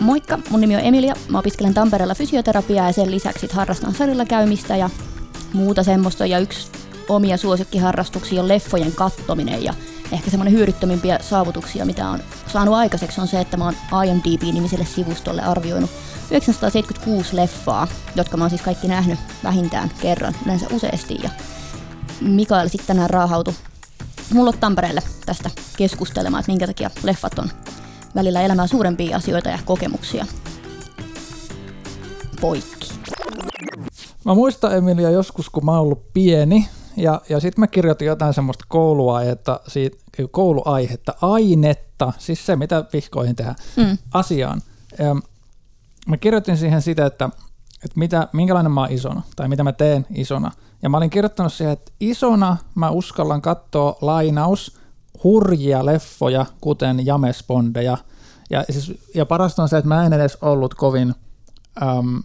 Moikka, 0.00 0.38
mun 0.50 0.60
nimi 0.60 0.76
on 0.76 0.82
Emilia. 0.84 1.14
Mä 1.28 1.38
opiskelen 1.38 1.74
Tampereella 1.74 2.14
fysioterapiaa 2.14 2.86
ja 2.86 2.92
sen 2.92 3.10
lisäksi 3.10 3.48
harrastan 3.52 3.94
salilla 3.94 4.24
käymistä 4.24 4.76
ja 4.76 4.90
muuta 5.52 5.82
semmoista. 5.82 6.26
Ja 6.26 6.38
yksi 6.38 6.70
omia 7.08 7.36
suosikkiharrastuksia 7.36 8.42
on 8.42 8.48
leffojen 8.48 8.92
kattominen 8.92 9.64
ja 9.64 9.74
ehkä 10.12 10.30
semmoinen 10.30 10.54
hyödyttömimpiä 10.54 11.18
saavutuksia, 11.22 11.84
mitä 11.84 12.08
on 12.08 12.20
saanut 12.46 12.74
aikaiseksi, 12.74 13.20
on 13.20 13.28
se, 13.28 13.40
että 13.40 13.56
mä 13.56 13.64
oon 13.64 14.06
IMDb-nimiselle 14.06 14.84
sivustolle 14.84 15.42
arvioinut 15.42 15.90
976 16.30 17.36
leffaa, 17.36 17.88
jotka 18.16 18.36
mä 18.36 18.44
oon 18.44 18.50
siis 18.50 18.62
kaikki 18.62 18.88
nähnyt 18.88 19.18
vähintään 19.44 19.90
kerran, 20.00 20.34
yleensä 20.44 20.66
useasti. 20.72 21.18
Ja 21.22 21.30
Mikael 22.20 22.68
sitten 22.68 22.86
tänään 22.86 23.10
raahautu 23.10 23.54
mulla 24.32 24.52
Tampereelle 24.52 25.02
tästä 25.26 25.50
keskustelemaan, 25.76 26.40
että 26.40 26.52
minkä 26.52 26.66
takia 26.66 26.90
leffat 27.02 27.38
on 27.38 27.50
välillä 28.16 28.42
elämää 28.42 28.66
suurempia 28.66 29.16
asioita 29.16 29.48
ja 29.48 29.58
kokemuksia. 29.64 30.26
Poikki. 32.40 32.92
Mä 34.24 34.34
muistan 34.34 34.76
Emilia 34.76 35.10
joskus, 35.10 35.50
kun 35.50 35.64
mä 35.64 35.70
oon 35.70 35.80
ollut 35.80 36.12
pieni, 36.12 36.68
ja, 36.96 37.20
ja 37.28 37.40
sitten 37.40 37.62
mä 37.62 37.66
kirjoitin 37.66 38.06
jotain 38.06 38.34
semmoista 38.34 38.64
kouluaihetta, 38.68 39.60
siitä, 39.68 39.96
kouluaihetta, 40.30 41.14
ainetta, 41.20 42.12
siis 42.18 42.46
se 42.46 42.56
mitä 42.56 42.84
vihkoihin 42.92 43.36
tehdään, 43.36 43.56
mm. 43.76 43.98
asiaan. 44.14 44.60
Ja 44.98 45.16
mä 46.06 46.16
kirjoitin 46.16 46.56
siihen 46.56 46.82
sitä, 46.82 47.06
että, 47.06 47.30
että 47.84 47.98
mitä, 47.98 48.28
minkälainen 48.32 48.72
mä 48.72 48.80
oon 48.80 48.92
isona, 48.92 49.22
tai 49.36 49.48
mitä 49.48 49.64
mä 49.64 49.72
teen 49.72 50.06
isona. 50.14 50.50
Ja 50.82 50.88
mä 50.88 50.96
olin 50.96 51.10
kirjoittanut 51.10 51.52
siihen, 51.52 51.72
että 51.72 51.92
isona 52.00 52.56
mä 52.74 52.90
uskallan 52.90 53.42
katsoa 53.42 53.98
lainaus 54.00 54.78
hurjia 55.24 55.86
leffoja, 55.86 56.46
kuten 56.60 57.06
Jamespondeja. 57.06 57.98
Ja, 58.50 58.64
siis, 58.70 58.92
ja 59.14 59.26
parasta 59.26 59.62
on 59.62 59.68
se, 59.68 59.78
että 59.78 59.88
mä 59.88 60.06
en 60.06 60.12
edes 60.12 60.38
ollut 60.40 60.74
kovin 60.74 61.14
äm, 61.82 62.20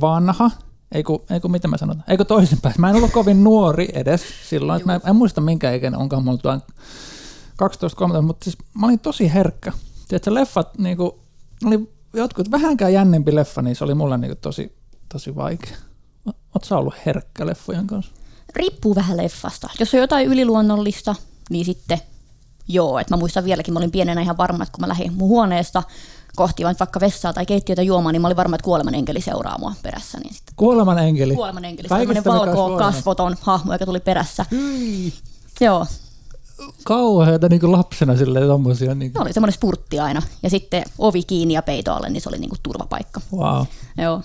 vanha, 0.00 0.50
Eikö, 0.94 1.12
eikö 1.30 1.48
mitä 1.48 1.68
mä 1.68 1.76
sanon? 1.76 2.02
Eikö 2.08 2.24
toisinpäin? 2.24 2.74
Mä 2.78 2.90
en 2.90 2.96
ollut 2.96 3.10
kovin 3.10 3.44
nuori 3.44 3.88
edes 3.92 4.22
silloin. 4.48 4.76
Että 4.80 4.92
mä 4.92 5.00
en 5.10 5.16
muista 5.16 5.40
minkä 5.40 5.72
ikäinen 5.72 6.00
onkaan 6.00 6.24
mulla 6.24 6.60
12-13, 8.18 8.22
mutta 8.22 8.44
siis 8.44 8.58
mä 8.74 8.86
olin 8.86 8.98
tosi 8.98 9.34
herkkä. 9.34 9.72
Tiedätkö, 10.08 10.34
leffat, 10.34 10.78
niin 10.78 10.96
kuin, 10.96 11.10
oli 11.64 11.92
jotkut 12.12 12.50
vähänkään 12.50 12.92
jännempi 12.92 13.34
leffa, 13.34 13.62
niin 13.62 13.76
se 13.76 13.84
oli 13.84 13.94
mulle 13.94 14.18
niin 14.18 14.30
kuin, 14.30 14.38
tosi, 14.38 14.76
tosi 15.12 15.36
vaikea. 15.36 15.76
Oletko 16.26 16.64
sä 16.64 16.78
ollut 16.78 16.94
herkkä 17.06 17.46
leffojen 17.46 17.86
kanssa? 17.86 18.12
Riippuu 18.56 18.94
vähän 18.94 19.16
leffasta. 19.16 19.68
Jos 19.80 19.94
on 19.94 20.00
jotain 20.00 20.26
yliluonnollista, 20.26 21.14
niin 21.50 21.64
sitten 21.64 21.98
joo. 22.72 22.98
Et 22.98 23.10
mä 23.10 23.16
muistan 23.16 23.44
vieläkin, 23.44 23.74
mä 23.74 23.80
olin 23.80 23.90
pienenä 23.90 24.20
ihan 24.20 24.36
varma, 24.36 24.62
että 24.62 24.72
kun 24.72 24.80
mä 24.80 24.88
lähdin 24.88 25.12
mun 25.12 25.28
huoneesta 25.28 25.82
kohti 26.36 26.64
vaikka 26.64 27.00
vessaa 27.00 27.32
tai 27.32 27.46
keittiötä 27.46 27.82
juomaan, 27.82 28.12
niin 28.12 28.22
mä 28.22 28.28
olin 28.28 28.36
varma, 28.36 28.56
että 28.56 28.64
kuoleman 28.64 28.94
enkeli 28.94 29.20
seuraa 29.20 29.58
mua 29.58 29.72
perässä. 29.82 30.18
Niin 30.18 30.34
sitten 30.34 30.54
kuoleman 30.56 30.98
enkeli? 30.98 31.34
Kuoleman 31.34 31.64
enkeli, 31.64 31.88
sellainen 31.88 32.24
valko 32.24 32.76
kasvoton 32.78 33.36
hahmo, 33.40 33.72
joka 33.72 33.86
tuli 33.86 34.00
perässä. 34.00 34.46
Hyi. 34.50 35.12
Joo. 35.60 35.86
Kauheita 36.84 37.48
niin 37.48 37.72
lapsena 37.72 38.16
silleen 38.16 38.46
tommosia. 38.46 38.94
Niin 38.94 39.12
kuin. 39.12 39.22
oli 39.22 39.32
semmoinen 39.32 39.54
spurtti 39.54 40.00
aina. 40.00 40.22
Ja 40.42 40.50
sitten 40.50 40.82
ovi 40.98 41.22
kiinni 41.22 41.54
ja 41.54 41.62
peito 41.62 41.92
alle, 41.94 42.10
niin 42.10 42.20
se 42.20 42.28
oli 42.28 42.38
niin 42.38 42.50
kuin 42.50 42.60
turvapaikka. 42.62 43.20
Wow. 43.32 43.64
Joo. 43.98 44.22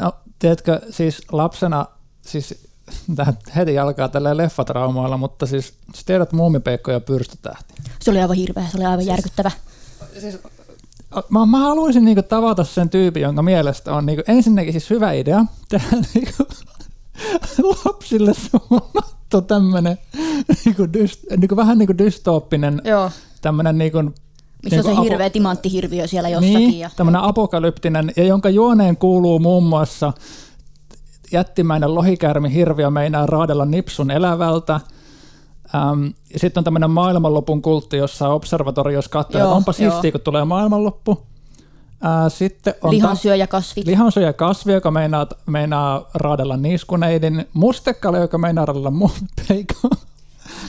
No, 0.00 0.12
tiedätkö, 0.38 0.80
siis 0.90 1.22
lapsena, 1.32 1.86
siis 2.22 2.65
tähän 3.16 3.38
heti 3.56 3.78
alkaa 3.78 4.08
tällä 4.08 4.36
leffatraumoilla, 4.36 5.16
mutta 5.16 5.46
siis 5.46 5.74
tiedät 6.06 6.32
muumipeikko 6.32 6.90
ja 6.90 7.00
pyrstötähti. 7.00 7.74
Se 8.00 8.10
oli 8.10 8.20
aivan 8.20 8.36
hirveä, 8.36 8.66
se 8.70 8.76
oli 8.76 8.84
aivan 8.84 8.98
siis, 8.98 9.08
järkyttävä. 9.08 9.50
Siis, 10.20 10.38
mä, 11.28 11.46
mä 11.46 11.58
haluaisin 11.58 12.04
niinku 12.04 12.22
tavata 12.22 12.64
sen 12.64 12.90
tyypin, 12.90 13.22
jonka 13.22 13.42
mielestä 13.42 13.94
on 13.94 14.06
niinku, 14.06 14.22
ensinnäkin 14.28 14.72
siis 14.72 14.90
hyvä 14.90 15.12
idea 15.12 15.44
tehdä 15.68 15.88
niinku, 16.14 16.32
lapsille 17.84 18.32
suunnattu 18.34 19.42
tämmöinen 19.42 19.98
niinku, 20.64 20.92
dyst, 20.92 21.20
niinku, 21.36 21.56
vähän 21.56 21.78
niinku 21.78 21.98
dystooppinen 21.98 22.82
Joo. 22.84 23.10
tämmöinen 23.40 23.78
niinku, 23.78 24.02
missä 24.02 24.76
niin 24.76 24.86
on 24.86 24.96
se 24.96 25.02
hirveä 25.02 25.26
apo- 25.26 25.32
timanttihirviö 25.32 26.06
siellä 26.06 26.28
jossakin. 26.28 26.58
Niin, 26.58 26.78
ja, 26.78 26.90
tämmöinen 26.96 27.22
apokalyptinen, 27.22 28.12
ja 28.16 28.24
jonka 28.24 28.48
juoneen 28.48 28.96
kuuluu 28.96 29.38
muun 29.38 29.64
muassa 29.64 30.12
jättimäinen 31.32 31.94
lohikärmi 31.94 32.52
hirviö 32.52 32.90
meinaa 32.90 33.26
raadella 33.26 33.64
nipsun 33.64 34.10
elävältä. 34.10 34.80
Ähm, 35.74 36.06
sitten 36.36 36.60
on 36.60 36.64
tämmöinen 36.64 36.90
maailmanlopun 36.90 37.62
kultti, 37.62 37.96
jossa 37.96 38.28
observatoriossa 38.28 39.10
katsoo, 39.10 39.40
että 39.40 39.54
onpa 39.54 39.72
siistiä, 39.72 40.12
kun 40.12 40.20
tulee 40.20 40.44
maailmanloppu. 40.44 41.22
Äh, 42.04 42.32
sitten 42.32 42.74
on 42.82 42.90
lihansyöjäkasvit. 42.90 43.86
Lihansyöjäkasvi, 43.86 44.72
joka 44.72 44.90
meinaa, 44.90 45.26
meinaa 45.46 46.10
raadella 46.14 46.56
niiskuneidin. 46.56 47.48
Mustekale, 47.52 48.18
joka 48.18 48.38
meinaa 48.38 48.64
raadella 48.64 48.90
mun 48.90 49.10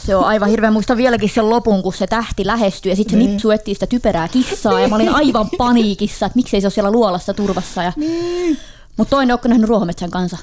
Se 0.05 0.15
on 0.15 0.25
aivan 0.25 0.49
hirveä. 0.49 0.71
Muista 0.71 0.97
vieläkin 0.97 1.29
sen 1.29 1.49
lopun, 1.49 1.83
kun 1.83 1.93
se 1.93 2.07
tähti 2.07 2.45
lähestyy 2.45 2.91
ja 2.91 2.95
sitten 2.95 3.11
se 3.11 3.17
niin. 3.17 3.31
nipsu 3.31 3.51
etsii 3.51 3.73
sitä 3.73 3.87
typerää 3.87 4.27
kissaa. 4.27 4.79
Ja 4.79 4.87
mä 4.87 4.95
olin 4.95 5.15
aivan 5.21 5.49
paniikissa, 5.57 6.25
että 6.25 6.35
miksei 6.35 6.61
se 6.61 6.67
ole 6.67 6.71
siellä 6.71 6.91
luolassa 6.91 7.33
turvassa. 7.33 7.83
Ja... 7.83 7.93
Niin. 7.95 8.57
Mutta 8.97 9.11
toinen, 9.11 9.33
onko 9.33 9.47
nähnyt 9.47 9.69
Ruohometsän 9.69 10.11
kanssa? 10.11 10.37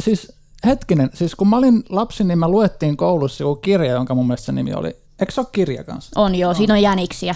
Siis 0.00 0.32
hetkinen, 0.66 1.10
siis 1.14 1.34
kun 1.34 1.48
mä 1.48 1.56
olin 1.56 1.82
lapsi, 1.88 2.24
niin 2.24 2.38
mä 2.38 2.48
luettiin 2.48 2.96
koulussa 2.96 3.44
joku 3.44 3.56
kirja, 3.56 3.92
jonka 3.92 4.14
mun 4.14 4.26
mielestä 4.26 4.52
nimi 4.52 4.74
oli. 4.74 4.96
Eikö 5.20 5.32
se 5.32 5.40
ole 5.40 5.48
kirja 5.52 5.84
kanssa? 5.84 6.20
On 6.20 6.34
joo, 6.34 6.54
siinä 6.54 6.74
on 6.74 6.82
jäniksiä. 6.82 7.34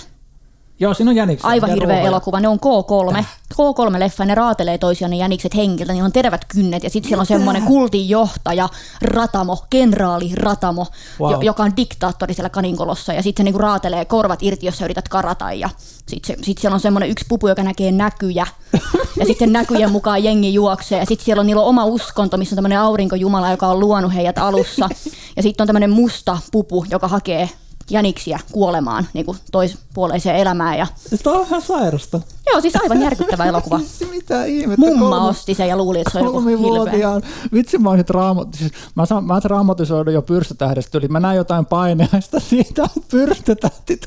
Joo, 0.82 0.94
siinä 0.94 1.10
on 1.10 1.16
jäniksiä. 1.16 1.50
Aivan 1.50 1.70
hirveä 1.70 1.86
ruohoja. 1.86 2.08
elokuva. 2.08 2.40
Ne 2.40 2.48
on 2.48 2.58
K3. 2.58 3.18
Äh. 3.18 3.38
K3-leffa, 3.54 4.24
ne 4.24 4.34
raatelee 4.34 4.78
toisiaan 4.78 5.10
ne 5.10 5.16
jänikset 5.16 5.56
henkiltä, 5.56 5.92
niin 5.92 6.04
on 6.04 6.12
tervät 6.12 6.44
kynnet. 6.44 6.82
Ja 6.82 6.90
sitten 6.90 7.08
siellä 7.08 7.20
on 7.20 7.26
semmoinen 7.26 7.62
kultin 7.62 8.08
johtaja, 8.08 8.68
Ratamo, 9.02 9.64
kenraali 9.70 10.34
Ratamo, 10.34 10.86
wow. 11.20 11.32
jo, 11.32 11.40
joka 11.40 11.62
on 11.62 11.76
diktaattori 11.76 12.34
siellä 12.34 12.50
kaninkolossa. 12.50 13.12
Ja 13.12 13.22
sitten 13.22 13.42
se 13.42 13.44
niinku 13.44 13.58
raatelee 13.58 14.04
korvat 14.04 14.42
irti, 14.42 14.66
jos 14.66 14.78
sä 14.78 14.84
yrität 14.84 15.08
karata. 15.08 15.52
Ja 15.52 15.70
sitten 16.08 16.44
sit 16.44 16.58
siellä 16.58 16.74
on 16.74 16.80
semmoinen 16.80 17.10
yksi 17.10 17.24
pupu, 17.28 17.48
joka 17.48 17.62
näkee 17.62 17.92
näkyjä. 17.92 18.46
ja 19.20 19.26
sitten 19.26 19.52
näkyjen 19.52 19.92
mukaan 19.92 20.24
jengi 20.24 20.54
juoksee. 20.54 20.98
Ja 20.98 21.06
sitten 21.06 21.24
siellä 21.24 21.40
on, 21.40 21.46
niillä 21.46 21.62
on 21.62 21.68
oma 21.68 21.84
uskonto, 21.84 22.36
missä 22.36 22.54
on 22.54 22.56
tämmöinen 22.56 22.80
aurinkojumala, 22.80 23.50
joka 23.50 23.66
on 23.66 23.80
luonut 23.80 24.14
heidät 24.14 24.38
alussa. 24.38 24.88
Ja 25.36 25.42
sitten 25.42 25.64
on 25.64 25.66
tämmöinen 25.66 25.90
musta 25.90 26.38
pupu, 26.52 26.84
joka 26.90 27.08
hakee 27.08 27.48
jäniksiä 27.90 28.40
kuolemaan 28.52 29.06
niin 29.12 29.26
kuin 29.26 29.38
toispuoleiseen 29.52 30.36
elämään. 30.36 30.78
Ja... 30.78 30.86
Tämä 31.22 31.36
on 31.36 31.46
ihan 31.46 31.62
sairasta. 31.62 32.20
Joo, 32.46 32.60
siis 32.60 32.76
aivan 32.76 33.02
järkyttävä 33.02 33.44
elokuva. 33.52 33.80
Mitä 34.10 34.44
ihmettä? 34.44 34.86
Mumma 34.86 35.10
kolme, 35.10 35.28
osti 35.28 35.54
sen 35.54 35.68
ja 35.68 35.76
luuli, 35.76 36.00
että 36.00 36.10
se 36.10 36.18
on 36.18 36.24
joku 36.24 36.40
hilveä. 36.40 37.20
Vitsi, 37.52 37.78
mä 37.78 37.90
olisin 37.90 38.06
siis 38.54 38.72
mä, 38.94 39.06
saan, 39.06 39.24
mä 39.24 39.40
traumatisoidun 39.40 40.14
jo 40.14 40.22
pyrstötähdestä 40.22 40.98
yli. 40.98 41.08
Mä 41.08 41.20
näin 41.20 41.36
jotain 41.36 41.66
paineista 41.66 42.40
siitä 42.50 42.88
pyrstötähti 43.10 44.00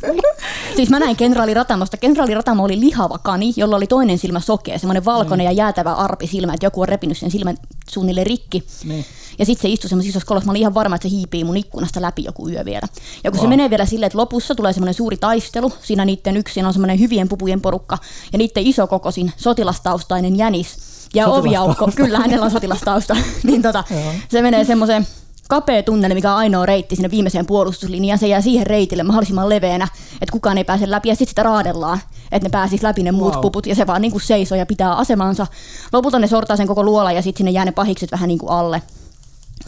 Siis 0.75 0.89
mä 0.89 0.99
näin 0.99 1.15
kenraali 1.15 1.53
Ratamosta. 1.53 1.97
Kenraali 1.97 2.33
Ratamo 2.33 2.63
oli 2.63 2.79
lihava 2.79 3.17
kani, 3.17 3.53
jolla 3.57 3.75
oli 3.75 3.87
toinen 3.87 4.17
silmä 4.17 4.39
sokea, 4.39 4.79
semmoinen 4.79 5.05
valkoinen 5.05 5.45
niin. 5.45 5.57
ja 5.57 5.63
jäätävä 5.63 5.93
arpi 5.93 6.27
silmä, 6.27 6.53
että 6.53 6.65
joku 6.65 6.81
on 6.81 6.87
repinyt 6.87 7.17
sen 7.17 7.31
silmän 7.31 7.57
suunnilleen 7.89 8.27
rikki. 8.27 8.63
Niin. 8.83 9.05
Ja 9.39 9.45
sitten 9.45 9.61
se 9.61 9.69
istui 9.69 9.89
semmoisessa 9.89 10.17
isossa 10.17 10.27
kolossa. 10.27 10.45
Mä 10.45 10.51
olin 10.51 10.59
ihan 10.59 10.73
varma, 10.73 10.95
että 10.95 11.09
se 11.09 11.15
hiipii 11.15 11.43
mun 11.43 11.57
ikkunasta 11.57 12.01
läpi 12.01 12.23
joku 12.23 12.49
yö 12.49 12.65
vielä. 12.65 12.87
Ja 13.23 13.31
kun 13.31 13.37
wow. 13.37 13.45
se 13.45 13.49
menee 13.49 13.69
vielä 13.69 13.85
silleen, 13.85 14.07
että 14.07 14.17
lopussa 14.17 14.55
tulee 14.55 14.73
semmoinen 14.73 14.93
suuri 14.93 15.17
taistelu. 15.17 15.73
Siinä 15.81 16.05
niiden 16.05 16.37
yksin 16.37 16.65
on 16.65 16.73
semmoinen 16.73 16.99
hyvien 16.99 17.29
pupujen 17.29 17.61
porukka. 17.61 17.97
Ja 18.33 18.37
niiden 18.37 18.67
isokokoisin 18.67 19.31
sotilastaustainen 19.37 20.37
jänis. 20.37 20.77
Ja 21.13 21.27
oviaukko, 21.27 21.89
kyllä 21.95 22.19
hänellä 22.19 22.45
on 22.45 22.51
sotilastausta. 22.51 23.17
niin 23.43 23.61
tota, 23.61 23.83
se 24.29 24.41
menee 24.41 24.63
semmoiseen 24.63 25.07
kapea 25.49 25.83
tunneli, 25.83 26.13
mikä 26.13 26.31
on 26.31 26.37
ainoa 26.37 26.65
reitti 26.65 26.95
sinne 26.95 27.11
viimeiseen 27.11 27.45
puolustuslinjaan. 27.45 28.19
Se 28.19 28.27
jää 28.27 28.41
siihen 28.41 28.67
reitille 28.67 29.03
mahdollisimman 29.03 29.49
leveänä, 29.49 29.87
että 30.13 30.31
kukaan 30.31 30.57
ei 30.57 30.63
pääse 30.63 30.91
läpi. 30.91 31.09
Ja 31.09 31.15
sitten 31.15 31.31
sitä 31.31 31.43
raadellaan, 31.43 31.99
että 32.31 32.45
ne 32.45 32.49
pääsis 32.49 32.83
läpi 32.83 33.03
ne 33.03 33.11
muut 33.11 33.33
wow. 33.33 33.41
puput. 33.41 33.67
Ja 33.67 33.75
se 33.75 33.87
vaan 33.87 34.01
niin 34.01 34.11
kuin 34.11 34.21
seisoo 34.21 34.57
ja 34.57 34.65
pitää 34.65 34.95
asemansa. 34.95 35.47
Lopulta 35.93 36.19
ne 36.19 36.27
sortaa 36.27 36.57
sen 36.57 36.67
koko 36.67 36.83
luola 36.83 37.11
ja 37.11 37.21
sitten 37.21 37.37
sinne 37.37 37.51
jää 37.51 37.65
ne 37.65 37.71
pahikset 37.71 38.11
vähän 38.11 38.27
niin 38.27 38.39
kuin 38.39 38.49
alle. 38.49 38.81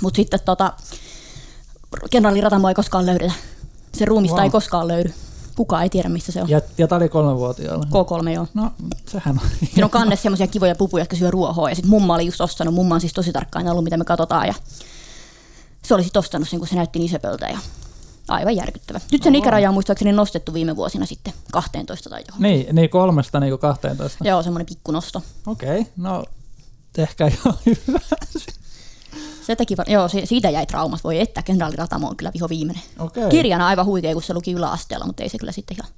Mutta 0.01 0.15
sitten 0.15 0.39
tota, 0.45 0.73
kenraali 2.09 2.41
Ratamo 2.41 2.69
ei 2.69 2.75
koskaan 2.75 3.05
löydetä. 3.05 3.33
Se 3.93 4.05
ruumista 4.05 4.35
wow. 4.35 4.43
ei 4.43 4.49
koskaan 4.49 4.87
löydy. 4.87 5.13
Kukaan 5.57 5.83
ei 5.83 5.89
tiedä, 5.89 6.09
missä 6.09 6.31
se 6.31 6.41
on. 6.41 6.49
Ja, 6.49 6.61
ja 6.77 6.87
tämä 6.87 6.97
oli 6.97 7.09
kolmevuotiaalla? 7.09 7.85
K3, 8.23 8.29
joo. 8.29 8.47
No, 8.53 8.71
sehän 9.07 9.39
on. 9.43 9.49
Siinä 9.73 9.85
on 9.85 9.89
kannessa 9.89 10.23
semmoisia 10.23 10.47
kivoja 10.47 10.75
pupuja, 10.75 11.01
jotka 11.01 11.15
syö 11.15 11.31
ruohoa. 11.31 11.69
Ja 11.69 11.75
sitten 11.75 11.89
mumma 11.89 12.15
oli 12.15 12.25
just 12.25 12.41
ostanut. 12.41 12.73
Mumma 12.73 12.95
on 12.95 13.01
siis 13.01 13.13
tosi 13.13 13.31
tarkkaan 13.31 13.67
ollut, 13.67 13.83
mitä 13.83 13.97
me 13.97 14.05
katsotaan. 14.05 14.47
Ja 14.47 14.53
se 15.83 15.93
oli 15.93 16.03
sitten 16.03 16.19
ostanut 16.19 16.49
sen, 16.49 16.59
kun 16.59 16.67
se 16.67 16.75
näytti 16.75 16.99
niin 16.99 17.09
söpöltä. 17.09 17.47
Ja 17.47 17.59
aivan 18.27 18.55
järkyttävä. 18.55 18.99
Nyt 19.11 19.23
sen 19.23 19.33
no, 19.33 19.39
ikäraja 19.39 19.69
on 19.69 19.73
muistaakseni 19.73 20.11
nostettu 20.11 20.53
viime 20.53 20.75
vuosina 20.75 21.05
sitten 21.05 21.33
12 21.51 22.09
tai 22.09 22.23
johon. 22.27 22.41
Niin, 22.41 22.75
niin 22.75 22.89
kolmesta 22.89 23.39
niin 23.39 23.59
12. 23.59 24.27
Joo, 24.27 24.43
semmoinen 24.43 24.65
pikku 24.65 24.91
nosto. 24.91 25.21
Okei, 25.47 25.79
okay, 25.79 25.91
no 25.97 26.23
ehkä 26.97 27.31
jo 27.45 27.53
hyvä. 27.65 27.99
Se 29.47 29.55
teki, 29.55 29.77
var- 29.77 29.89
joo, 29.89 30.07
siitä 30.23 30.49
jäi 30.49 30.65
traumat. 30.65 31.03
Voi 31.03 31.19
että, 31.19 31.41
kenraali 31.41 31.75
Ratamo 31.75 32.07
on 32.07 32.17
kyllä 32.17 32.31
viho 32.33 32.49
viimeinen. 32.49 32.83
Okay. 32.99 33.29
Kirjana 33.29 33.67
aivan 33.67 33.85
huikea, 33.85 34.13
kun 34.13 34.23
se 34.23 34.33
luki 34.33 34.51
yläasteella, 34.51 35.05
mutta 35.05 35.23
ei 35.23 35.29
se 35.29 35.37
kyllä 35.37 35.51
sitten 35.51 35.77
ihan 35.77 35.91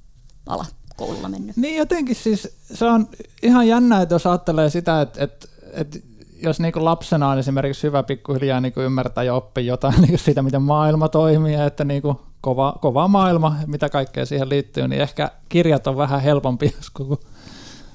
ala 0.46 0.66
koululla 0.96 1.28
mennyt. 1.28 1.56
Niin 1.56 1.76
jotenkin 1.76 2.16
siis 2.16 2.56
se 2.74 2.84
on 2.84 3.08
ihan 3.42 3.68
jännä, 3.68 4.02
että 4.02 4.14
jos 4.14 4.26
ajattelee 4.26 4.70
sitä, 4.70 5.00
että, 5.00 5.24
että, 5.24 5.48
että 5.72 5.98
jos 6.42 6.60
niin 6.60 6.72
lapsena 6.76 7.28
on 7.28 7.38
esimerkiksi 7.38 7.82
hyvä 7.82 8.02
pikkuhiljaa 8.02 8.60
niin 8.60 8.72
ymmärtää 8.76 9.24
ja 9.24 9.34
oppia 9.34 9.64
jotain 9.64 10.02
niin 10.02 10.18
siitä, 10.18 10.42
miten 10.42 10.62
maailma 10.62 11.08
toimii, 11.08 11.54
että 11.54 11.84
niin 11.84 12.02
kova, 12.40 12.78
kova 12.80 13.08
maailma, 13.08 13.56
mitä 13.66 13.88
kaikkea 13.88 14.26
siihen 14.26 14.48
liittyy, 14.48 14.88
niin 14.88 15.02
ehkä 15.02 15.30
kirjat 15.48 15.86
on 15.86 15.96
vähän 15.96 16.20
helpompi 16.20 16.74
kuin 16.96 17.18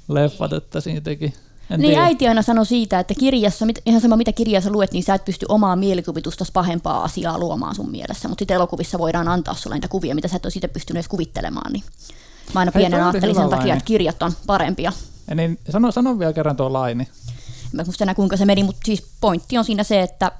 leffat, 0.08 0.54
että 0.54 0.82
siitäkin. 0.82 1.34
En 1.70 1.80
niin 1.80 1.90
tiedä. 1.90 2.04
äiti 2.04 2.28
aina 2.28 2.42
sanoi 2.42 2.66
siitä, 2.66 3.00
että 3.00 3.14
kirjassa, 3.20 3.66
ihan 3.86 4.02
sama 4.02 4.18
mitä 4.18 4.32
kirjassa 4.32 4.70
luet, 4.70 4.92
niin 4.92 5.04
sä 5.04 5.14
et 5.14 5.26
pysty 5.26 5.46
omaa 5.50 5.76
mielikuvitusta 5.76 6.46
pahempaa 6.54 7.04
asiaa 7.04 7.40
luomaan 7.40 7.76
sun 7.76 7.92
mielessä, 7.92 8.28
mutta 8.28 8.42
sitten 8.42 8.56
elokuvissa 8.56 9.00
voidaan 9.00 9.28
antaa 9.28 9.54
sulle 9.54 9.76
niitä 9.76 9.88
kuvia, 9.88 10.16
mitä 10.16 10.28
sä 10.28 10.36
et 10.36 10.46
ole 10.46 10.52
siitä 10.52 10.68
pystynyt 10.68 10.98
edes 10.98 11.08
kuvittelemaan. 11.08 11.74
Niin 11.74 11.84
mä 12.54 12.60
aina 12.60 12.72
pienen 12.72 13.04
ajattelin 13.04 13.36
sen 13.36 13.50
takia, 13.50 13.74
että 13.74 13.86
kirjat 13.86 14.24
on 14.24 14.34
parempia. 14.48 14.92
Ja 15.28 15.36
niin, 15.36 15.60
sano, 15.70 15.92
sano 15.92 16.20
vielä 16.20 16.34
kerran 16.34 16.56
tuo 16.56 16.74
laini. 16.74 17.08
Mä 17.72 17.84
muista 17.84 18.04
enää 18.04 18.16
kuinka 18.16 18.38
se 18.38 18.46
meni, 18.46 18.64
mutta 18.64 18.82
siis 18.86 19.04
pointti 19.22 19.58
on 19.58 19.66
siinä 19.66 19.84
se, 19.84 20.02
että, 20.02 20.32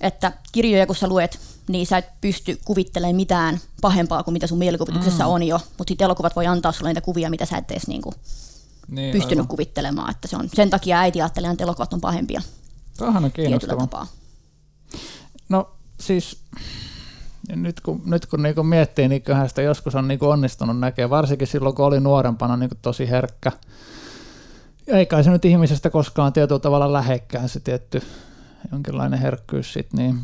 että 0.00 0.32
kirjoja 0.52 0.86
kun 0.86 0.96
sä 0.96 1.08
luet, 1.08 1.38
niin 1.68 1.86
sä 1.86 1.98
et 1.98 2.08
pysty 2.20 2.58
kuvittelemaan 2.64 3.16
mitään 3.16 3.60
pahempaa 3.80 4.22
kuin 4.22 4.32
mitä 4.32 4.46
sun 4.46 4.58
mielikuvituksessa 4.58 5.24
mm. 5.24 5.30
on 5.30 5.42
jo, 5.42 5.60
mutta 5.78 5.90
sitten 5.90 6.04
elokuvat 6.04 6.36
voi 6.36 6.46
antaa 6.46 6.72
sulle 6.72 6.90
niitä 6.90 7.00
kuvia, 7.00 7.30
mitä 7.30 7.46
sä 7.46 7.56
et 7.56 7.70
edes 7.70 7.86
niinku 7.86 8.14
niin, 8.88 9.12
pystynyt 9.12 9.38
aivan. 9.38 9.48
kuvittelemaan. 9.48 10.10
Että 10.10 10.28
se 10.28 10.36
on, 10.36 10.48
sen 10.54 10.70
takia 10.70 10.98
äiti 10.98 11.20
ajattelee, 11.20 11.50
että 11.50 11.64
elokuvat 11.64 11.92
on 11.92 12.00
pahempia. 12.00 12.42
Tämähän 12.96 13.24
on 13.24 13.32
kiinnostavaa. 13.32 14.06
No 15.48 15.70
siis 16.00 16.40
nyt 17.56 17.80
kun, 17.80 18.02
nyt 18.04 18.26
kun 18.26 18.42
niinku 18.42 18.62
miettii, 18.62 19.08
niin 19.08 19.22
kyllähän 19.22 19.48
sitä 19.48 19.62
joskus 19.62 19.94
on 19.94 20.08
niinku 20.08 20.28
onnistunut 20.28 20.78
näkemään, 20.78 21.10
varsinkin 21.10 21.48
silloin 21.48 21.74
kun 21.74 21.84
oli 21.84 22.00
nuorempana 22.00 22.56
niinku 22.56 22.76
tosi 22.82 23.10
herkkä. 23.10 23.52
Ja 24.86 24.98
ei 24.98 25.06
kai 25.06 25.24
se 25.24 25.30
nyt 25.30 25.44
ihmisestä 25.44 25.90
koskaan 25.90 26.32
tietyllä 26.32 26.58
tavalla 26.58 26.92
lähekkään 26.92 27.48
se 27.48 27.60
tietty 27.60 28.02
jonkinlainen 28.72 29.18
herkkyys 29.18 29.72
sit, 29.72 29.92
niin 29.92 30.20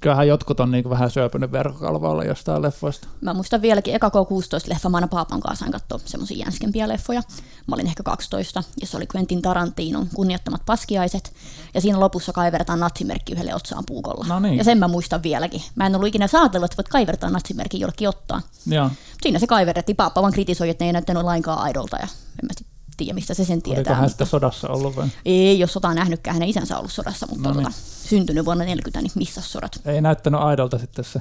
kyllähän 0.00 0.28
jotkut 0.28 0.60
on 0.60 0.70
niin 0.70 0.90
vähän 0.90 1.10
syöpynyt 1.10 1.52
verkkokalvoilla 1.52 2.24
jostain 2.24 2.62
leffoista. 2.62 3.08
Mä 3.20 3.34
muistan 3.34 3.62
vieläkin 3.62 3.94
eka 3.94 4.08
K16-leffa, 4.08 4.88
mä 4.88 4.96
aina 4.96 5.08
Paapan 5.08 5.40
kanssa 5.40 5.64
sain 5.64 5.72
katsoa 5.72 6.00
semmoisia 6.04 6.36
jänskempiä 6.36 6.88
leffoja. 6.88 7.22
Mä 7.66 7.74
olin 7.74 7.86
ehkä 7.86 8.02
12, 8.02 8.62
ja 8.80 8.86
se 8.86 8.96
oli 8.96 9.06
Quentin 9.16 9.42
Tarantinon 9.42 10.08
kunniattomat 10.14 10.62
paskiaiset. 10.66 11.32
Ja 11.74 11.80
siinä 11.80 12.00
lopussa 12.00 12.32
kaivertaan 12.32 12.80
natsimerkki 12.80 13.32
yhdelle 13.32 13.54
otsaan 13.54 13.84
puukolla. 13.86 14.24
No 14.28 14.40
niin. 14.40 14.58
Ja 14.58 14.64
sen 14.64 14.78
mä 14.78 14.88
muistan 14.88 15.22
vieläkin. 15.22 15.62
Mä 15.74 15.86
en 15.86 15.94
ollut 15.94 16.08
ikinä 16.08 16.26
saatellut, 16.26 16.64
että 16.64 16.76
voit 16.76 16.88
kaivertaa 16.88 17.30
natsimerkki 17.30 17.80
jollekin 17.80 18.08
ottaa. 18.08 18.40
Joo. 18.66 18.90
Siinä 19.22 19.38
se 19.38 19.46
kaiverrettiin. 19.46 19.96
Paappa 19.96 20.22
vaan 20.22 20.32
kritisoi, 20.32 20.68
että 20.68 20.84
ne 20.84 20.88
ei 20.88 20.92
näyttänyt 20.92 21.22
lainkaan 21.22 21.58
aidolta. 21.58 21.96
Ja 21.96 22.08
en 22.42 22.46
mä 22.46 22.68
tiedä, 22.98 23.14
mistä 23.14 23.34
se 23.34 23.44
sen 23.44 23.62
tietää. 23.62 23.80
Oliko 23.80 23.94
hän 23.94 24.10
mutta... 24.10 24.24
sodassa 24.24 24.68
ollut 24.68 24.96
vai? 24.96 25.08
Ei, 25.24 25.58
jos 25.58 25.72
sotaa 25.72 25.94
nähnytkään, 25.94 26.34
hänen 26.34 26.48
isänsä 26.48 26.78
ollut 26.78 26.92
sodassa, 26.92 27.26
mutta 27.26 27.48
no 27.48 27.54
niin. 27.54 27.64
tota, 27.64 27.76
syntynyt 28.08 28.44
vuonna 28.44 28.64
40, 28.64 29.02
niin 29.02 29.12
missä 29.14 29.40
sodat? 29.40 29.80
Ei 29.84 30.00
näyttänyt 30.00 30.40
aidolta 30.40 30.78
sitten 30.78 31.04
se? 31.04 31.20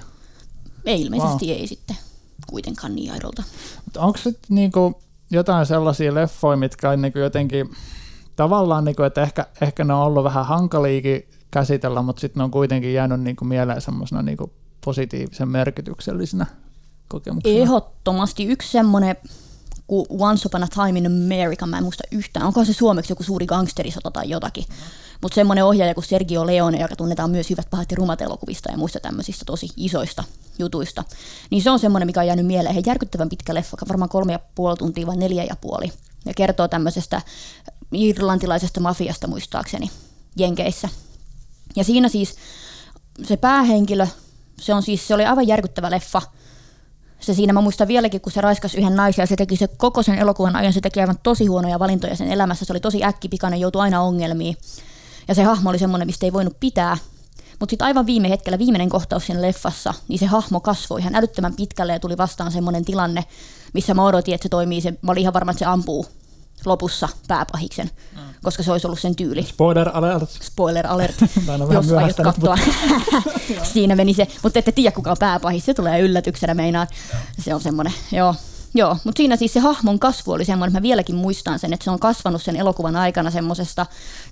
Ei 0.86 1.02
ilmeisesti 1.02 1.46
wow. 1.46 1.56
ei 1.56 1.68
sitten 1.68 1.98
kuitenkaan 2.48 2.96
niin 2.96 3.12
aidolta. 3.12 3.44
Mutta 3.86 4.02
onko 4.02 4.18
sitten 4.18 4.56
niinku 4.56 5.02
jotain 5.32 5.66
sellaisia 5.66 6.14
leffoja, 6.14 6.58
mitkä 6.58 6.90
on 6.90 7.02
niinku 7.02 7.20
jotenkin 7.20 7.70
tavallaan, 8.36 8.84
niinku, 8.84 9.04
että 9.04 9.22
ehkä, 9.22 9.46
ehkä 9.62 9.84
ne 9.84 9.94
on 9.94 10.02
ollut 10.02 10.24
vähän 10.24 10.46
hankaliikin 10.46 11.28
käsitellä, 11.52 12.02
mutta 12.02 12.20
sitten 12.20 12.40
ne 12.40 12.44
on 12.44 12.52
kuitenkin 12.52 12.94
jäänyt 12.94 13.22
niinku 13.22 13.46
mieleen 13.46 13.82
semmoisena 13.82 14.22
niinku 14.22 14.52
positiivisen 14.86 15.50
merkityksellisenä 15.50 16.46
kokemuksena? 17.08 17.56
Ehdottomasti 17.56 18.46
yksi 18.46 18.72
semmoinen 18.72 19.16
kuin 19.88 20.06
Once 20.10 20.48
Upon 20.48 20.64
a 20.64 20.68
Time 20.68 21.00
in 21.00 21.06
America, 21.06 21.66
mä 21.66 21.78
en 21.78 21.84
muista 21.84 22.04
yhtään, 22.12 22.46
onko 22.46 22.66
se 22.66 22.74
suomeksi 22.74 23.12
joku 23.12 23.24
suuri 23.24 23.46
gangsterisota 23.46 24.12
tai 24.12 24.30
jotakin. 24.30 24.66
Mutta 25.22 25.36
semmoinen 25.36 25.66
ohjaaja 25.66 25.94
kuin 25.94 26.06
Sergio 26.06 26.46
Leone, 26.46 26.80
joka 26.80 26.96
tunnetaan 26.96 27.32
myös 27.32 27.50
hyvät 27.50 27.68
pahat 27.70 27.92
ja 27.92 27.98
rumat 27.98 28.22
elokuvista 28.22 28.72
ja 28.72 28.78
muista 28.78 29.00
tämmöisistä 29.00 29.46
tosi 29.46 29.70
isoista 29.78 30.24
jutuista, 30.60 31.04
niin 31.52 31.62
se 31.62 31.72
on 31.72 31.80
semmoinen, 31.80 32.08
mikä 32.08 32.20
on 32.20 32.28
jäänyt 32.28 32.46
mieleen. 32.46 32.76
He 32.76 32.82
järkyttävän 32.86 33.30
pitkä 33.30 33.54
leffa, 33.54 33.78
varmaan 33.90 34.10
kolme 34.10 34.32
ja 34.32 34.40
puoli 34.56 34.78
tuntia 34.78 35.08
vai 35.08 35.18
neljä 35.18 35.44
ja 35.44 35.56
puoli. 35.62 35.92
Ja 36.26 36.34
kertoo 36.34 36.68
tämmöisestä 36.68 37.22
irlantilaisesta 37.92 38.80
mafiasta 38.80 39.28
muistaakseni 39.28 39.92
Jenkeissä. 40.38 40.90
Ja 41.76 41.84
siinä 41.84 42.10
siis 42.10 42.36
se 43.24 43.38
päähenkilö, 43.38 44.08
se 44.60 44.74
on 44.74 44.84
siis, 44.84 45.08
se 45.08 45.14
oli 45.14 45.26
aivan 45.26 45.48
järkyttävä 45.48 45.92
leffa– 45.92 46.22
se 47.20 47.34
siinä, 47.34 47.54
mä 47.54 47.62
muistan 47.62 47.88
vieläkin, 47.88 48.22
kun 48.22 48.32
se 48.32 48.42
raiskas 48.42 48.76
yhden 48.76 48.96
naisen 48.96 49.24
ja 49.24 49.28
se 49.28 49.36
teki 49.36 49.58
se 49.58 49.68
koko 49.68 50.04
sen 50.04 50.18
elokuvan 50.18 50.56
ajan, 50.56 50.74
se 50.74 50.82
teki 50.82 51.02
aivan 51.02 51.20
tosi 51.24 51.46
huonoja 51.46 51.80
valintoja 51.80 52.16
sen 52.16 52.32
elämässä, 52.32 52.66
se 52.66 52.74
oli 52.74 52.80
tosi 52.80 53.04
äkkipikainen, 53.04 53.60
joutui 53.60 53.82
aina 53.82 54.02
ongelmiin. 54.02 54.58
Ja 55.28 55.36
se 55.36 55.44
hahmo 55.44 55.70
oli 55.70 55.80
semmoinen, 55.80 56.08
mistä 56.08 56.26
ei 56.26 56.34
voinut 56.34 56.60
pitää. 56.60 56.98
Mutta 57.60 57.72
sitten 57.72 57.86
aivan 57.86 58.06
viime 58.06 58.30
hetkellä, 58.30 58.60
viimeinen 58.60 58.90
kohtaus 58.90 59.26
siinä 59.26 59.42
leffassa, 59.42 59.94
niin 60.08 60.20
se 60.20 60.26
hahmo 60.26 60.60
kasvoi 60.60 61.00
ihan 61.00 61.16
älyttömän 61.16 61.56
pitkälle 61.56 61.94
ja 61.94 62.00
tuli 62.00 62.18
vastaan 62.18 62.52
semmoinen 62.52 62.86
tilanne, 62.86 63.24
missä 63.74 63.94
mä 63.94 64.06
odotin, 64.06 64.34
että 64.34 64.46
se 64.46 64.50
toimii. 64.50 64.82
Se, 64.82 64.94
mä 65.02 65.12
olin 65.12 65.22
ihan 65.22 65.34
varma, 65.34 65.52
että 65.52 65.60
se 65.60 65.66
ampuu 65.66 66.06
lopussa 66.66 67.10
pääpahiksen, 67.28 67.92
mm. 68.16 68.22
koska 68.44 68.64
se 68.64 68.72
olisi 68.72 68.88
ollut 68.88 69.00
sen 69.00 69.16
tyyli. 69.16 69.44
Spoiler 69.44 69.90
alert. 69.94 70.30
Spoiler 70.30 70.88
alert, 70.88 71.16
jos 71.74 71.92
aiot 71.92 72.18
katsoa. 72.24 72.58
Siinä 73.74 73.96
meni 73.96 74.14
se, 74.14 74.28
mutta 74.44 74.60
ette 74.60 74.72
tiedä 74.72 74.92
kuka 74.92 75.12
on 75.12 75.18
pääpahis, 75.20 75.66
se 75.66 75.74
tulee 75.74 76.00
yllätyksenä 76.00 76.54
meinaan. 76.54 76.88
Se 77.40 77.56
on 77.56 77.62
semmoinen, 77.62 77.94
joo. 78.12 78.36
Joo, 78.74 78.98
mutta 79.04 79.18
siinä 79.18 79.36
siis 79.36 79.54
se 79.54 79.60
hahmon 79.60 80.00
kasvu 80.00 80.32
oli 80.32 80.46
semmoinen, 80.46 80.72
että 80.72 80.80
mä 80.80 80.84
vieläkin 80.84 81.16
muistan 81.16 81.60
sen, 81.60 81.74
että 81.74 81.84
se 81.84 81.92
on 81.92 82.00
kasvanut 82.00 82.42
sen 82.42 82.56
elokuvan 82.56 82.96
aikana 82.96 83.32
semmoisesta 83.32 83.86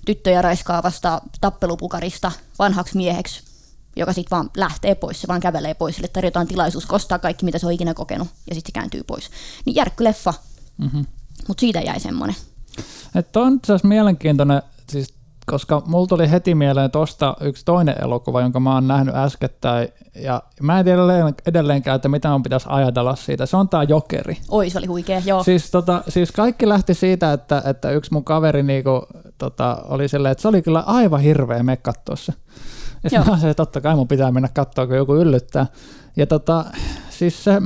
tyttöjä 0.04 0.42
raiskaavasta 0.42 1.22
tappelupukarista 1.40 2.32
vanhaksi 2.58 2.96
mieheksi, 2.96 3.42
joka 3.96 4.12
sitten 4.12 4.36
vaan 4.36 4.50
lähtee 4.56 4.94
pois, 4.94 5.20
se 5.20 5.28
vaan 5.28 5.40
kävelee 5.40 5.74
pois, 5.74 5.94
sille 5.94 6.08
tarjotaan 6.08 6.46
tilaisuus 6.46 6.86
kostaa 6.86 7.18
kaikki, 7.18 7.44
mitä 7.44 7.58
se 7.58 7.66
on 7.66 7.72
ikinä 7.72 7.94
kokenut, 7.94 8.28
ja 8.48 8.54
sitten 8.54 8.72
se 8.72 8.72
kääntyy 8.72 9.02
pois. 9.02 9.30
Niin 9.64 9.74
järkkyleffa. 9.74 10.34
Mm-hmm. 10.76 11.06
Mutta 11.48 11.60
siitä 11.60 11.80
jäi 11.80 12.00
semmoinen. 12.00 12.36
Että 13.14 13.40
on 13.40 13.54
itse 13.54 13.72
asiassa 13.72 13.88
mielenkiintoinen, 13.88 14.62
siis, 14.90 15.14
koska 15.46 15.82
mulla 15.86 16.06
tuli 16.06 16.30
heti 16.30 16.54
mieleen 16.54 16.90
tuosta 16.90 17.36
yksi 17.40 17.64
toinen 17.64 17.94
elokuva, 18.02 18.40
jonka 18.40 18.60
mä 18.60 18.74
oon 18.74 18.88
nähnyt 18.88 19.14
äskettäin, 19.14 19.88
ja 20.14 20.42
mä 20.62 20.78
en 20.78 20.84
tiedä 20.84 21.02
edelleenkään, 21.46 21.96
että 21.96 22.08
mitä 22.08 22.34
on 22.34 22.42
pitäisi 22.42 22.66
ajatella 22.68 23.16
siitä. 23.16 23.46
Se 23.46 23.56
on 23.56 23.68
tää 23.68 23.82
Jokeri. 23.82 24.38
Oi, 24.48 24.70
se 24.70 24.78
oli 24.78 24.86
huikea, 24.86 25.22
joo. 25.24 25.42
Siis, 25.42 25.70
tota, 25.70 26.02
siis 26.08 26.32
kaikki 26.32 26.68
lähti 26.68 26.94
siitä, 26.94 27.32
että, 27.32 27.62
että 27.66 27.90
yksi 27.90 28.12
mun 28.12 28.24
kaveri 28.24 28.62
niinku, 28.62 29.06
tota, 29.38 29.82
oli 29.88 30.08
silleen, 30.08 30.32
että 30.32 30.42
se 30.42 30.48
oli 30.48 30.62
kyllä 30.62 30.80
aivan 30.80 31.20
hirveä 31.20 31.62
me 31.62 31.76
katsoa 31.76 32.16
se. 32.16 32.32
Ja 33.12 33.24
mä 33.24 33.38
se, 33.38 33.54
totta 33.54 33.80
kai 33.80 33.94
mun 33.94 34.08
pitää 34.08 34.30
mennä 34.30 34.48
katsoa, 34.54 34.86
kun 34.86 34.96
joku 34.96 35.14
yllyttää. 35.14 35.66
Ja 36.16 36.26
tota, 36.26 36.64
siis 37.10 37.44
se, 37.44 37.62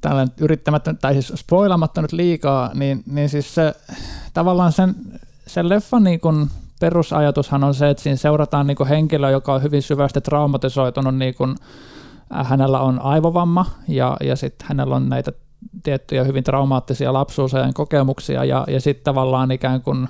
tällä 0.00 0.26
yrittämättä, 0.40 0.94
tai 0.94 1.12
siis 1.12 1.32
spoilamatta 1.36 2.02
nyt 2.02 2.12
liikaa, 2.12 2.70
niin, 2.74 3.02
niin 3.06 3.28
siis 3.28 3.54
se, 3.54 3.74
tavallaan 4.34 4.72
sen, 4.72 4.94
sen 5.46 5.68
leffan 5.68 6.04
niin 6.04 6.20
kun 6.20 6.50
perusajatushan 6.80 7.64
on 7.64 7.74
se, 7.74 7.90
että 7.90 8.02
siinä 8.02 8.16
seurataan 8.16 8.66
niin 8.66 8.86
henkilö, 8.88 9.30
joka 9.30 9.54
on 9.54 9.62
hyvin 9.62 9.82
syvästi 9.82 10.20
traumatisoitunut, 10.20 11.16
niin 11.16 11.34
kun, 11.34 11.56
äh, 12.36 12.48
hänellä 12.48 12.80
on 12.80 13.00
aivovamma 13.02 13.66
ja, 13.88 14.16
ja 14.20 14.36
sitten 14.36 14.68
hänellä 14.68 14.96
on 14.96 15.08
näitä 15.08 15.32
tiettyjä 15.82 16.24
hyvin 16.24 16.44
traumaattisia 16.44 17.12
lapsuusajan 17.12 17.74
kokemuksia 17.74 18.44
ja, 18.44 18.64
ja 18.68 18.80
sitten 18.80 19.04
tavallaan 19.04 19.50
ikään 19.50 19.82
kuin 19.82 20.08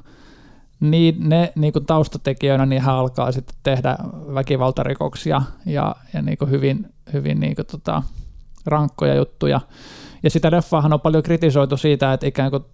niin, 0.80 1.28
ne 1.28 1.52
niin 1.54 1.72
kuin 1.72 1.86
taustatekijöinä 1.86 2.66
niin 2.66 2.82
hän 2.82 2.94
alkaa 2.94 3.32
sitten 3.32 3.56
tehdä 3.62 3.96
väkivaltarikoksia 4.34 5.42
ja, 5.66 5.96
ja 6.14 6.22
niin 6.22 6.38
kuin 6.38 6.50
hyvin, 6.50 6.86
hyvin 7.12 7.40
niin 7.40 7.56
kuin 7.56 7.66
tota, 7.66 8.02
rankkoja 8.66 9.14
juttuja. 9.14 9.60
Ja 10.22 10.30
sitä 10.30 10.50
leffaahan 10.50 10.92
on 10.92 11.00
paljon 11.00 11.22
kritisoitu 11.22 11.76
siitä, 11.76 12.12
että 12.12 12.26
ikään 12.26 12.50
kuin 12.50 12.64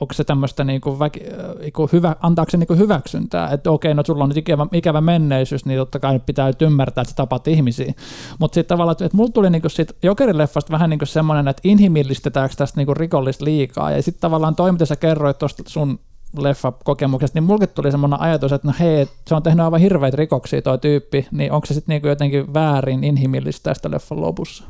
onko 0.00 0.14
se 0.14 0.24
tämmöistä 0.24 0.64
niin 0.64 0.80
kuin 0.80 0.98
väki, 0.98 1.20
niin 1.60 1.72
kuin 1.72 1.88
hyvä, 1.92 2.16
antaako 2.20 2.50
se 2.50 2.56
niin 2.56 2.66
kuin 2.66 2.78
hyväksyntää, 2.78 3.50
että 3.50 3.70
okei, 3.70 3.94
no 3.94 4.02
sulla 4.06 4.24
on 4.24 4.28
nyt 4.30 4.36
ikävä, 4.36 4.66
ikävä 4.72 5.00
menneisyys, 5.00 5.66
niin 5.66 5.78
totta 5.78 5.98
kai 5.98 6.20
pitää 6.26 6.46
nyt 6.46 6.62
ymmärtää, 6.62 7.02
että 7.02 7.10
sä 7.10 7.16
tapaat 7.16 7.48
ihmisiä. 7.48 7.92
Mutta 8.38 8.54
sitten 8.54 8.68
tavallaan, 8.68 8.96
että 9.00 9.16
mulla 9.16 9.30
tuli 9.32 9.50
niin 9.50 9.62
kuin 9.62 9.70
siitä 9.70 9.94
Jokerin-leffasta 10.02 10.70
vähän 10.70 10.90
niin 10.90 10.98
kuin 10.98 11.08
semmoinen, 11.08 11.48
että 11.48 11.62
inhimillistetäänkö 11.64 12.54
tästä 12.56 12.80
niin 12.80 12.86
kuin 12.86 12.96
rikollista 12.96 13.44
liikaa, 13.44 13.90
ja 13.90 14.02
sitten 14.02 14.20
tavallaan 14.20 14.56
toi, 14.56 14.72
mitä 14.72 14.84
sä 14.84 14.96
kerroit 14.96 15.38
tuosta 15.38 15.62
sun 15.66 15.98
leffa-kokemuksesta, 16.38 17.34
niin 17.34 17.44
mulle 17.44 17.66
tuli 17.66 17.90
semmoinen 17.90 18.20
ajatus, 18.20 18.52
että 18.52 18.68
no 18.68 18.74
hei, 18.80 19.08
se 19.26 19.34
on 19.34 19.42
tehnyt 19.42 19.64
aivan 19.64 19.80
hirveitä 19.80 20.16
rikoksia 20.16 20.62
toi 20.62 20.78
tyyppi, 20.78 21.26
niin 21.30 21.52
onko 21.52 21.66
se 21.66 21.74
sitten 21.74 22.00
niin 22.02 22.08
jotenkin 22.08 22.54
väärin 22.54 23.04
inhimillistä 23.04 23.70
tästä 23.70 23.90
leffan 23.90 24.20
lopussa? 24.20 24.64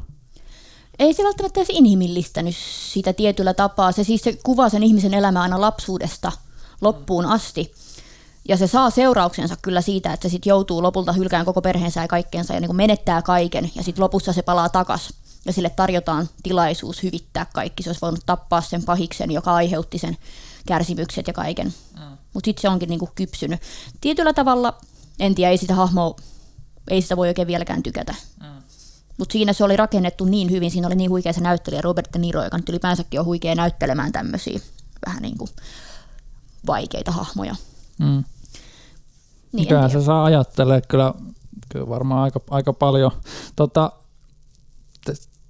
Ei 0.98 1.14
se 1.14 1.24
välttämättä 1.24 1.60
edes 1.60 1.70
inhimillistänyt 1.70 2.56
sitä 2.92 3.12
tietyllä 3.12 3.54
tapaa. 3.54 3.92
Se 3.92 4.04
siis 4.04 4.22
se 4.22 4.38
kuvaa 4.42 4.68
sen 4.68 4.82
ihmisen 4.82 5.14
elämää 5.14 5.42
aina 5.42 5.60
lapsuudesta 5.60 6.32
loppuun 6.80 7.26
asti. 7.26 7.72
Ja 8.48 8.56
se 8.56 8.66
saa 8.66 8.90
seurauksensa 8.90 9.56
kyllä 9.62 9.80
siitä, 9.80 10.12
että 10.12 10.28
se 10.28 10.32
sitten 10.32 10.50
joutuu 10.50 10.82
lopulta 10.82 11.12
hylkään 11.12 11.44
koko 11.44 11.62
perheensä 11.62 12.00
ja 12.00 12.08
kaikkeensa 12.08 12.54
ja 12.54 12.60
niin 12.60 12.76
menettää 12.76 13.22
kaiken. 13.22 13.70
Ja 13.74 13.82
sitten 13.82 14.02
lopussa 14.02 14.32
se 14.32 14.42
palaa 14.42 14.68
takas 14.68 15.14
ja 15.46 15.52
sille 15.52 15.70
tarjotaan 15.70 16.28
tilaisuus 16.42 17.02
hyvittää 17.02 17.46
kaikki. 17.54 17.82
Se 17.82 17.88
olisi 17.88 18.00
voinut 18.00 18.26
tappaa 18.26 18.60
sen 18.60 18.82
pahiksen, 18.82 19.30
joka 19.30 19.54
aiheutti 19.54 19.98
sen 19.98 20.16
kärsimykset 20.66 21.26
ja 21.26 21.32
kaiken. 21.32 21.74
Mm. 21.98 22.16
Mutta 22.34 22.48
sitten 22.48 22.62
se 22.62 22.68
onkin 22.68 22.88
niinku 22.88 23.08
kypsynyt. 23.14 23.60
Tietyllä 24.00 24.32
tavalla, 24.32 24.78
en 25.20 25.34
tiedä, 25.34 25.50
ei 25.50 25.58
sitä 25.58 25.74
hahmoa, 25.74 26.16
ei 26.90 27.02
sitä 27.02 27.16
voi 27.16 27.28
oikein 27.28 27.48
vieläkään 27.48 27.82
tykätä. 27.82 28.14
Mm. 28.40 28.57
Mutta 29.18 29.32
siinä 29.32 29.52
se 29.52 29.64
oli 29.64 29.76
rakennettu 29.76 30.24
niin 30.24 30.50
hyvin, 30.50 30.70
siinä 30.70 30.86
oli 30.86 30.94
niin 30.94 31.10
huikea 31.10 31.32
se 31.32 31.40
näyttelijä 31.40 31.80
Robert 31.80 32.08
De 32.14 32.18
Niro, 32.18 32.44
joka 32.44 32.56
nyt 32.56 32.68
ylipäänsäkin 32.68 33.20
on 33.20 33.26
huikea 33.26 33.54
näyttelemään 33.54 34.12
tämmöisiä 34.12 34.60
vähän 35.06 35.22
niin 35.22 35.38
kuin 35.38 35.50
vaikeita 36.66 37.12
hahmoja. 37.12 37.54
Mm. 37.98 38.24
Niin 39.52 39.68
Kyllähän 39.68 39.90
se 39.90 40.02
saa 40.02 40.24
ajattelee 40.24 40.80
kyllä, 40.88 41.14
kyllä 41.68 41.88
varmaan 41.88 42.22
aika, 42.22 42.40
aika 42.50 42.72
paljon. 42.72 43.10
Tota, 43.56 43.92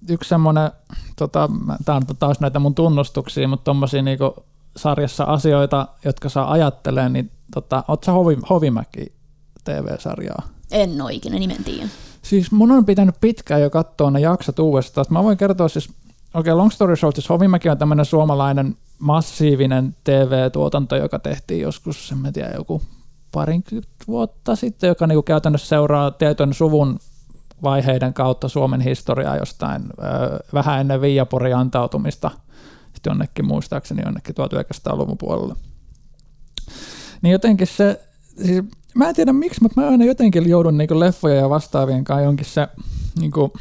yksi 0.08 0.28
semmoinen, 0.28 0.70
tota, 1.16 1.48
tämä 1.84 1.96
on 1.96 2.16
taas 2.18 2.40
näitä 2.40 2.58
mun 2.58 2.74
tunnustuksia, 2.74 3.48
mutta 3.48 3.64
tuommoisia 3.64 4.02
niinku 4.02 4.34
sarjassa 4.76 5.24
asioita, 5.24 5.88
jotka 6.04 6.28
saa 6.28 6.50
ajattelee, 6.50 7.08
niin 7.08 7.30
tota, 7.54 7.84
oot 7.88 8.04
sä 8.04 8.12
Hovi, 8.12 8.38
Hovimäki 8.50 9.12
TV-sarjaa? 9.64 10.48
En 10.70 11.02
ole 11.02 11.12
ikinä 11.12 11.38
nimentiin. 11.38 11.90
Siis 12.22 12.52
mun 12.52 12.72
on 12.72 12.84
pitänyt 12.84 13.14
pitkään 13.20 13.62
jo 13.62 13.70
katsoa 13.70 14.10
ne 14.10 14.20
jaksot 14.20 14.58
uudestaan. 14.58 15.06
Mä 15.10 15.24
voin 15.24 15.38
kertoa 15.38 15.68
siis, 15.68 15.88
okei 15.88 15.98
okay, 16.34 16.54
long 16.54 16.70
story 16.70 16.96
short, 16.96 17.16
siis 17.16 17.28
Hovimäki 17.28 17.68
on 17.68 17.78
tämmöinen 17.78 18.04
suomalainen 18.04 18.76
massiivinen 18.98 19.96
TV-tuotanto, 20.04 20.96
joka 20.96 21.18
tehtiin 21.18 21.60
joskus, 21.60 22.12
en 22.12 22.18
mä 22.18 22.32
tiedä, 22.32 22.50
joku 22.54 22.82
parinkymmentä 23.32 24.04
vuotta 24.06 24.56
sitten, 24.56 24.88
joka 24.88 25.06
niinku 25.06 25.22
käytännössä 25.22 25.68
seuraa 25.68 26.10
tietyn 26.10 26.54
suvun 26.54 26.98
vaiheiden 27.62 28.14
kautta 28.14 28.48
Suomen 28.48 28.80
historiaa 28.80 29.36
jostain 29.36 29.82
ö, 29.82 30.38
vähän 30.52 30.80
ennen 30.80 31.00
Viiaporin 31.00 31.56
antautumista 31.56 32.30
sitten 32.98 33.10
jonnekin 33.10 33.46
muistaakseni 33.46 34.02
jonnekin 34.04 34.34
1900-luvun 34.34 35.18
puolella. 35.18 35.56
Niin 37.22 37.32
jotenkin 37.32 37.66
se, 37.66 38.00
siis 38.44 38.64
mä 38.98 39.08
en 39.08 39.14
tiedä 39.14 39.32
miksi, 39.32 39.62
mutta 39.62 39.80
mä 39.80 39.88
aina 39.88 40.04
jotenkin 40.04 40.48
joudun 40.48 40.78
niinku 40.78 41.00
leffoja 41.00 41.34
ja 41.34 41.50
vastaavien 41.50 42.04
kanssa 42.04 42.24
jonkin 42.24 42.46
se, 42.46 42.68
niinku, 43.20 43.52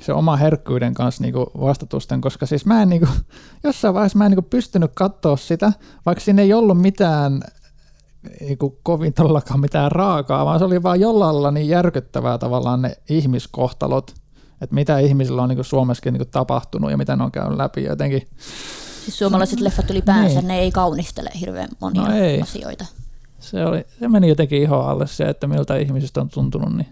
se 0.00 0.12
oma 0.12 0.36
herkkyyden 0.36 0.94
kanssa 0.94 1.22
niinku 1.22 1.50
vastatusten, 1.60 2.20
koska 2.20 2.46
siis 2.46 2.66
mä 2.66 2.82
en 2.82 2.88
niinku, 2.88 3.08
jossain 3.64 3.94
vaiheessa 3.94 4.18
mä 4.18 4.24
en 4.24 4.30
niinku 4.30 4.48
pystynyt 4.50 4.90
katsoa 4.94 5.36
sitä, 5.36 5.72
vaikka 6.06 6.24
siinä 6.24 6.42
ei 6.42 6.52
ollut 6.52 6.80
mitään 6.80 7.40
niinku 8.40 8.78
kovin 8.82 9.12
todellakaan 9.12 9.60
mitään 9.60 9.92
raakaa, 9.92 10.44
vaan 10.44 10.58
se 10.58 10.64
oli 10.64 10.82
vaan 10.82 11.00
jollain 11.00 11.54
niin 11.54 11.68
järkyttävää 11.68 12.38
tavallaan 12.38 12.82
ne 12.82 12.96
ihmiskohtalot, 13.08 14.14
että 14.60 14.74
mitä 14.74 14.98
ihmisillä 14.98 15.42
on 15.42 15.48
niinku 15.48 15.64
Suomessakin 15.64 16.12
niinku 16.12 16.28
tapahtunut 16.30 16.90
ja 16.90 16.96
mitä 16.96 17.16
ne 17.16 17.24
on 17.24 17.32
käynyt 17.32 17.56
läpi 17.56 17.84
jotenkin. 17.84 18.28
Siis 19.04 19.18
suomalaiset 19.18 19.60
leffat 19.60 19.90
ylipäänsä, 19.90 20.40
niin. 20.40 20.48
ne 20.48 20.58
ei 20.58 20.70
kaunistele 20.70 21.30
hirveän 21.40 21.68
monia 21.80 22.02
no 22.02 22.14
ei. 22.14 22.40
asioita. 22.40 22.84
Se, 23.42 23.66
oli, 23.66 23.84
se 23.98 24.08
meni 24.08 24.28
jotenkin 24.28 24.62
iho 24.62 24.80
alle 24.80 25.06
se, 25.06 25.24
että 25.24 25.46
miltä 25.46 25.76
ihmisistä 25.76 26.20
on 26.20 26.28
tuntunut. 26.28 26.76
Niin. 26.76 26.88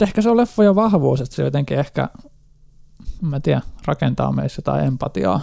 ehkä 0.00 0.22
se 0.22 0.30
on 0.30 0.36
leffojen 0.36 0.74
vahvuus, 0.74 1.20
että 1.20 1.36
se 1.36 1.42
jotenkin 1.42 1.78
ehkä, 1.78 2.08
mä 3.20 3.40
tiedä, 3.40 3.62
rakentaa 3.84 4.32
meissä 4.32 4.58
jotain 4.58 4.86
empatiaa. 4.86 5.40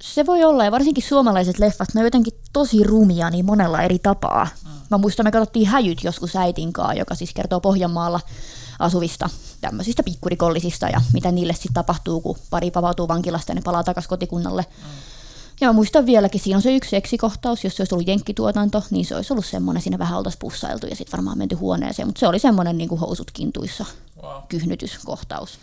Se 0.00 0.26
voi 0.26 0.44
olla, 0.44 0.64
ja 0.64 0.72
varsinkin 0.72 1.04
suomalaiset 1.04 1.58
leffat, 1.58 1.88
ne 1.94 2.00
on 2.00 2.06
jotenkin 2.06 2.32
tosi 2.52 2.84
rumia 2.84 3.30
niin 3.30 3.44
monella 3.44 3.82
eri 3.82 3.98
tapaa. 3.98 4.48
Mm. 4.64 4.70
Mä 4.90 4.98
muistan, 4.98 5.26
me 5.26 5.30
katsottiin 5.30 5.66
Häjyt 5.66 6.04
joskus 6.04 6.36
äitinkaan, 6.36 6.96
joka 6.96 7.14
siis 7.14 7.34
kertoo 7.34 7.60
Pohjanmaalla 7.60 8.20
asuvista 8.78 9.30
tämmöisistä 9.60 10.02
pikkurikollisista 10.02 10.88
ja 10.88 11.00
mitä 11.12 11.32
niille 11.32 11.52
sitten 11.52 11.74
tapahtuu, 11.74 12.20
kun 12.20 12.36
pari 12.50 12.70
vapautuu 12.74 13.08
vankilasta 13.08 13.50
ja 13.50 13.54
ne 13.54 13.60
palaa 13.64 13.84
takaisin 13.84 14.08
kotikunnalle. 14.08 14.62
Mm. 14.62 14.84
Ja 15.60 15.66
mä 15.68 15.72
muistan 15.72 16.06
vieläkin, 16.06 16.40
siinä 16.40 16.56
on 16.56 16.62
se 16.62 16.76
yksi 16.76 16.90
seksikohtaus, 16.90 17.64
jos 17.64 17.76
se 17.76 17.82
olisi 17.82 17.94
ollut 17.94 18.08
jenkkituotanto, 18.08 18.82
niin 18.90 19.04
se 19.04 19.16
olisi 19.16 19.32
ollut 19.32 19.46
semmoinen, 19.46 19.82
siinä 19.82 19.98
vähän 19.98 20.18
oltaisiin 20.18 20.40
pussailtu 20.40 20.86
ja 20.86 20.96
sitten 20.96 21.12
varmaan 21.18 21.38
menty 21.38 21.54
huoneeseen, 21.54 22.08
mutta 22.08 22.18
se 22.18 22.28
oli 22.28 22.38
semmoinen 22.38 22.78
niin 22.78 22.88
kuin 22.88 23.00
housut 23.00 23.30
kintuissa 23.30 23.84
wow. 24.22 24.42
kyhnytyskohtaus. 24.48 25.58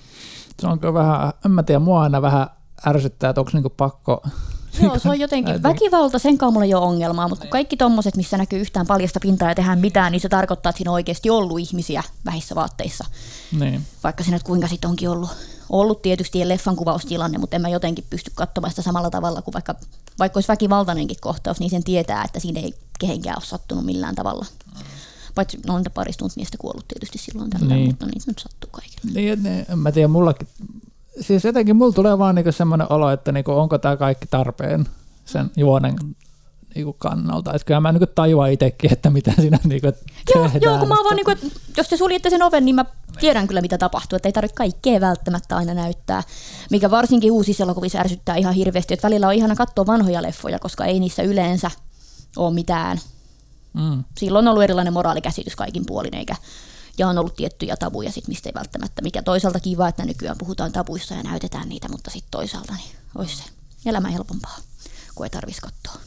Se 0.59 0.67
on 0.67 0.93
vähän, 0.93 1.33
en 1.45 1.51
mä 1.51 1.63
tiedä, 1.63 1.79
mua 1.79 2.01
aina 2.01 2.21
vähän 2.21 2.47
ärsyttää, 2.87 3.29
että 3.29 3.41
onko 3.41 3.51
niinku 3.53 3.69
pakko 3.69 4.23
Joo, 4.83 4.99
se 4.99 5.09
on 5.09 5.19
jotenkin, 5.19 5.63
väkivalta, 5.63 6.19
sen 6.19 6.37
kanssa 6.37 6.51
mulla 6.51 6.65
ei 6.65 6.73
ole 6.73 6.85
ongelmaa, 6.85 7.27
mutta 7.27 7.41
kun 7.41 7.51
kaikki 7.51 7.77
tommoset, 7.77 8.15
missä 8.15 8.37
näkyy 8.37 8.59
yhtään 8.59 8.87
paljasta 8.87 9.19
pintaa 9.19 9.49
ja 9.49 9.55
tehdään 9.55 9.79
mitään, 9.79 10.11
niin 10.11 10.19
se 10.19 10.29
tarkoittaa, 10.29 10.69
että 10.69 10.77
siinä 10.77 10.91
on 10.91 10.95
oikeasti 10.95 11.29
ollut 11.29 11.59
ihmisiä 11.59 12.03
vähissä 12.25 12.55
vaatteissa. 12.55 13.05
Niin. 13.59 13.81
Vaikka 14.03 14.23
siinä 14.23 14.39
kuinka 14.43 14.67
sitten 14.67 14.89
onkin 14.89 15.09
ollut, 15.09 15.29
ollut 15.71 16.01
tietysti 16.01 16.49
leffan 16.49 16.75
kuvaustilanne, 16.75 17.37
mutta 17.37 17.55
en 17.55 17.61
mä 17.61 17.69
jotenkin 17.69 18.05
pysty 18.09 18.31
katsomaan 18.35 18.71
sitä 18.71 18.81
samalla 18.81 19.09
tavalla 19.09 19.41
kuin 19.41 19.53
vaikka, 19.53 19.75
vaikka 20.19 20.37
olisi 20.37 20.47
väkivaltainenkin 20.47 21.17
kohtaus, 21.21 21.59
niin 21.59 21.69
sen 21.69 21.83
tietää, 21.83 22.23
että 22.23 22.39
siinä 22.39 22.59
ei 22.59 22.73
kehenkään 22.99 23.37
ole 23.37 23.45
sattunut 23.45 23.85
millään 23.85 24.15
tavalla. 24.15 24.45
Paitsi 25.35 25.59
no 25.67 25.75
on 25.75 25.83
paristunut 25.93 26.35
miestä 26.35 26.57
kuollut 26.57 26.87
tietysti 26.87 27.17
silloin 27.17 27.49
tällä, 27.49 27.75
niin. 27.75 27.87
mutta 27.87 28.05
niin 28.05 28.21
se 28.21 28.31
nyt 28.31 28.39
sattuu 28.39 28.69
kaikille. 28.71 29.13
Niin, 29.13 29.65
en 29.69 29.79
mä 29.79 29.91
tiedä, 29.91 30.07
mullakin 30.07 30.47
siis 31.19 31.45
jotenkin 31.45 31.75
mulla 31.75 31.93
tulee 31.93 32.17
vaan 32.17 32.35
niinku 32.35 32.51
semmoinen 32.51 32.91
olo, 32.91 33.09
että 33.09 33.31
niinku, 33.31 33.51
onko 33.51 33.77
tämä 33.77 33.97
kaikki 33.97 34.27
tarpeen 34.29 34.85
sen 35.25 35.51
juonen 35.55 35.95
niinku 36.75 36.93
kannalta. 36.93 37.53
Että 37.53 37.65
kyllä 37.65 37.79
mä 37.79 37.91
niinku 37.91 38.05
tajuan 38.15 38.51
itsekin, 38.51 38.93
että 38.93 39.09
mitä 39.09 39.33
siinä 39.35 39.59
niinku 39.63 39.87
joo, 39.87 40.43
tehdään. 40.43 40.61
Joo, 40.61 40.79
kun 40.79 40.87
mä 40.87 40.95
vaan 40.95 41.15
niinku, 41.15 41.31
jos 41.77 41.87
te 41.87 41.97
suljette 41.97 42.29
sen 42.29 42.43
oven, 42.43 42.65
niin 42.65 42.75
mä 42.75 42.85
tiedän 43.21 43.47
kyllä 43.47 43.61
mitä 43.61 43.77
tapahtuu. 43.77 44.15
Että 44.15 44.29
ei 44.29 44.33
tarvitse 44.33 44.55
kaikkea 44.55 45.01
välttämättä 45.01 45.57
aina 45.57 45.73
näyttää. 45.73 46.23
Mikä 46.69 46.91
varsinkin 46.91 47.31
uusissa 47.31 47.63
elokuvissa 47.63 47.99
ärsyttää 47.99 48.35
ihan 48.35 48.53
hirveästi. 48.53 48.93
Että 48.93 49.07
välillä 49.07 49.27
on 49.27 49.33
ihana 49.33 49.55
katsoa 49.55 49.85
vanhoja 49.85 50.21
leffoja, 50.21 50.59
koska 50.59 50.85
ei 50.85 50.99
niissä 50.99 51.23
yleensä 51.23 51.71
ole 52.37 52.53
mitään. 52.53 52.99
Mm. 53.73 54.03
Silloin 54.17 54.47
on 54.47 54.51
ollut 54.51 54.63
erilainen 54.63 54.93
moraalikäsitys 54.93 55.55
kaikin 55.55 55.85
puolin, 55.85 56.15
eikä 56.15 56.35
ja 56.97 57.07
on 57.07 57.17
ollut 57.17 57.35
tiettyjä 57.35 57.77
tabuja, 57.77 58.11
sit, 58.11 58.27
mistä 58.27 58.49
ei 58.49 58.53
välttämättä, 58.53 59.01
mikä 59.01 59.21
toisaalta 59.21 59.59
kiva, 59.59 59.87
että 59.87 60.05
nykyään 60.05 60.37
puhutaan 60.37 60.71
tabuissa 60.71 61.15
ja 61.15 61.23
näytetään 61.23 61.69
niitä, 61.69 61.89
mutta 61.89 62.11
sitten 62.11 62.31
toisaalta 62.31 62.73
niin 62.73 62.95
olisi 63.15 63.37
se 63.37 63.43
elämä 63.85 64.09
helpompaa, 64.09 64.57
kun 65.15 65.25
ei 65.25 65.29
tarvitsisi 65.29 65.61
katsoa 65.61 66.01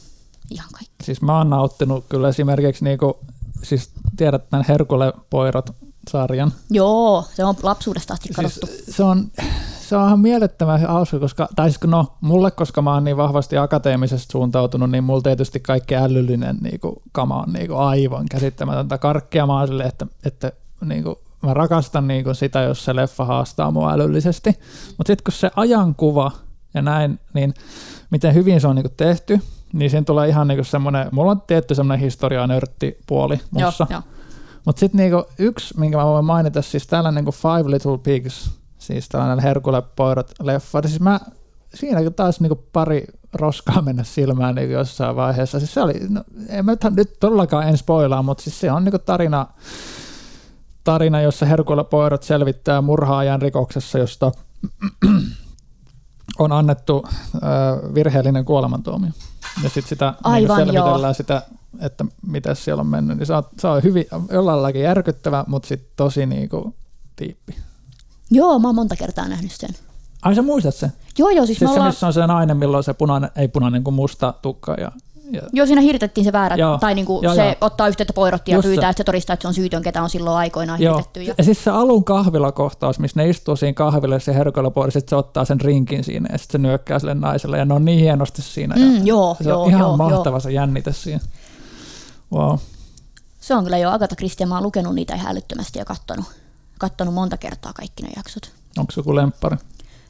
ihan 0.49 0.69
kaikki. 0.71 0.95
Siis 1.03 1.21
mä 1.21 1.37
oon 1.37 1.49
nauttinut 1.49 2.05
kyllä 2.09 2.29
esimerkiksi, 2.29 2.83
niinku, 2.83 3.19
siis 3.63 3.89
tiedät 4.17 4.49
tämän 4.49 4.65
Herkule 4.69 5.13
Poirot 5.29 5.69
sarjan. 6.09 6.51
Joo, 6.69 7.25
se 7.33 7.45
on 7.45 7.55
lapsuudesta 7.63 8.13
asti 8.13 8.27
siis 8.27 8.35
katsottu. 8.35 8.91
se 8.91 9.03
on, 9.03 9.31
se 9.79 9.95
on 9.95 10.05
ihan 10.07 10.19
mielettömän 10.19 10.81
hauska, 10.81 11.19
koska, 11.19 11.47
tai 11.55 11.69
siis 11.71 11.83
no, 11.83 12.07
mulle, 12.21 12.51
koska 12.51 12.81
mä 12.81 12.93
oon 12.93 13.03
niin 13.03 13.17
vahvasti 13.17 13.57
akateemisesti 13.57 14.31
suuntautunut, 14.31 14.91
niin 14.91 15.03
mulla 15.03 15.21
tietysti 15.21 15.59
kaikki 15.59 15.95
älyllinen 15.95 16.57
niin 16.61 16.79
kuin, 16.79 16.95
kama 17.11 17.41
on 17.41 17.53
niin 17.53 17.67
kuin, 17.67 17.79
aivan 17.79 18.25
käsittämätöntä 18.31 18.97
karkkia. 18.97 19.47
Mä 19.47 19.67
sille, 19.67 19.83
että, 19.83 20.07
että 20.25 20.51
niin 20.85 21.03
kuin, 21.03 21.15
mä 21.43 21.53
rakastan 21.53 22.07
niin 22.07 22.23
kuin 22.23 22.35
sitä, 22.35 22.61
jos 22.61 22.85
se 22.85 22.95
leffa 22.95 23.25
haastaa 23.25 23.71
mua 23.71 23.93
älyllisesti. 23.93 24.49
Mutta 24.97 25.07
sitten 25.07 25.23
kun 25.23 25.33
se 25.33 25.51
ajankuva 25.55 26.31
ja 26.73 26.81
näin, 26.81 27.19
niin 27.33 27.53
miten 28.09 28.33
hyvin 28.33 28.61
se 28.61 28.67
on 28.67 28.75
niin 28.75 28.83
kuin 28.83 28.93
tehty, 28.97 29.39
niin 29.73 29.91
siinä 29.91 30.03
tulee 30.03 30.29
ihan 30.29 30.47
niin 30.47 30.65
semmoinen, 30.65 31.07
mulla 31.11 31.31
on 31.31 31.41
tietty 31.41 31.75
semmoinen 31.75 32.03
historia 32.03 32.47
nörtti 32.47 32.97
puoli 33.07 33.39
mussa. 33.51 33.87
Mutta 34.65 34.79
sitten 34.79 34.97
niinku 34.97 35.23
yksi, 35.39 35.79
minkä 35.79 35.97
mä 35.97 36.05
voin 36.05 36.25
mainita, 36.25 36.61
siis 36.61 36.87
tällainen 36.87 37.15
niinku 37.15 37.31
Five 37.31 37.71
Little 37.71 37.97
Pigs, 37.97 38.51
siis 38.77 39.09
tällainen 39.09 39.39
Herkule 39.39 39.83
Poirot 39.95 40.31
leffa. 40.41 40.81
Siis 40.81 40.99
mä, 40.99 41.19
siinä 41.73 42.09
taas 42.15 42.39
niinku 42.39 42.63
pari 42.73 43.05
roskaa 43.33 43.81
mennä 43.81 44.03
silmään 44.03 44.55
niinku 44.55 44.73
jossain 44.73 45.15
vaiheessa. 45.15 45.59
Siis 45.59 45.73
se 45.73 45.81
oli, 45.81 45.93
no, 46.09 46.23
en 46.49 46.65
mä 46.65 46.75
nyt 46.95 47.19
todellakaan 47.19 47.67
en 47.67 47.77
spoilaa, 47.77 48.23
mutta 48.23 48.43
siis 48.43 48.59
se 48.59 48.71
on 48.71 48.83
niinku 48.83 48.99
tarina, 48.99 49.47
tarina, 50.83 51.21
jossa 51.21 51.45
Herkula 51.45 51.83
Poirot 51.83 52.23
selvittää 52.23 52.81
murhaajan 52.81 53.41
rikoksessa, 53.41 53.99
josta 53.99 54.31
on 56.39 56.51
annettu 56.51 57.07
virheellinen 57.93 58.45
kuolemantuomio. 58.45 59.11
Ja 59.63 59.69
sitten 59.69 59.89
sitä 59.89 60.05
niin 60.05 60.15
Aivan, 60.23 60.57
niin 60.57 60.67
selvitellään 60.67 61.01
joo. 61.01 61.13
sitä, 61.13 61.41
että 61.81 62.05
mitä 62.27 62.55
siellä 62.55 62.81
on 62.81 62.87
mennyt. 62.87 63.17
Niin 63.17 63.27
se 63.27 63.33
on, 63.33 63.43
se 63.59 63.67
on 63.67 63.83
hyvin, 63.83 64.07
jollain 64.31 64.61
lailla 64.61 64.79
järkyttävä, 64.79 65.45
mutta 65.47 65.67
sitten 65.67 65.89
tosi 65.95 66.25
niinku 66.25 66.75
tiippi. 67.15 67.55
Joo, 68.31 68.59
mä 68.59 68.67
oon 68.67 68.75
monta 68.75 68.95
kertaa 68.95 69.27
nähnyt 69.27 69.51
sen. 69.51 69.69
Ai 70.21 70.35
sä 70.35 70.41
muistat 70.41 70.75
sen? 70.75 70.93
Joo, 71.17 71.29
joo. 71.29 71.45
Siis, 71.45 71.59
siis 71.59 71.69
se, 71.69 71.73
ollaan... 71.73 71.89
missä 71.89 72.07
on 72.07 72.13
se 72.13 72.27
nainen, 72.27 72.57
milloin 72.57 72.83
se 72.83 72.93
punainen, 72.93 73.29
ei 73.35 73.47
punainen 73.47 73.83
kuin 73.83 73.93
musta 73.93 74.33
tukka 74.41 74.73
ja 74.73 74.91
ja... 75.31 75.41
Joo, 75.53 75.65
siinä 75.65 75.81
hirtettiin 75.81 76.25
se 76.25 76.31
väärä, 76.31 76.55
joo, 76.55 76.77
tai 76.77 76.95
niinku 76.95 77.19
joo, 77.23 77.35
se 77.35 77.45
joo. 77.45 77.55
ottaa 77.61 77.87
yhteyttä 77.87 78.13
poirotti 78.13 78.51
ja 78.51 78.61
pyytää, 78.61 78.89
että 78.89 78.97
se 78.97 79.03
todistaa, 79.03 79.33
että 79.33 79.41
se 79.41 79.47
on 79.47 79.53
syytön, 79.53 79.83
ketä 79.83 80.03
on 80.03 80.09
silloin 80.09 80.37
aikoinaan 80.37 80.81
joo. 80.81 80.95
hirtetty. 80.95 81.21
Ja... 81.21 81.33
ja 81.37 81.43
siis 81.43 81.63
se 81.63 81.71
alun 81.71 82.03
kahvilakohtaus, 82.03 82.99
missä 82.99 83.19
ne 83.19 83.29
istuu 83.29 83.55
siinä 83.55 83.73
kahvilassa 83.73 84.31
ja 84.31 84.37
herkoilla 84.37 84.91
sitten 84.91 85.09
se 85.09 85.15
ottaa 85.15 85.45
sen 85.45 85.61
rinkin 85.61 86.03
siinä 86.03 86.29
ja 86.31 86.37
sitten 86.37 86.61
se 86.61 86.67
nyökkää 86.67 86.99
sille 86.99 87.13
naiselle 87.13 87.57
ja 87.57 87.65
ne 87.65 87.73
on 87.73 87.85
niin 87.85 87.99
hienosti 87.99 88.41
siinä. 88.41 88.75
Mm, 88.75 88.95
ja 88.95 89.01
joo, 89.03 89.37
se 89.41 89.49
joo, 89.49 89.63
on 89.63 89.69
ihan 89.69 89.81
joo, 89.81 89.97
mahtava 89.97 90.35
joo. 90.35 90.39
se 90.39 90.51
jännite 90.51 90.93
siinä. 90.93 91.19
Wow. 92.35 92.57
Se 93.39 93.55
on 93.55 93.63
kyllä 93.63 93.77
jo 93.77 93.91
Agatha 93.91 94.15
Christie, 94.15 94.45
mä 94.45 94.55
oon 94.55 94.63
lukenut 94.63 94.95
niitä 94.95 95.15
ihan 95.15 95.31
älyttömästi 95.31 95.79
ja 95.79 95.85
kattonut, 95.85 96.25
kattonut 96.79 97.13
monta 97.13 97.37
kertaa 97.37 97.73
kaikki 97.73 98.03
ne 98.03 98.09
jaksot. 98.15 98.51
Onko 98.77 98.91
se 98.91 98.99
joku 98.99 99.15
lemppari? 99.15 99.57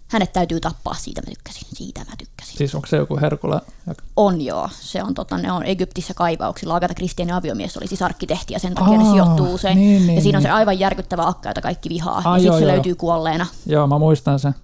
Hänet 0.08 0.34
täytyy 0.34 0.60
tappaa, 0.60 0.94
siitä 0.94 1.22
mä 1.22 1.30
tykkäsin. 1.30 1.68
Siitä 1.74 2.00
mä 2.00 2.16
tykkäsin. 2.18 2.58
Siis 2.58 2.76
onko 2.76 2.88
se 2.88 2.98
joku 2.98 3.18
Herkula? 3.22 3.62
On 4.16 4.42
joo. 4.42 4.70
Se 4.80 5.04
on, 5.04 5.14
tota, 5.14 5.38
ne 5.38 5.52
on 5.52 5.64
Egyptissä 5.64 6.14
kaivauksilla. 6.14 6.76
Agatha 6.76 6.96
Christien 6.96 7.32
aviomies 7.32 7.78
oli 7.78 7.88
siis 7.88 8.02
arkkitehti 8.02 8.54
ja 8.54 8.60
sen 8.60 8.76
takia 8.76 8.94
Aa, 8.94 9.04
ne 9.04 9.12
sijoittuu 9.12 9.54
usein. 9.54 9.78
Niin, 9.78 10.08
niin, 10.08 10.16
ja 10.16 10.22
siinä 10.22 10.38
on 10.38 10.44
niin. 10.44 10.50
se 10.50 10.56
aivan 10.56 10.80
järkyttävä 10.80 11.28
akka, 11.28 11.50
jota 11.50 11.62
kaikki 11.62 11.90
vihaa. 11.90 12.22
Aa, 12.26 12.38
ja 12.38 12.42
sitten 12.42 12.60
se 12.60 12.66
joo. 12.66 12.74
löytyy 12.74 12.96
kuolleena. 12.96 13.46
Joo, 13.66 13.88
mä 13.88 14.00
muistan 14.00 14.40
sen. 14.40 14.56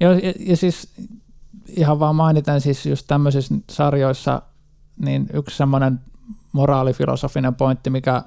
Joo, 0.00 0.12
ja, 0.12 0.32
ja 0.38 0.56
siis 0.56 0.88
ihan 1.76 2.00
vaan 2.00 2.16
mainitan 2.16 2.60
siis 2.60 2.86
just 2.86 3.06
tämmöisissä 3.06 3.54
sarjoissa, 3.70 4.42
niin 4.98 5.26
yksi 5.32 5.56
semmoinen 5.56 6.00
moraalifilosofinen 6.52 7.54
pointti, 7.54 7.90
mikä, 7.90 8.22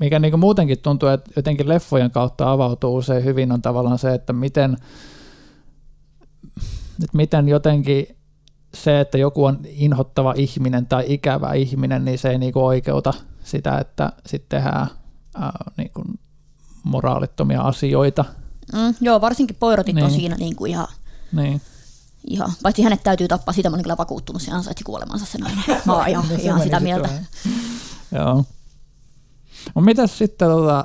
mikä 0.00 0.18
niin 0.18 0.38
muutenkin 0.38 0.78
tuntuu, 0.78 1.08
että 1.08 1.30
jotenkin 1.36 1.68
leffojen 1.68 2.10
kautta 2.10 2.52
avautuu 2.52 2.96
usein 2.96 3.24
hyvin, 3.24 3.52
on 3.52 3.62
tavallaan 3.62 3.98
se, 3.98 4.14
että 4.14 4.32
miten, 4.32 4.76
että 7.02 7.16
miten 7.16 7.48
jotenkin 7.48 8.06
se, 8.74 9.00
että 9.00 9.18
joku 9.18 9.44
on 9.44 9.58
inhottava 9.64 10.34
ihminen 10.36 10.86
tai 10.86 11.04
ikävä 11.08 11.52
ihminen, 11.52 12.04
niin 12.04 12.18
se 12.18 12.30
ei 12.30 12.38
niin 12.38 12.58
oikeuta 12.58 13.14
sitä, 13.44 13.78
että 13.78 14.12
sitten 14.26 14.58
tehdään 14.58 14.86
ää, 15.34 15.64
niin 15.76 15.90
kuin 15.94 16.06
moraalittomia 16.82 17.60
asioita. 17.60 18.24
Mm, 18.72 18.94
joo, 19.00 19.20
varsinkin 19.20 19.56
poirotit 19.60 19.94
niin. 19.94 20.04
on 20.04 20.10
siinä 20.10 20.36
niin 20.36 20.56
kuin 20.56 20.70
ihan, 20.70 20.88
niin. 21.32 21.60
Ihan, 22.26 22.52
paitsi 22.62 22.82
hänet 22.82 23.02
täytyy 23.02 23.28
tappaa, 23.28 23.52
siitä 23.52 23.70
mä 23.70 23.74
olen 23.74 23.82
kyllä 23.82 23.96
vakuuttunut, 23.96 24.42
se 24.42 24.52
ansaitsi 24.52 24.84
kuolemansa 24.84 25.26
se 25.26 25.38
nainen. 25.38 25.64
Mä 25.84 25.92
oon 25.92 26.08
ihan, 26.10 26.24
ihan 26.38 26.62
sitä 26.62 26.80
mieltä. 26.80 27.08
joo. 28.12 28.44
No 29.74 29.82
mitäs 29.82 30.18
sitten 30.18 30.48
tota, 30.48 30.84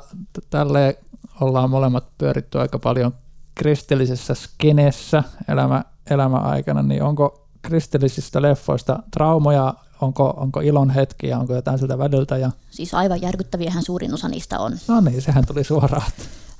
tälle 0.50 0.98
ollaan 1.40 1.70
molemmat 1.70 2.04
pyöritty 2.18 2.60
aika 2.60 2.78
paljon 2.78 3.14
kristillisessä 3.54 4.34
skenessä 4.34 5.24
elämä, 5.48 5.84
elämäaikana, 6.10 6.82
niin 6.82 7.02
onko 7.02 7.48
kristillisistä 7.62 8.42
leffoista 8.42 9.02
traumoja, 9.10 9.74
onko, 10.00 10.34
onko 10.36 10.60
ilon 10.60 10.90
hetkiä, 10.90 11.38
onko 11.38 11.54
jotain 11.54 11.78
siltä 11.78 11.98
väliltä? 11.98 12.36
Ja... 12.36 12.50
Siis 12.70 12.94
aivan 12.94 13.22
järkyttäviähän 13.22 13.82
suurin 13.82 14.14
osa 14.14 14.28
niistä 14.28 14.58
on. 14.58 14.72
No 14.88 15.00
niin, 15.00 15.22
sehän 15.22 15.46
tuli 15.46 15.64
suoraan. 15.64 16.10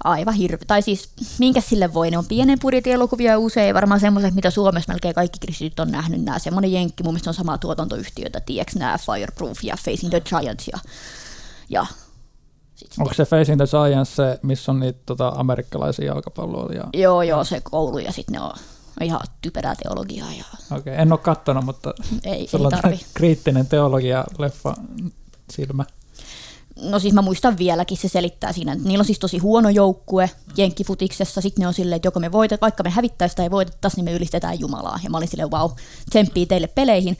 Aivan 0.04 0.34
hirveä. 0.34 0.64
Tai 0.66 0.82
siis, 0.82 1.10
minkä 1.38 1.60
sille 1.60 1.94
voi? 1.94 2.10
Ne 2.10 2.18
on 2.18 2.26
pienen 2.26 2.58
budjetin 2.60 2.92
elokuvia 2.92 3.38
usein, 3.38 3.74
varmaan 3.74 4.00
semmoiset, 4.00 4.34
mitä 4.34 4.50
Suomessa 4.50 4.92
melkein 4.92 5.14
kaikki 5.14 5.38
kristityt 5.38 5.80
on 5.80 5.90
nähnyt. 5.90 6.22
Nämä 6.22 6.38
semmoinen 6.38 6.72
jenkki, 6.72 7.02
mun 7.02 7.12
mielestä 7.12 7.30
on 7.30 7.34
sama 7.34 7.58
tuotantoyhtiötä, 7.58 8.40
tiedätkö 8.40 8.78
nämä 8.78 8.98
Fireproof 8.98 9.58
ja 9.64 9.76
Facing 9.76 10.10
the 10.10 10.20
Giants 10.20 10.68
ja, 10.68 10.78
ja 11.68 11.86
Onko 12.98 13.14
se 13.14 13.24
Facing 13.24 13.56
the 13.56 13.66
Giants 13.88 14.16
se, 14.16 14.38
missä 14.42 14.72
on 14.72 14.80
niitä 14.80 14.98
tota, 15.06 15.32
amerikkalaisia 15.36 16.06
jalkapalloja? 16.06 16.84
Joo, 16.94 17.22
joo, 17.22 17.44
se 17.44 17.60
koulu 17.60 17.98
ja 17.98 18.12
sitten 18.12 18.32
ne 18.32 18.40
on 18.40 18.52
ihan 19.00 19.20
typerää 19.42 19.74
teologiaa. 19.82 20.32
Ja... 20.32 20.44
Okei, 20.76 20.78
okay, 20.78 20.94
en 20.94 21.12
ole 21.12 21.20
katsonut, 21.20 21.64
mutta 21.64 21.94
ei, 22.24 22.32
ei 22.32 22.48
tarvi. 22.70 23.00
kriittinen 23.14 23.66
teologia-leffa 23.66 24.74
silmä. 25.50 25.84
No 26.80 26.98
siis 26.98 27.14
mä 27.14 27.22
muistan 27.22 27.58
vieläkin, 27.58 27.96
se 27.96 28.08
selittää 28.08 28.52
siinä, 28.52 28.72
että 28.72 28.88
niillä 28.88 29.02
on 29.02 29.06
siis 29.06 29.18
tosi 29.18 29.38
huono 29.38 29.68
joukkue 29.68 30.30
jenkkifutiksessa, 30.56 31.40
sitten 31.40 31.62
ne 31.62 31.66
on 31.66 31.74
silleen, 31.74 31.96
että 31.96 32.06
joko 32.06 32.20
me 32.20 32.32
voitet, 32.32 32.60
vaikka 32.60 32.82
me 32.82 32.90
hävittäisiin 32.90 33.36
tai 33.36 33.50
voitettaisiin, 33.50 34.04
niin 34.04 34.12
me 34.12 34.16
ylistetään 34.16 34.60
Jumalaa. 34.60 35.00
Ja 35.04 35.10
mä 35.10 35.16
olin 35.16 35.28
silleen, 35.28 35.50
wow, 35.50 35.70
tsemppii 36.10 36.46
teille 36.46 36.66
peleihin. 36.66 37.18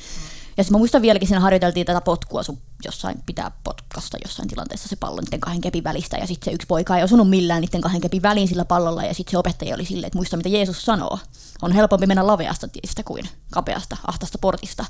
Ja 0.56 0.64
sitten 0.64 0.74
mä 0.74 0.78
muistan 0.78 1.02
vieläkin, 1.02 1.28
siinä 1.28 1.40
harjoiteltiin 1.40 1.86
tätä 1.86 2.00
potkua, 2.00 2.42
sun 2.42 2.58
jossain 2.84 3.22
pitää 3.26 3.50
potkasta 3.64 4.18
jossain 4.24 4.48
tilanteessa 4.48 4.88
se 4.88 4.96
pallo 4.96 5.20
niiden 5.20 5.40
kahden 5.40 5.60
kepin 5.60 5.84
välistä, 5.84 6.16
ja 6.16 6.26
sitten 6.26 6.44
se 6.44 6.54
yksi 6.54 6.66
poika 6.66 6.96
ei 6.96 7.04
osunut 7.04 7.30
millään 7.30 7.60
niiden 7.60 7.80
kahden 7.80 8.00
kepin 8.00 8.22
väliin 8.22 8.48
sillä 8.48 8.64
pallolla, 8.64 9.04
ja 9.04 9.14
sitten 9.14 9.30
se 9.30 9.38
opettaja 9.38 9.74
oli 9.74 9.84
silleen, 9.84 10.06
että 10.06 10.18
muista 10.18 10.36
mitä 10.36 10.48
Jeesus 10.48 10.84
sanoo. 10.84 11.18
On 11.62 11.72
helpompi 11.72 12.06
mennä 12.06 12.26
laveasta 12.26 12.68
tiestä 12.68 13.02
kuin 13.02 13.28
kapeasta, 13.50 13.96
ahtasta 14.06 14.38
portista. 14.38 14.84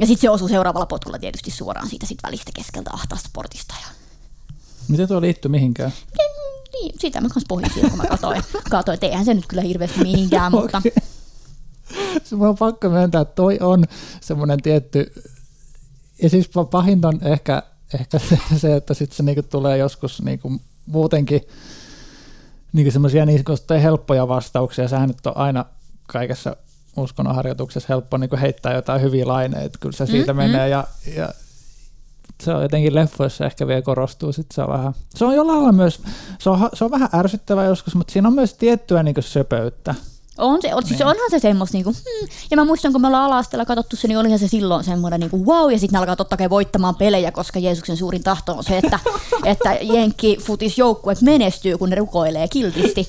Ja 0.00 0.06
sitten 0.06 0.20
se 0.20 0.30
osuu 0.30 0.48
seuraavalla 0.48 0.86
potkulla 0.86 1.18
tietysti 1.18 1.50
suoraan 1.50 1.88
siitä 1.88 2.06
sit 2.06 2.18
välistä 2.22 2.52
keskeltä 2.54 2.90
ahtaasta 2.92 3.30
portista. 3.32 3.74
Ja... 3.80 3.86
Miten 4.88 5.08
tuo 5.08 5.20
liittyy 5.20 5.50
mihinkään? 5.50 5.92
Niin, 6.72 6.94
sitä 6.98 7.20
mä 7.20 7.28
kanssa 7.28 7.46
pohdin 7.48 7.70
kun 7.90 7.98
mä 7.98 8.04
katsoin. 8.06 8.42
katsoin, 8.70 8.94
että 8.94 9.06
eihän 9.06 9.24
se 9.24 9.34
nyt 9.34 9.46
kyllä 9.46 9.62
hirveästi 9.62 10.00
mihinkään, 10.00 10.54
okay. 10.54 10.62
mutta 10.62 10.82
se 12.24 12.36
on 12.36 12.56
pakko 12.58 12.88
myöntää, 12.88 13.20
että 13.20 13.34
toi 13.34 13.58
on 13.60 13.84
semmoinen 14.20 14.62
tietty, 14.62 15.12
ja 16.22 16.30
siis 16.30 16.50
pahinta 16.70 17.08
on 17.08 17.18
ehkä, 17.22 17.62
ehkä 17.94 18.18
se, 18.56 18.76
että 18.76 18.94
sitten 18.94 19.16
se 19.16 19.22
niinku 19.22 19.42
tulee 19.42 19.78
joskus 19.78 20.22
niinku 20.22 20.60
muutenkin 20.86 21.40
niinku 22.72 22.90
semmoisia 22.90 23.26
niin 23.26 23.44
helppoja 23.82 24.28
vastauksia, 24.28 24.88
sehän 24.88 25.08
nyt 25.08 25.26
on 25.26 25.36
aina 25.36 25.64
kaikessa 26.06 26.56
uskonnonharjoituksessa 26.96 27.86
helppo 27.88 28.16
niinku 28.16 28.36
heittää 28.40 28.74
jotain 28.74 29.02
hyviä 29.02 29.28
laineita, 29.28 29.78
kyllä 29.78 29.96
se 29.96 30.06
siitä 30.06 30.32
mm-hmm. 30.32 30.52
menee, 30.52 30.68
ja, 30.68 30.84
ja 31.16 31.28
se 32.42 32.54
on 32.54 32.62
jotenkin 32.62 32.94
leffoissa 32.94 33.46
ehkä 33.46 33.66
vielä 33.66 33.82
korostuu, 33.82 34.32
sit 34.32 34.46
se 34.54 34.62
on 34.62 34.68
vähän, 34.68 34.94
se 35.14 35.24
on 35.24 35.34
jollain 35.34 35.58
lailla 35.58 35.72
myös, 35.72 36.02
se 36.38 36.50
on, 36.50 36.70
se 36.74 36.84
on 36.84 36.90
vähän 36.90 37.08
ärsyttävää 37.14 37.64
joskus, 37.64 37.94
mutta 37.94 38.12
siinä 38.12 38.28
on 38.28 38.34
myös 38.34 38.54
tiettyä 38.54 39.02
niin 39.02 39.14
söpöyttä, 39.20 39.94
on 40.40 40.62
se, 40.62 40.74
on, 40.74 40.82
siis 40.86 40.98
niin. 40.98 41.06
onhan 41.06 41.30
se 41.30 41.38
semmoista, 41.38 41.76
niinku, 41.76 41.92
hmm. 41.92 42.28
ja 42.50 42.56
mä 42.56 42.64
muistan, 42.64 42.92
kun 42.92 43.00
me 43.00 43.06
ollaan 43.06 43.24
ala 43.24 43.64
katsottu 43.64 43.96
se, 43.96 44.08
niin 44.08 44.18
olihan 44.18 44.38
se 44.38 44.48
silloin 44.48 44.84
semmoinen 44.84 45.20
niinku, 45.20 45.46
wow, 45.46 45.72
ja 45.72 45.78
sitten 45.78 45.92
ne 45.92 45.98
alkaa 45.98 46.16
totta 46.16 46.36
kai 46.36 46.50
voittamaan 46.50 46.94
pelejä, 46.94 47.32
koska 47.32 47.58
Jeesuksen 47.58 47.96
suurin 47.96 48.22
tahto 48.22 48.52
on 48.52 48.64
se, 48.64 48.78
että, 48.78 48.98
että 49.44 49.78
jenkki 49.82 50.38
futis 50.42 50.78
joukkueet 50.78 51.22
menestyy, 51.22 51.78
kun 51.78 51.90
ne 51.90 51.96
rukoilee 51.96 52.48
kiltisti. 52.48 53.08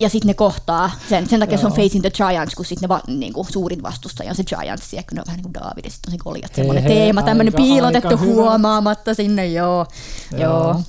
Ja 0.00 0.08
sitten 0.08 0.26
ne 0.26 0.34
kohtaa, 0.34 0.90
sen, 1.08 1.28
sen 1.28 1.40
takia 1.40 1.58
se 1.58 1.66
on 1.66 1.72
Facing 1.72 2.00
the 2.00 2.10
Giants, 2.10 2.54
kun 2.54 2.64
sitten 2.64 2.88
ne 2.88 2.94
va, 2.94 3.00
niinku, 3.06 3.46
suurin 3.50 3.82
vastustaja 3.82 4.30
on 4.30 4.36
se 4.36 4.44
Giants, 4.44 4.92
ja 4.92 5.02
kun 5.02 5.14
ne 5.14 5.20
on 5.20 5.24
vähän 5.26 5.36
niin 5.36 5.52
kuin 5.52 5.54
David, 5.54 5.84
ja 5.84 5.90
sitten 5.90 6.12
on 6.12 6.18
se 6.18 6.24
Goliat, 6.24 6.54
semmoinen 6.54 6.84
teema, 6.84 7.22
tämmöinen 7.22 7.54
piilotettu 7.54 8.18
huomaamatta 8.18 9.14
sinne, 9.14 9.46
joo. 9.46 9.86
joo. 10.32 10.40
joo. 10.40 10.80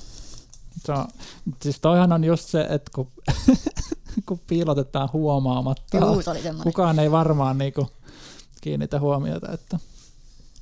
Se 0.86 0.92
on, 0.92 1.08
siis 1.62 1.80
toihan 1.80 2.12
on 2.12 2.24
just 2.24 2.48
se, 2.48 2.66
että 2.70 2.90
kun 2.94 3.08
kun 4.26 4.40
piilotetaan 4.46 5.08
huomaamatta. 5.12 5.96
Juu, 5.96 6.22
Kukaan 6.62 6.98
ei 6.98 7.10
varmaan 7.10 7.58
niinku 7.58 7.88
kiinnitä 8.60 9.00
huomiota. 9.00 9.52
Että... 9.52 9.78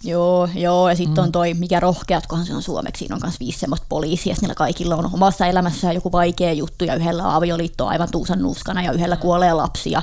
Joo, 0.04 0.48
joo, 0.54 0.88
ja 0.88 0.96
sitten 0.96 1.14
mm. 1.14 1.26
on 1.26 1.32
toi, 1.32 1.54
mikä 1.54 1.80
rohkeatkohan 1.80 2.46
se 2.46 2.54
on 2.54 2.62
suomeksi, 2.62 2.98
siinä 2.98 3.14
on 3.14 3.20
myös 3.22 3.40
viisi 3.40 3.58
semmoista 3.58 3.86
poliisia, 3.88 4.34
niillä 4.40 4.54
kaikilla 4.54 4.96
on 4.96 5.10
omassa 5.14 5.46
elämässään 5.46 5.94
joku 5.94 6.12
vaikea 6.12 6.52
juttu, 6.52 6.84
ja 6.84 6.94
yhdellä 6.94 7.36
avioliitto 7.36 7.84
on 7.84 7.90
aivan 7.90 8.10
tuusan 8.10 8.42
nuskana, 8.42 8.82
ja 8.82 8.92
yhdellä 8.92 9.16
kuolee 9.16 9.52
lapsi, 9.52 9.90
ja 9.90 10.02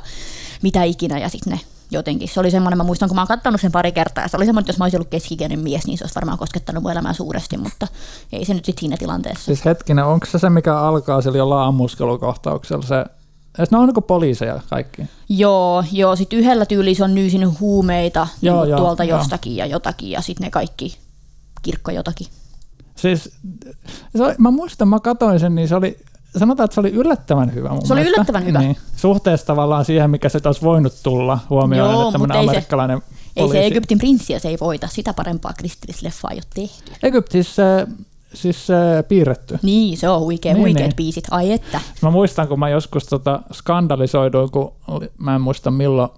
mitä 0.62 0.84
ikinä, 0.84 1.20
ja 1.20 1.30
sitten 1.30 1.54
ne 1.54 1.60
jotenkin. 1.92 2.30
Se 2.30 2.40
oli 2.40 2.52
semmoinen, 2.52 2.78
mä 2.78 2.84
muistan, 2.84 3.10
kun 3.10 3.16
mä 3.16 3.22
oon 3.22 3.28
katsonut 3.28 3.62
sen 3.62 3.72
pari 3.72 3.92
kertaa, 3.92 4.24
ja 4.24 4.28
se 4.28 4.38
oli 4.38 4.46
semmoinen, 4.46 4.64
että 4.64 4.70
jos 4.70 4.78
mä 4.78 4.86
olisin 4.86 4.98
ollut 4.98 5.10
keskikäinen 5.10 5.60
mies, 5.60 5.88
niin 5.88 5.98
se 5.98 6.04
olisi 6.04 6.16
varmaan 6.16 6.38
koskettanut 6.38 6.84
mun 6.84 6.92
elämää 6.92 7.14
suuresti, 7.14 7.58
mutta 7.58 7.88
ei 8.34 8.46
se 8.46 8.54
nyt 8.54 8.66
sitten 8.66 8.82
siinä 8.82 8.98
tilanteessa. 8.98 9.46
Siis 9.46 9.66
hetkinen, 9.66 10.06
onko 10.06 10.26
se 10.26 10.40
se, 10.40 10.50
mikä 10.50 10.78
alkaa 10.78 11.22
sillä 11.22 11.38
jollain 11.38 11.68
ammuskelukohtauksella, 11.68 12.86
se 12.86 13.06
ne 13.72 13.78
on 13.78 13.88
niin 13.88 14.04
poliiseja 14.04 14.60
kaikki. 14.70 15.02
Joo, 15.30 15.84
joo. 15.92 16.16
Sitten 16.16 16.40
yhdellä 16.40 16.66
tyyliin 16.66 16.96
se 16.96 17.04
on 17.04 17.16
nyysinyt 17.16 17.60
huumeita 17.60 18.28
joo, 18.42 18.62
niin 18.62 18.70
joo, 18.70 18.80
tuolta 18.80 19.04
joo. 19.04 19.18
jostakin 19.18 19.56
ja 19.56 19.66
jotakin, 19.66 20.10
ja 20.10 20.22
sitten 20.22 20.46
ne 20.46 20.52
kaikki 20.52 20.98
kirkko 21.62 21.92
jotakin. 21.92 22.28
Siis, 22.96 23.24
se 24.18 24.24
oli, 24.24 24.34
mä 24.38 24.52
muistan, 24.52 24.88
mä 24.88 25.00
katsoin 25.00 25.40
sen, 25.40 25.56
niin 25.56 25.68
se 25.68 25.76
oli, 25.76 25.98
sanotaan, 26.38 26.66
että 26.66 26.76
se 26.76 26.80
oli 26.80 26.92
yllättävän 26.92 27.54
hyvä 27.54 27.70
mun 27.70 27.88
Se 27.88 27.94
oli 27.94 28.02
yllättävän 28.02 28.46
hyvä. 28.46 28.60
Niin, 28.60 28.78
suhteessa 28.96 29.46
tavallaan 29.46 29.86
siihen, 29.86 30.10
mikä 30.10 30.30
se 30.30 30.40
olisi 30.46 30.62
voinut 30.62 30.94
tulla 31.04 31.40
huomioon, 31.50 31.92
Joo, 31.92 32.02
että 32.02 32.12
tämmöinen 32.12 32.38
amerikkalainen 32.38 32.98
se, 32.98 33.04
poliisi. 33.36 33.58
Ei 33.58 33.64
se 33.64 33.68
Egyptin 33.68 33.98
prinssiä, 33.98 34.40
se 34.40 34.50
ei 34.50 34.58
voita. 34.62 34.88
Sitä 34.88 35.14
parempaa 35.14 35.54
kristillisleffaa 35.58 36.32
ei 36.32 36.38
ole 36.38 36.44
tehty. 36.54 36.92
Egyptissä 37.04 37.88
siis 38.34 38.70
äh, 38.70 39.04
piirretty. 39.08 39.60
Niin, 39.64 39.98
se 39.98 40.10
on 40.10 40.22
huikea, 40.22 40.54
niin, 40.54 40.62
huikeat 40.62 40.90
niin. 40.90 40.96
biisit, 40.96 41.24
ai 41.32 41.52
että. 41.52 41.82
Mä 42.02 42.10
muistan, 42.10 42.48
kun 42.48 42.60
mä 42.60 42.70
joskus 42.70 43.06
tota 43.06 43.40
skandalisoiduin, 43.54 44.52
kun 44.52 44.74
mä 45.18 45.36
en 45.36 45.42
muista 45.42 45.72
milloin 45.72 46.10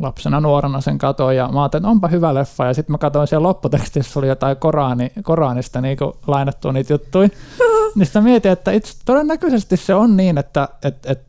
lapsena 0.00 0.40
nuorena 0.40 0.80
sen 0.80 0.98
katoin 0.98 1.36
ja 1.36 1.48
mä 1.52 1.62
ajattelin, 1.62 1.82
että 1.82 1.90
onpa 1.90 2.08
hyvä 2.08 2.34
leffa 2.34 2.66
ja 2.66 2.74
sitten 2.74 2.94
mä 2.94 2.98
katsoin 2.98 3.28
siellä 3.28 3.48
lopputekstissä 3.48 4.18
oli 4.18 4.28
jotain 4.28 4.56
Korani, 4.56 5.12
Koranista 5.22 5.80
niin 5.80 5.98
lainattua 6.26 6.72
niitä 6.72 6.92
juttuja. 6.92 7.28
niin 7.94 8.06
sitten 8.06 8.24
mietin, 8.24 8.52
että 8.52 8.72
itse 8.72 8.94
todennäköisesti 9.04 9.76
se 9.76 9.94
on 9.94 10.16
niin, 10.16 10.38
että 10.38 10.68
et, 10.82 11.06
et, 11.06 11.24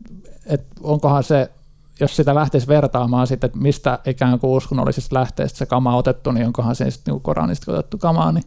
et 0.46 0.66
onkohan 0.84 1.24
se 1.24 1.50
jos 2.00 2.16
sitä 2.16 2.36
lähtisi 2.36 2.68
vertaamaan 2.68 3.28
sitten, 3.28 3.48
että 3.48 3.60
mistä 3.60 4.00
ikään 4.06 4.40
kuin 4.40 4.52
uskonnollisista 4.52 5.16
lähteistä 5.16 5.58
se 5.58 5.66
kama 5.66 5.92
on 5.92 5.98
otettu, 5.98 6.32
niin 6.32 6.46
onkohan 6.46 6.76
se 6.76 6.92
sitten 6.92 7.14
niin 7.14 7.22
Koranista 7.22 7.72
otettu 7.72 7.98
kamaa, 7.98 8.32
niin 8.32 8.44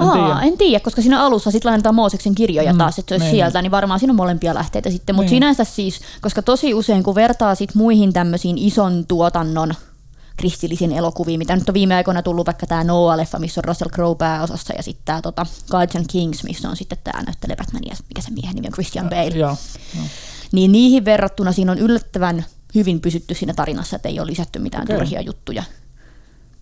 en 0.00 0.10
tiedä. 0.12 0.40
en 0.40 0.58
tiedä, 0.58 0.80
koska 0.80 1.02
siinä 1.02 1.22
alussa 1.22 1.50
sitten 1.50 1.70
lainataan 1.70 1.94
Mooseksen 1.94 2.34
kirjoja 2.34 2.72
mm, 2.72 2.78
taas, 2.78 2.98
että 2.98 3.08
se 3.08 3.14
olisi 3.14 3.24
niin. 3.24 3.34
sieltä, 3.34 3.62
niin 3.62 3.70
varmaan 3.70 4.00
siinä 4.00 4.12
on 4.12 4.16
molempia 4.16 4.54
lähteitä 4.54 4.90
sitten. 4.90 5.14
Mutta 5.14 5.30
niin. 5.30 5.36
sinänsä 5.36 5.64
siis, 5.64 6.00
koska 6.20 6.42
tosi 6.42 6.74
usein 6.74 7.02
kun 7.02 7.14
vertaa 7.14 7.54
sit 7.54 7.74
muihin 7.74 8.12
tämmöisiin 8.12 8.58
ison 8.58 9.06
tuotannon 9.08 9.74
kristillisin 10.36 10.92
elokuvia, 10.92 11.38
mitä 11.38 11.56
nyt 11.56 11.68
on 11.68 11.74
viime 11.74 11.94
aikoina 11.94 12.22
tullut 12.22 12.46
vaikka 12.46 12.66
tämä 12.66 12.82
Noah-leffa, 12.84 13.38
missä 13.38 13.60
on 13.60 13.64
Russell 13.64 13.90
Crowe 13.90 14.16
pääosassa, 14.16 14.74
ja 14.76 14.82
sitten 14.82 15.04
tämä 15.04 15.22
tota, 15.22 15.46
Gods 15.70 15.96
and 15.96 16.04
Kings, 16.10 16.44
missä 16.44 16.68
on 16.68 16.76
sitten 16.76 16.98
tämä 17.04 17.22
näyttelee 17.22 17.56
Batmania, 17.56 17.96
mikä 18.08 18.20
se 18.20 18.30
miehen 18.30 18.54
nimi 18.54 18.66
on, 18.66 18.72
Christian 18.72 19.08
Bale. 19.08 19.28
Ja, 19.28 19.56
ja. 19.96 20.02
Niin 20.52 20.72
niihin 20.72 21.04
verrattuna 21.04 21.52
siinä 21.52 21.72
on 21.72 21.78
yllättävän 21.78 22.44
hyvin 22.74 23.00
pysytty 23.00 23.34
siinä 23.34 23.54
tarinassa, 23.54 23.96
että 23.96 24.08
ei 24.08 24.20
ole 24.20 24.26
lisätty 24.30 24.58
mitään 24.58 24.82
okay. 24.82 24.96
turhia 24.96 25.20
juttuja. 25.20 25.62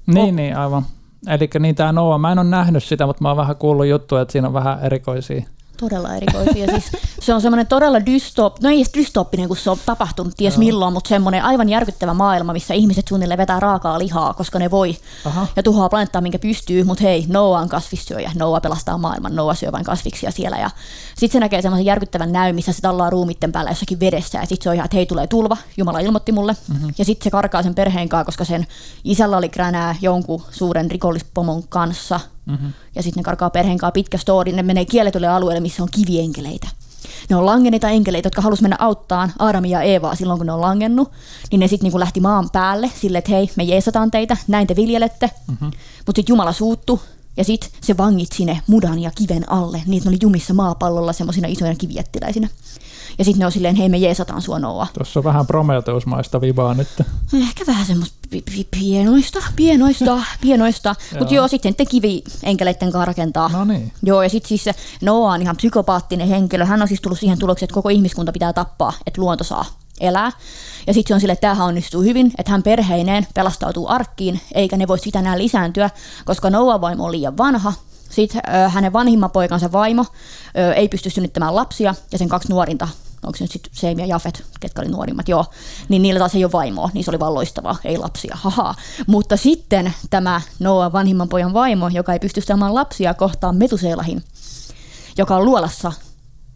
Niin, 0.06 0.18
oh. 0.18 0.32
niin, 0.32 0.56
aivan. 0.56 0.86
Eli 1.26 1.50
niin 1.58 1.74
tämä 1.74 1.92
Noah, 1.92 2.20
mä 2.20 2.32
en 2.32 2.38
ole 2.38 2.48
nähnyt 2.48 2.84
sitä, 2.84 3.06
mutta 3.06 3.22
mä 3.22 3.28
oon 3.28 3.36
vähän 3.36 3.56
kuullut 3.56 3.86
juttuja, 3.86 4.22
että 4.22 4.32
siinä 4.32 4.48
on 4.48 4.54
vähän 4.54 4.78
erikoisia 4.82 5.42
todella 5.76 6.14
erikoisia. 6.16 6.66
siis 6.66 6.84
se 7.20 7.34
on 7.34 7.40
semmoinen 7.40 7.66
todella 7.66 8.06
dystop, 8.06 8.60
no 8.60 8.68
ei 8.68 8.76
edes 8.76 8.94
dystooppinen, 8.94 9.48
kun 9.48 9.56
se 9.56 9.70
on 9.70 9.78
tapahtunut 9.86 10.34
ties 10.36 10.54
Joo. 10.54 10.58
milloin, 10.58 10.92
mutta 10.92 11.08
semmoinen 11.08 11.44
aivan 11.44 11.68
järkyttävä 11.68 12.14
maailma, 12.14 12.52
missä 12.52 12.74
ihmiset 12.74 13.08
suunnilleen 13.08 13.38
vetää 13.38 13.60
raakaa 13.60 13.98
lihaa, 13.98 14.34
koska 14.34 14.58
ne 14.58 14.70
voi 14.70 14.96
Aha. 15.24 15.46
ja 15.56 15.62
tuhoaa 15.62 15.88
planeettaa, 15.88 16.20
minkä 16.20 16.38
pystyy, 16.38 16.84
mutta 16.84 17.02
hei, 17.02 17.24
Noah 17.28 17.62
on 17.62 17.68
kasvissyöjä, 17.68 18.32
Noah 18.34 18.62
pelastaa 18.62 18.98
maailman, 18.98 19.36
Noah 19.36 19.56
syö 19.56 19.72
vain 19.72 19.84
kasviksia 19.84 20.30
siellä 20.30 20.58
ja 20.58 20.70
sitten 21.16 21.32
se 21.32 21.40
näkee 21.40 21.62
semmoisen 21.62 21.86
järkyttävän 21.86 22.32
näy, 22.32 22.52
missä 22.52 22.72
se 22.72 22.82
tallaa 22.82 23.10
ruumitten 23.10 23.52
päällä 23.52 23.70
jossakin 23.70 24.00
vedessä 24.00 24.38
ja 24.38 24.46
sitten 24.46 24.64
se 24.64 24.68
on 24.68 24.74
ihan, 24.74 24.84
että 24.84 24.96
hei 24.96 25.06
tulee 25.06 25.26
tulva, 25.26 25.56
Jumala 25.76 25.98
ilmoitti 25.98 26.32
mulle 26.32 26.56
mm-hmm. 26.68 26.94
ja 26.98 27.04
sitten 27.04 27.24
se 27.24 27.30
karkaa 27.30 27.62
sen 27.62 27.74
perheen 27.74 28.08
kanssa, 28.08 28.26
koska 28.26 28.44
sen 28.44 28.66
isällä 29.04 29.36
oli 29.36 29.48
kränää 29.48 29.96
jonkun 30.00 30.42
suuren 30.50 30.90
rikollispomon 30.90 31.68
kanssa 31.68 32.20
Mm-hmm. 32.46 32.72
Ja 32.94 33.02
sitten 33.02 33.20
ne 33.20 33.24
karkaa 33.24 33.50
perheen 33.50 33.78
kanssa 33.78 33.92
pitkä 33.92 34.18
story, 34.18 34.52
ne 34.52 34.62
menee 34.62 34.84
kielletylle 34.84 35.28
alueelle, 35.28 35.60
missä 35.60 35.82
on 35.82 35.88
kivienkeleitä. 35.92 36.68
Ne 37.30 37.36
on 37.36 37.46
langenneita 37.46 37.88
enkeleitä, 37.88 38.26
jotka 38.26 38.42
halusivat 38.42 38.62
mennä 38.62 38.76
auttaan 38.80 39.32
Aadamia 39.38 39.78
ja 39.78 39.82
Eevaa 39.82 40.14
silloin, 40.14 40.38
kun 40.38 40.46
ne 40.46 40.52
on 40.52 40.60
langennut. 40.60 41.12
Niin 41.50 41.60
ne 41.60 41.68
sitten 41.68 41.84
niinku 41.84 41.98
lähti 41.98 42.20
maan 42.20 42.50
päälle 42.52 42.90
sille, 43.00 43.18
että 43.18 43.30
hei, 43.30 43.50
me 43.56 43.64
jeesataan 43.64 44.10
teitä, 44.10 44.36
näin 44.48 44.66
te 44.66 44.76
viljelette. 44.76 45.30
Mm-hmm. 45.48 45.70
Mutta 46.06 46.18
sitten 46.18 46.32
Jumala 46.32 46.52
suuttu 46.52 47.00
ja 47.36 47.44
sitten 47.44 47.70
se 47.82 47.96
vangit 47.96 48.32
sinne 48.32 48.60
mudan 48.66 48.98
ja 48.98 49.10
kiven 49.10 49.52
alle, 49.52 49.82
niin 49.86 50.02
ne 50.04 50.08
oli 50.08 50.18
jumissa 50.22 50.54
maapallolla 50.54 51.12
semmoisina 51.12 51.48
isoina 51.48 51.74
kiviettiläisinä. 51.74 52.48
Ja 53.18 53.24
sitten 53.24 53.38
ne 53.38 53.46
on 53.46 53.52
silleen, 53.52 53.76
hei 53.76 53.88
me 53.88 53.96
jeesataan 53.96 54.42
sua 54.42 54.58
Noa. 54.58 54.86
Tuossa 54.94 55.20
on 55.20 55.24
vähän 55.24 55.46
Prometheus-maista 55.46 56.40
vivaa 56.40 56.74
nyt. 56.74 56.88
Ehkä 57.34 57.66
vähän 57.66 57.86
semmoista 57.86 58.16
pienoista, 58.70 59.42
pienoista, 59.56 60.22
pienoista. 60.42 60.94
Mutta 61.18 61.34
joo, 61.34 61.48
sitten 61.48 61.74
te 61.74 61.86
kivi 61.86 62.24
enkeleiden 62.42 62.92
kanssa 62.92 63.04
rakentaa. 63.04 63.48
No 63.48 63.64
niin. 63.64 63.92
Joo, 64.02 64.22
ja 64.22 64.28
sitten 64.28 64.48
siis 64.48 64.64
se 64.64 64.74
Noa 65.00 65.32
on 65.32 65.42
ihan 65.42 65.56
psykopaattinen 65.56 66.28
henkilö. 66.28 66.64
Hän 66.64 66.82
on 66.82 66.88
siis 66.88 67.00
tullut 67.00 67.18
siihen 67.18 67.38
tulokseen, 67.38 67.66
että 67.66 67.74
koko 67.74 67.88
ihmiskunta 67.88 68.32
pitää 68.32 68.52
tappaa, 68.52 68.92
että 69.06 69.20
luonto 69.20 69.44
saa 69.44 69.64
elää. 70.00 70.32
Ja 70.86 70.94
sitten 70.94 71.08
se 71.08 71.14
on 71.14 71.20
sille, 71.20 71.32
että 71.32 71.40
tämähän 71.40 71.66
onnistuu 71.66 72.02
hyvin, 72.02 72.32
että 72.38 72.52
hän 72.52 72.62
perheineen 72.62 73.26
pelastautuu 73.34 73.88
arkkiin, 73.88 74.40
eikä 74.54 74.76
ne 74.76 74.88
voi 74.88 74.98
sitä 74.98 75.18
enää 75.18 75.38
lisääntyä, 75.38 75.90
koska 76.24 76.50
Noa 76.50 76.80
vaimo 76.80 77.04
on 77.04 77.12
liian 77.12 77.36
vanha, 77.36 77.72
sitten 78.10 78.42
hänen 78.68 78.92
vanhimman 78.92 79.30
poikansa 79.30 79.72
vaimo 79.72 80.04
ei 80.76 80.88
pysty 80.88 81.10
synnyttämään 81.10 81.54
lapsia 81.54 81.94
ja 82.12 82.18
sen 82.18 82.28
kaksi 82.28 82.48
nuorinta 82.48 82.88
onko 83.22 83.36
se 83.36 83.44
nyt 83.44 83.50
sitten 83.50 83.72
Seimi 83.74 84.02
ja 84.02 84.06
Jafet, 84.06 84.44
ketkä 84.60 84.82
oli 84.82 84.90
nuorimmat, 84.90 85.28
joo, 85.28 85.44
niin 85.88 86.02
niillä 86.02 86.18
taas 86.18 86.34
ei 86.34 86.44
ole 86.44 86.52
vaimoa, 86.52 86.90
niin 86.94 87.04
se 87.04 87.10
oli 87.10 87.20
vaan 87.20 87.34
loistavaa, 87.34 87.76
ei 87.84 87.98
lapsia, 87.98 88.36
haha. 88.40 88.74
Mutta 89.06 89.36
sitten 89.36 89.94
tämä 90.10 90.40
Noah 90.58 90.92
vanhimman 90.92 91.28
pojan 91.28 91.52
vaimo, 91.52 91.88
joka 91.88 92.12
ei 92.12 92.18
pysty 92.18 92.40
saamaan 92.40 92.74
lapsia, 92.74 93.14
kohtaa 93.14 93.52
Metuselahin, 93.52 94.24
joka 95.18 95.36
on 95.36 95.44
luolassa 95.44 95.92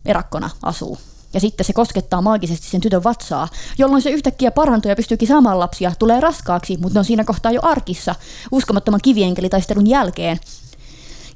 erakkona 0.05 0.51
asuu. 0.63 0.99
Ja 1.35 1.41
sitten 1.41 1.67
se 1.67 1.73
koskettaa 1.73 2.23
maagisesti 2.23 2.67
sen 2.67 2.81
tytön 2.81 3.05
vatsaa, 3.05 3.49
jolloin 3.79 4.03
se 4.03 4.11
yhtäkkiä 4.11 4.51
parantuu 4.51 4.89
ja 4.89 4.97
pystyykin 4.97 5.29
saamaan 5.29 5.61
lapsia, 5.61 5.93
tulee 5.99 6.21
raskaaksi, 6.21 6.77
mutta 6.77 6.95
ne 6.95 6.99
on 6.99 7.05
siinä 7.05 7.25
kohtaa 7.25 7.53
jo 7.53 7.61
arkissa, 7.63 8.15
uskomattoman 8.53 9.01
kivienkelitaistelun 9.03 9.87
jälkeen. 9.87 10.41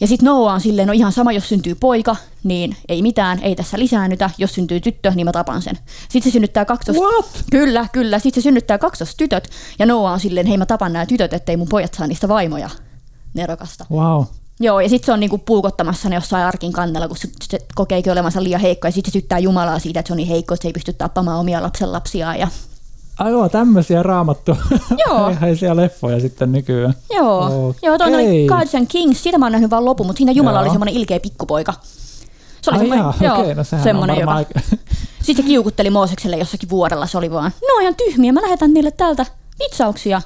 Ja 0.04 0.08
sitten 0.08 0.26
Noah 0.26 0.54
on 0.54 0.60
silleen, 0.60 0.88
no 0.88 0.92
ihan 0.92 1.12
sama, 1.12 1.32
jos 1.32 1.48
syntyy 1.48 1.74
poika, 1.74 2.16
niin 2.42 2.76
ei 2.88 3.02
mitään, 3.02 3.38
ei 3.42 3.56
tässä 3.56 3.78
lisäännytä. 3.78 4.30
Jos 4.38 4.54
syntyy 4.54 4.80
tyttö, 4.80 5.12
niin 5.14 5.26
mä 5.26 5.32
tapan 5.32 5.62
sen. 5.62 5.78
Sitten 6.08 6.22
se 6.22 6.30
synnyttää 6.30 6.64
kaksos... 6.64 6.96
What? 6.96 7.44
Kyllä, 7.50 7.86
kyllä. 7.92 8.18
Sitten 8.18 8.42
se 8.42 8.44
synnyttää 8.44 8.78
kaksos 8.78 9.14
tytöt. 9.14 9.48
Ja 9.78 9.86
Noah 9.86 10.12
on 10.12 10.20
silleen, 10.20 10.46
hei 10.46 10.58
mä 10.58 10.66
tapan 10.66 10.92
nämä 10.92 11.06
tytöt, 11.06 11.32
ettei 11.32 11.56
mun 11.56 11.68
pojat 11.68 11.94
saa 11.94 12.06
niistä 12.06 12.28
vaimoja. 12.28 12.70
Nerokasta. 13.34 13.86
Wow. 13.90 14.24
Joo, 14.60 14.80
ja 14.80 14.88
sitten 14.88 15.06
se 15.06 15.12
on 15.12 15.20
niinku 15.20 15.38
puukottamassa 15.38 16.08
ne 16.08 16.14
jossain 16.14 16.44
arkin 16.44 16.72
kannella, 16.72 17.08
kun 17.08 17.16
se, 17.16 17.28
se 17.42 17.58
kokeekin 17.74 18.12
olevansa 18.12 18.42
liian 18.42 18.60
heikko, 18.60 18.88
ja 18.88 18.92
sitten 18.92 19.12
se 19.12 19.18
syttää 19.18 19.38
Jumalaa 19.38 19.78
siitä, 19.78 20.00
että 20.00 20.08
se 20.08 20.12
on 20.12 20.16
niin 20.16 20.28
heikko, 20.28 20.54
että 20.54 20.62
se 20.62 20.68
ei 20.68 20.72
pysty 20.72 20.92
tappamaan 20.92 21.40
omia 21.40 21.62
lapsenlapsiaan, 21.62 22.38
ja 22.38 22.48
Aivan, 23.18 23.50
tämmöisiä 23.50 24.02
raamattu. 24.02 24.56
Joo. 25.06 25.30
leffoja 25.74 26.20
sitten 26.20 26.52
nykyään. 26.52 26.94
Joo, 27.10 27.68
okay. 27.68 27.78
Joo 27.82 27.98
toi 27.98 28.14
oli 28.14 28.46
Gods 28.46 28.74
and 28.74 28.86
Kings, 28.86 29.22
siitä 29.22 29.38
mä 29.38 29.44
oon 29.44 29.52
nähnyt 29.52 29.70
vaan 29.70 29.84
lopun, 29.84 30.06
mutta 30.06 30.18
siinä 30.18 30.32
Jumala 30.32 30.56
joo. 30.56 30.62
oli 30.62 30.70
semmoinen 30.70 30.94
ilkeä 30.94 31.20
pikkupoika. 31.20 31.74
Se 32.60 32.70
oli 32.70 32.78
semmoinen, 32.78 33.04
jaa, 33.04 33.14
joo, 33.20 33.40
okay, 33.40 33.54
no 33.54 33.64
semmoinen 33.64 34.20
joka... 34.20 34.32
Aika... 34.32 34.60
Sitten 35.22 35.44
se 35.44 35.48
kiukutteli 35.48 35.90
Moosekselle 35.90 36.36
jossakin 36.36 36.70
vuorella, 36.70 37.06
se 37.06 37.18
oli 37.18 37.30
vaan, 37.30 37.52
no 37.62 37.80
ihan 37.80 37.94
tyhmiä, 37.94 38.32
mä 38.32 38.42
lähetän 38.42 38.74
niille 38.74 38.90
täältä 38.90 39.26
vitsauksia. 39.58 40.22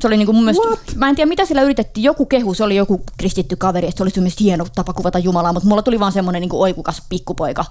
Se 0.00 0.06
oli 0.06 0.16
niinku 0.16 0.32
mun 0.32 0.44
mielestä, 0.44 0.68
What? 0.68 0.80
mä 0.94 1.08
en 1.08 1.16
tiedä 1.16 1.28
mitä 1.28 1.44
sillä 1.44 1.62
yritettiin, 1.62 2.04
joku 2.04 2.26
kehu, 2.26 2.54
se 2.54 2.64
oli 2.64 2.76
joku 2.76 3.00
kristitty 3.18 3.56
kaveri, 3.56 3.88
että 3.88 3.98
se 3.98 4.02
oli 4.02 4.10
mielestäni 4.16 4.44
hieno 4.44 4.66
tapa 4.74 4.92
kuvata 4.92 5.18
Jumalaa, 5.18 5.52
mutta 5.52 5.68
mulla 5.68 5.82
tuli 5.82 6.00
vaan 6.00 6.12
semmoinen 6.12 6.40
niinku 6.40 6.62
oikukas 6.62 7.02
pikkupoika, 7.08 7.64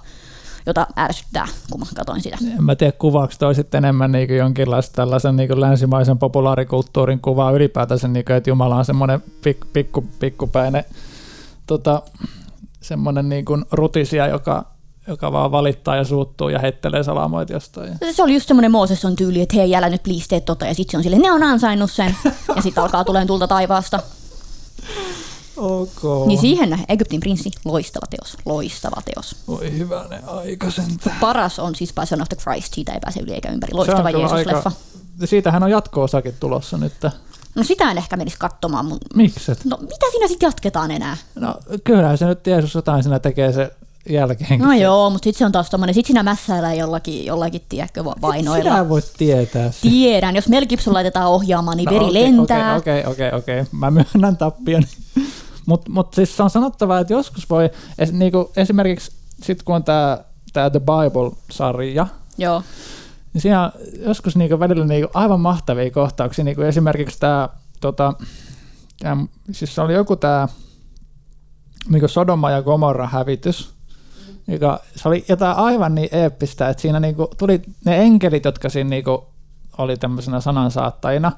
jota 0.66 0.86
ärsyttää, 0.98 1.48
kun 1.70 1.80
mä 1.80 1.86
katsoin 1.96 2.20
sitä. 2.20 2.38
En 2.56 2.64
mä 2.64 2.76
tiedä, 2.76 2.92
kuvaako 2.92 3.32
toi 3.38 3.54
sitten 3.54 3.78
enemmän 3.84 4.12
niin 4.12 4.36
jonkinlaista 4.36 4.94
tällaisen 4.96 5.36
niin 5.36 5.48
kuin 5.48 5.60
länsimaisen 5.60 6.18
populaarikulttuurin 6.18 7.20
kuvaa 7.20 7.50
ylipäätänsä, 7.50 8.08
niin 8.08 8.24
kuin, 8.24 8.36
että 8.36 8.50
Jumala 8.50 8.76
on 8.76 8.84
semmoinen 8.84 9.22
pik, 9.42 9.58
pikku, 9.72 10.04
pikkupäinen 10.20 10.84
tota, 11.66 12.02
semmoinen 12.80 13.28
niin 13.28 13.44
kuin 13.44 13.64
rutisia, 13.72 14.26
joka 14.26 14.76
joka 15.08 15.32
vaan 15.32 15.50
valittaa 15.52 15.96
ja 15.96 16.04
suuttuu 16.04 16.48
ja 16.48 16.58
heittelee 16.58 17.02
salamoit 17.02 17.50
jostain. 17.50 17.98
Se 18.12 18.22
oli 18.22 18.34
just 18.34 18.48
semmoinen 18.48 18.70
Mooses 18.70 19.04
on 19.04 19.16
tyyli, 19.16 19.40
että 19.40 19.56
hei, 19.56 19.76
älä 19.76 19.88
nyt 19.88 20.02
please 20.02 20.28
tee 20.28 20.40
tota, 20.40 20.66
ja 20.66 20.74
sitten 20.74 20.90
se 20.90 20.96
on 20.96 21.02
silleen, 21.02 21.22
ne 21.22 21.32
on 21.32 21.42
ansainnut 21.42 21.90
sen, 21.90 22.16
ja 22.56 22.62
sitten 22.62 22.82
alkaa 22.82 23.04
tuleen 23.04 23.26
tulta 23.26 23.48
taivaasta. 23.48 24.00
Okay. 25.56 26.26
Niin 26.26 26.40
siihen 26.40 26.78
Egyptin 26.88 27.20
prinssi, 27.20 27.50
loistava 27.64 28.06
teos, 28.10 28.36
loistava 28.44 29.02
teos. 29.04 29.36
Voi 29.48 29.72
hyvänen 29.78 30.28
aika 30.28 30.70
sentään. 30.70 31.16
Paras 31.20 31.58
on 31.58 31.74
siis 31.74 31.92
Passion 31.92 32.22
of 32.22 32.28
the 32.28 32.36
Christ, 32.36 32.74
siitä 32.74 32.92
ei 32.92 33.00
pääse 33.00 33.20
yli 33.20 33.32
eikä 33.34 33.52
ympäri. 33.52 33.74
Loistava 33.74 34.10
Jeesus-leffa. 34.10 34.56
Aika... 34.56 34.72
Siitähän 35.24 35.62
on 35.62 35.70
jatko-osakin 35.70 36.34
tulossa 36.40 36.78
nyt. 36.78 36.92
No 37.54 37.64
sitä 37.64 37.90
en 37.90 37.98
ehkä 37.98 38.16
menisi 38.16 38.36
katsomaan. 38.38 38.86
Mun... 38.86 38.98
Mikset? 39.14 39.64
No 39.64 39.78
mitä 39.80 40.06
siinä 40.10 40.28
sitten 40.28 40.46
jatketaan 40.46 40.90
enää? 40.90 41.16
No 41.34 41.54
kyllä 41.84 42.16
se 42.16 42.26
nyt 42.26 42.46
Jeesus 42.46 42.74
jotain 42.74 43.02
siinä 43.02 43.18
tekee 43.18 43.52
se 43.52 43.70
jälkeen. 44.08 44.60
No 44.60 44.72
joo, 44.72 45.10
mutta 45.10 45.24
sitten 45.24 45.38
se 45.38 45.46
on 45.46 45.52
taas 45.52 45.70
tommonen, 45.70 45.94
sit 45.94 46.06
siinä 46.06 46.22
mässäillään 46.22 46.78
jollakin, 46.78 47.24
jollakin 47.24 47.62
tiedätkö, 47.68 48.04
vainoilla. 48.04 48.70
Sinä 48.70 48.88
voit 48.88 49.12
tietää. 49.18 49.70
Tiedän, 49.82 50.36
jos 50.36 50.48
Mel 50.48 50.66
Gibson 50.66 50.94
laitetaan 50.94 51.28
ohjaamaan, 51.28 51.76
niin 51.76 51.84
no, 51.84 51.92
veri 51.92 52.04
okay, 52.04 52.14
lentää. 52.14 52.76
Okei, 52.76 53.00
okay, 53.00 53.12
okei, 53.12 53.28
okay, 53.28 53.38
okei, 53.38 53.60
okay. 53.60 53.70
mä 53.72 53.90
myönnän 53.90 54.36
tappion. 54.36 54.84
Mutta 55.66 55.90
mut 55.90 56.14
siis 56.14 56.36
se 56.36 56.42
on 56.42 56.50
sanottava, 56.50 56.98
että 56.98 57.12
joskus 57.12 57.50
voi, 57.50 57.70
es, 57.98 58.12
niinku, 58.12 58.52
esimerkiksi 58.56 59.12
sitten 59.42 59.64
kun 59.64 59.76
on 59.76 59.84
tämä 59.84 60.18
tää 60.52 60.70
The 60.70 60.80
Bible-sarja, 60.80 62.06
Joo. 62.38 62.62
niin 63.32 63.42
siinä 63.42 63.64
on 63.64 63.72
joskus 63.98 64.36
niinku 64.36 64.60
välillä 64.60 64.84
niinku 64.84 65.10
aivan 65.14 65.40
mahtavia 65.40 65.90
kohtauksia, 65.90 66.44
niinku 66.44 66.62
esimerkiksi 66.62 67.20
tämä, 67.20 67.48
tota, 67.80 68.14
siis 69.50 69.78
oli 69.78 69.94
joku 69.94 70.16
tämä 70.16 70.48
niinku 71.88 72.08
Sodoma 72.08 72.50
ja 72.50 72.62
Gomorra 72.62 73.06
hävitys, 73.06 73.70
joka, 74.48 74.80
se 74.96 75.08
oli 75.08 75.24
jotain 75.28 75.56
aivan 75.56 75.94
niin 75.94 76.08
eeppistä, 76.12 76.68
että 76.68 76.80
siinä 76.80 77.00
niinku 77.00 77.28
tuli 77.38 77.62
ne 77.84 78.02
enkelit, 78.02 78.44
jotka 78.44 78.68
siinä 78.68 78.90
niinku 78.90 79.26
oli 79.78 79.96
tämmöisenä 79.96 80.40
sanansaattajina, 80.40 81.32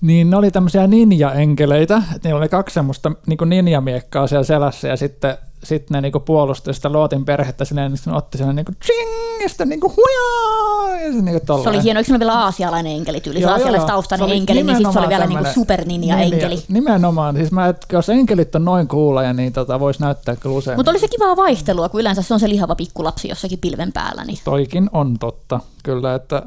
niin 0.00 0.30
ne 0.30 0.36
oli 0.36 0.50
tämmöisiä 0.50 0.86
ninja-enkeleitä, 0.86 2.02
niillä 2.24 2.38
oli 2.38 2.48
kaksi 2.48 2.74
semmoista 2.74 3.12
niin 3.26 3.38
ninja-miekkaa 3.48 4.26
siellä 4.26 4.44
selässä 4.44 4.88
ja 4.88 4.96
sitten 4.96 5.36
sitten 5.64 5.94
ne 5.94 6.00
niinku 6.00 6.20
puolusti 6.20 6.74
sitä 6.74 6.92
Lootin 6.92 7.24
perhettä 7.24 7.64
silleen, 7.64 7.92
niin 7.92 8.14
otti 8.14 8.38
sen 8.38 8.56
niinku 8.56 8.72
ching, 8.84 9.42
ja 9.42 9.48
sitten 9.48 9.68
niinku 9.68 9.94
hujaa, 9.96 11.00
ja 11.00 11.12
se 11.12 11.22
niinku 11.22 11.62
Se 11.62 11.68
oli 11.68 11.82
hieno, 11.82 12.00
eikö 12.00 12.12
se 12.12 12.18
vielä 12.18 12.32
aasialainen 12.32 12.92
enkeli 12.92 13.20
tyyli, 13.20 13.40
joo, 13.40 13.52
aasialaistaustainen 13.52 14.30
enkeli, 14.30 14.62
niin 14.62 14.76
sitten 14.76 14.92
se 14.92 14.98
oli 14.98 15.08
vielä 15.08 15.26
niinku 15.26 15.44
super 15.54 15.84
ninja 15.84 16.16
niin, 16.16 16.34
enkeli. 16.34 16.54
Niin, 16.54 16.64
nimenomaan, 16.68 17.36
siis 17.36 17.52
mä, 17.52 17.66
että 17.66 17.86
jos 17.92 18.08
enkelit 18.08 18.54
on 18.54 18.64
noin 18.64 18.88
kuuleja, 18.88 19.32
niin 19.32 19.52
tota, 19.52 19.80
voisi 19.80 20.00
näyttää 20.00 20.36
kyllä 20.36 20.56
usein. 20.56 20.78
Mutta 20.78 20.90
oli 20.90 20.98
se 20.98 21.08
kivaa 21.08 21.36
vaihtelua, 21.36 21.88
kun 21.88 22.00
yleensä 22.00 22.22
se 22.22 22.34
on 22.34 22.40
se 22.40 22.48
lihava 22.48 22.74
pikkulapsi 22.74 23.28
jossakin 23.28 23.58
pilven 23.58 23.92
päällä. 23.92 24.24
Niin. 24.24 24.38
Toikin 24.44 24.90
on 24.92 25.18
totta, 25.18 25.60
kyllä, 25.82 26.14
että 26.14 26.42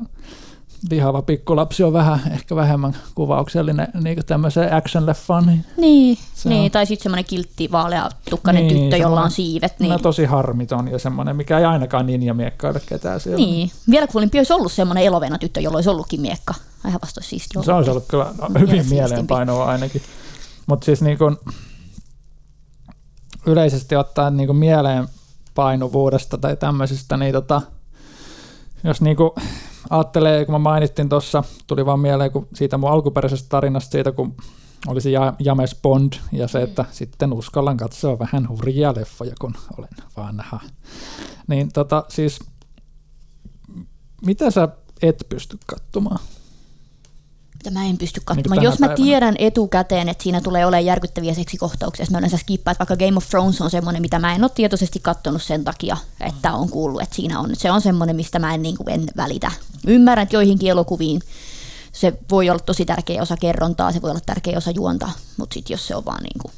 lihava 0.89 1.21
pikkulapsi 1.21 1.83
on 1.83 1.93
vähän, 1.93 2.19
ehkä 2.31 2.55
vähemmän 2.55 2.95
kuvauksellinen 3.15 3.87
niin 4.01 4.25
tämmöiseen 4.25 4.69
action-leffaan. 4.69 5.45
Niin, 5.45 5.65
niin, 5.77 6.17
niin 6.45 6.71
tai 6.71 6.85
sitten 6.85 7.03
semmoinen 7.03 7.25
kiltti 7.25 7.71
vaalea 7.71 8.09
tukkainen 8.29 8.67
niin, 8.67 8.81
tyttö, 8.81 8.97
jolla 8.97 9.21
on 9.21 9.31
siivet. 9.31 9.79
Niin. 9.79 10.01
tosi 10.01 10.25
harmiton 10.25 10.87
ja 10.87 10.99
semmoinen, 10.99 11.35
mikä 11.35 11.59
ei 11.59 11.65
ainakaan 11.65 12.05
ninja 12.05 12.33
miekkaile 12.33 12.81
ketään 12.85 13.19
siellä. 13.19 13.37
Niin, 13.37 13.71
vielä 13.89 14.07
kuulimpi 14.07 14.37
olisi 14.37 14.53
ollut 14.53 14.71
semmoinen 14.71 15.03
elovena 15.03 15.37
tyttö, 15.37 15.61
jolla 15.61 15.77
olisi 15.77 15.89
ollutkin 15.89 16.21
miekka. 16.21 16.53
Ihan 16.87 17.01
vasta 17.01 17.21
siis 17.23 17.49
Se 17.65 17.71
on 17.71 17.89
ollut 17.89 18.05
kyllä 18.07 18.33
hyvin 18.59 18.89
mieleenpainoa 18.89 19.65
ainakin. 19.65 20.01
Mutta 20.65 20.85
siis 20.85 21.01
niin 21.01 21.17
kun, 21.17 21.39
yleisesti 23.45 23.95
ottaen 23.95 24.37
niin 24.37 24.55
mieleenpainuvuudesta 24.55 26.37
tai 26.37 26.57
tämmöisistä, 26.57 27.17
niin 27.17 27.33
tota, 27.33 27.61
jos 28.83 29.01
niin 29.01 29.17
kuin 29.17 29.31
ajattelee, 29.89 30.45
kun 30.45 30.55
mä 30.55 30.59
mainittiin 30.59 31.09
tuossa, 31.09 31.43
tuli 31.67 31.85
vaan 31.85 31.99
mieleen 31.99 32.31
kun 32.31 32.47
siitä 32.53 32.77
mun 32.77 32.89
alkuperäisestä 32.89 33.49
tarinasta 33.49 33.91
siitä, 33.91 34.11
kun 34.11 34.35
olisi 34.87 35.11
James 35.39 35.79
Bond 35.81 36.13
ja 36.31 36.47
se, 36.47 36.61
että 36.61 36.85
sitten 36.91 37.33
uskallan 37.33 37.77
katsoa 37.77 38.19
vähän 38.19 38.49
hurjia 38.49 38.93
leffoja, 38.95 39.33
kun 39.41 39.53
olen 39.77 39.89
vanha. 40.17 40.59
Niin 41.47 41.73
tota, 41.73 42.03
siis 42.07 42.39
mitä 44.25 44.51
sä 44.51 44.67
et 45.01 45.25
pysty 45.29 45.57
katsomaan? 45.65 46.19
Mitä 47.63 47.79
mä 47.79 47.85
en 47.85 47.97
pysty 47.97 48.21
katsomaan. 48.25 48.57
Niin 48.59 48.63
Jos 48.63 48.79
mä 48.79 48.87
päivänä. 48.87 49.05
tiedän 49.05 49.35
etukäteen, 49.39 50.09
että 50.09 50.23
siinä 50.23 50.41
tulee 50.41 50.65
olemaan 50.65 50.85
järkyttäviä 50.85 51.33
seksikohtauksia, 51.33 52.05
mä 52.11 52.17
yleensä 52.17 52.37
skippaan, 52.37 52.75
vaikka 52.79 52.95
Game 52.95 53.17
of 53.17 53.29
Thrones 53.29 53.61
on 53.61 53.71
semmoinen, 53.71 54.01
mitä 54.01 54.19
mä 54.19 54.35
en 54.35 54.43
ole 54.43 54.51
tietoisesti 54.55 54.99
katsonut 54.99 55.41
sen 55.41 55.63
takia, 55.63 55.97
että 56.21 56.53
on 56.53 56.69
kuullut, 56.69 57.01
että 57.01 57.15
siinä 57.15 57.39
on. 57.39 57.49
Se 57.53 57.71
on 57.71 57.81
semmoinen, 57.81 58.15
mistä 58.15 58.39
mä 58.39 58.53
en, 58.53 58.61
niin 58.61 58.77
kuin, 58.77 58.89
en 58.89 59.03
välitä. 59.17 59.51
Ymmärrän, 59.87 60.23
että 60.23 60.35
joihinkin 60.35 60.69
elokuviin 60.69 61.21
se 61.91 62.13
voi 62.31 62.49
olla 62.49 62.59
tosi 62.59 62.85
tärkeä 62.85 63.21
osa 63.21 63.37
kerrontaa, 63.37 63.91
se 63.91 64.01
voi 64.01 64.09
olla 64.09 64.21
tärkeä 64.25 64.57
osa 64.57 64.71
juonta, 64.71 65.09
mutta 65.37 65.53
sitten 65.53 65.73
jos 65.73 65.87
se 65.87 65.95
on 65.95 66.05
vaan 66.05 66.23
niin 66.23 66.39
kuin 66.41 66.51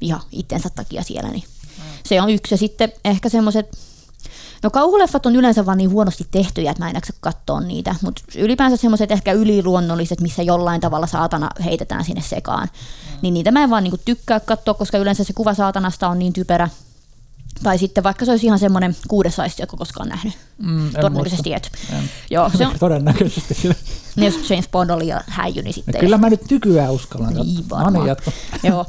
ihan 0.00 0.20
itsensä 0.32 0.70
takia 0.70 1.02
siellä, 1.02 1.30
niin 1.30 1.44
mm. 1.78 1.84
se 2.04 2.20
on 2.20 2.30
yksi. 2.30 2.54
Ja 2.54 2.58
sitten 2.58 2.92
ehkä 3.04 3.28
semmoiset 3.28 3.78
No 4.62 4.70
kauhuleffat 4.70 5.26
on 5.26 5.36
yleensä 5.36 5.66
vaan 5.66 5.78
niin 5.78 5.90
huonosti 5.90 6.26
tehtyjä, 6.30 6.70
että 6.70 6.82
mä 6.82 6.88
en 6.88 6.94
jaksa 6.94 7.12
katsoa 7.20 7.60
niitä, 7.60 7.94
mutta 8.02 8.22
ylipäänsä 8.38 8.76
semmoiset 8.76 9.10
ehkä 9.10 9.32
yliluonnolliset, 9.32 10.20
missä 10.20 10.42
jollain 10.42 10.80
tavalla 10.80 11.06
saatana 11.06 11.50
heitetään 11.64 12.04
sinne 12.04 12.22
sekaan, 12.22 12.68
mm. 12.72 13.18
niin 13.22 13.34
niitä 13.34 13.50
mä 13.50 13.62
en 13.62 13.70
vaan 13.70 13.82
niinku 13.82 14.00
tykkää 14.04 14.40
katsoa, 14.40 14.74
koska 14.74 14.98
yleensä 14.98 15.24
se 15.24 15.32
kuva 15.32 15.54
saatanasta 15.54 16.08
on 16.08 16.18
niin 16.18 16.32
typerä. 16.32 16.68
Tai 17.62 17.78
sitten 17.78 18.04
vaikka 18.04 18.24
se 18.24 18.30
olisi 18.30 18.46
ihan 18.46 18.58
semmoinen 18.58 18.96
kuudes 19.08 19.40
aisti, 19.40 19.62
jotka 19.62 19.76
koskaan 19.76 20.08
nähnyt. 20.08 20.34
Mm, 20.58 20.90
Todennäköisesti 20.92 21.52
et. 21.54 21.72
Joo, 22.30 22.50
se 22.58 22.66
on, 22.66 22.78
Todennäköisesti. 22.80 23.54
niin 24.16 24.24
jos 24.24 24.50
James 24.50 24.68
Bond 24.68 24.90
oli 24.90 25.06
ja 25.06 25.20
häijy, 25.26 25.62
niin 25.62 25.74
sitten... 25.74 25.94
No, 25.94 26.00
kyllä 26.00 26.18
mä 26.18 26.30
nyt 26.30 26.50
nykyään 26.50 26.92
uskallan. 26.92 27.34
Niin 27.34 27.70
varmaan. 27.70 27.94
No 27.94 28.04
niin, 28.04 28.16
Joo. 28.72 28.86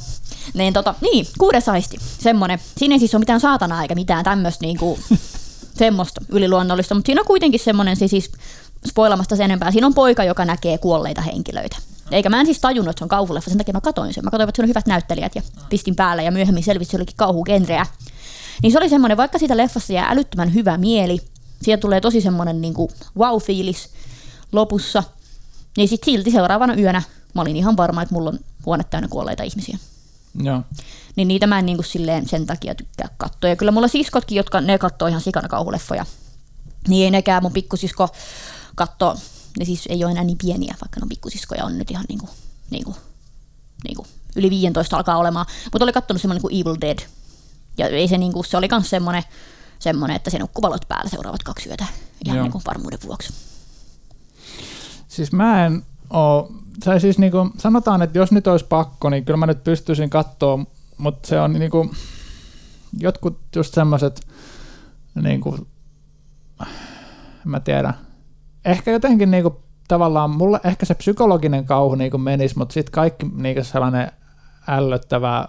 Niin, 0.54 0.72
tota, 0.72 0.94
niin, 1.00 1.26
kuudes 1.38 1.68
aisti, 1.68 1.98
semmoinen. 2.18 2.58
Siinä 2.76 2.94
ei 2.94 2.98
siis 2.98 3.14
ole 3.14 3.20
mitään 3.20 3.40
saatanaa 3.40 3.82
eikä 3.82 3.94
mitään 3.94 4.24
tämmöistä 4.24 4.64
niinku, 4.64 4.98
semmoista 5.74 6.20
yliluonnollista, 6.28 6.94
mutta 6.94 7.06
siinä 7.06 7.20
on 7.20 7.26
kuitenkin 7.26 7.60
semmoinen, 7.60 7.96
siis, 7.96 8.10
siis 8.10 8.32
spoilamasta 8.88 9.36
sen 9.36 9.44
enempää, 9.44 9.70
siinä 9.70 9.86
on 9.86 9.94
poika, 9.94 10.24
joka 10.24 10.44
näkee 10.44 10.78
kuolleita 10.78 11.20
henkilöitä. 11.20 11.76
Eikä 12.10 12.28
mä 12.28 12.40
en 12.40 12.46
siis 12.46 12.60
tajunnut, 12.60 12.90
että 12.90 13.00
se 13.00 13.04
on 13.04 13.08
kauhuleffa, 13.08 13.50
sen 13.50 13.58
takia 13.58 13.72
mä 13.72 13.80
katoin 13.80 14.14
sen. 14.14 14.24
Mä 14.24 14.30
katsoin, 14.30 14.48
että 14.48 14.56
siinä 14.56 14.66
on 14.66 14.68
hyvät 14.68 14.86
näyttelijät 14.86 15.34
ja 15.34 15.42
pistin 15.68 15.96
päälle 15.96 16.22
ja 16.22 16.30
myöhemmin 16.30 16.64
selvisi, 16.64 16.88
että 16.88 16.90
se 16.90 16.96
olikin 16.96 17.16
kauhugenreä. 17.16 17.86
Niin 18.62 18.72
se 18.72 18.78
oli 18.78 18.88
semmoinen, 18.88 19.16
vaikka 19.16 19.38
siitä 19.38 19.56
leffasta 19.56 19.92
jää 19.92 20.08
älyttömän 20.10 20.54
hyvä 20.54 20.78
mieli, 20.78 21.18
siitä 21.62 21.80
tulee 21.80 22.00
tosi 22.00 22.20
semmoinen 22.20 22.60
niin 22.60 22.74
wow-fiilis 23.18 23.88
lopussa, 24.52 25.02
niin 25.76 25.88
sitten 25.88 26.12
silti 26.12 26.30
seuraavana 26.30 26.74
yönä 26.74 27.02
mä 27.34 27.42
olin 27.42 27.56
ihan 27.56 27.76
varma, 27.76 28.02
että 28.02 28.14
mulla 28.14 28.30
on 28.30 28.38
huone 28.66 28.84
täynnä 28.84 29.08
kuolleita 29.08 29.42
ihmisiä. 29.42 29.78
Joo. 30.42 30.62
Niin 31.16 31.28
niitä 31.28 31.46
mä 31.46 31.58
en 31.58 31.66
niin 31.66 31.76
kuin 31.76 31.86
silleen 31.86 32.28
sen 32.28 32.46
takia 32.46 32.74
tykkää 32.74 33.08
katsoa. 33.16 33.50
Ja 33.50 33.56
kyllä 33.56 33.72
mulla 33.72 33.88
siskotkin, 33.88 34.36
jotka 34.36 34.60
ne 34.60 34.78
katsoo 34.78 35.08
ihan 35.08 35.20
sikana 35.20 35.48
kauhuleffoja, 35.48 36.06
niin 36.88 37.04
ei 37.04 37.10
nekään 37.10 37.42
mun 37.42 37.52
pikkusisko 37.52 38.08
katso, 38.74 39.16
ne 39.58 39.64
siis 39.64 39.86
ei 39.88 40.04
ole 40.04 40.12
enää 40.12 40.24
niin 40.24 40.38
pieniä, 40.38 40.74
vaikka 40.80 41.00
no 41.00 41.06
pikkusiskoja 41.08 41.64
on 41.64 41.78
nyt 41.78 41.90
ihan 41.90 42.04
niin 42.08 42.18
kuin, 42.18 42.30
niin 42.70 42.84
kuin, 42.84 42.96
niin 43.84 43.96
kuin 43.96 44.08
yli 44.36 44.50
15 44.50 44.96
alkaa 44.96 45.16
olemaan. 45.16 45.46
Mutta 45.64 45.84
oli 45.84 45.92
katsonut 45.92 46.20
semmoinen 46.20 46.42
kuin 46.42 46.60
Evil 46.60 46.76
Dead. 46.80 46.98
Ja 47.78 47.88
ei 47.88 48.08
se, 48.08 48.18
niin 48.18 48.32
kuin, 48.32 48.44
se 48.44 48.56
oli 48.56 48.68
myös 48.70 48.90
semmoinen, 48.90 49.22
semmoinen, 49.78 50.16
että 50.16 50.30
se 50.30 50.38
nukkuu 50.38 50.62
valot 50.62 50.88
päällä 50.88 51.10
seuraavat 51.10 51.42
kaksi 51.42 51.68
yötä 51.68 51.86
ihan 52.24 52.42
niin 52.42 52.52
kuin 52.52 52.64
varmuuden 52.66 52.98
vuoksi. 53.06 53.32
Siis 55.08 55.32
mä 55.32 55.66
en 55.66 55.82
ole 56.14 56.48
tai 56.84 57.00
siis 57.00 57.18
niin 57.18 57.32
kuin, 57.32 57.50
sanotaan, 57.58 58.02
että 58.02 58.18
jos 58.18 58.32
nyt 58.32 58.46
olisi 58.46 58.64
pakko, 58.64 59.10
niin 59.10 59.24
kyllä 59.24 59.36
mä 59.36 59.46
nyt 59.46 59.64
pystyisin 59.64 60.10
katsoa, 60.10 60.58
mutta 60.98 61.28
se 61.28 61.40
on 61.40 61.52
niin 61.52 61.70
kuin, 61.70 61.90
jotkut 63.00 63.38
just 63.56 63.74
semmoiset, 63.74 64.20
niin 65.22 65.40
kuin, 65.40 65.66
mä 67.44 67.60
tiedän, 67.60 67.94
ehkä 68.64 68.90
jotenkin 68.90 69.30
niin 69.30 69.42
kuin, 69.42 69.54
tavallaan, 69.88 70.30
mulle 70.30 70.60
ehkä 70.64 70.86
se 70.86 70.94
psykologinen 70.94 71.64
kauhu 71.64 71.94
niin 71.94 72.10
kuin 72.10 72.20
menisi, 72.20 72.58
mutta 72.58 72.72
sitten 72.72 72.92
kaikki 72.92 73.26
niin 73.34 73.54
kuin 73.54 73.64
sellainen 73.64 74.10
ällöttävä, 74.68 75.48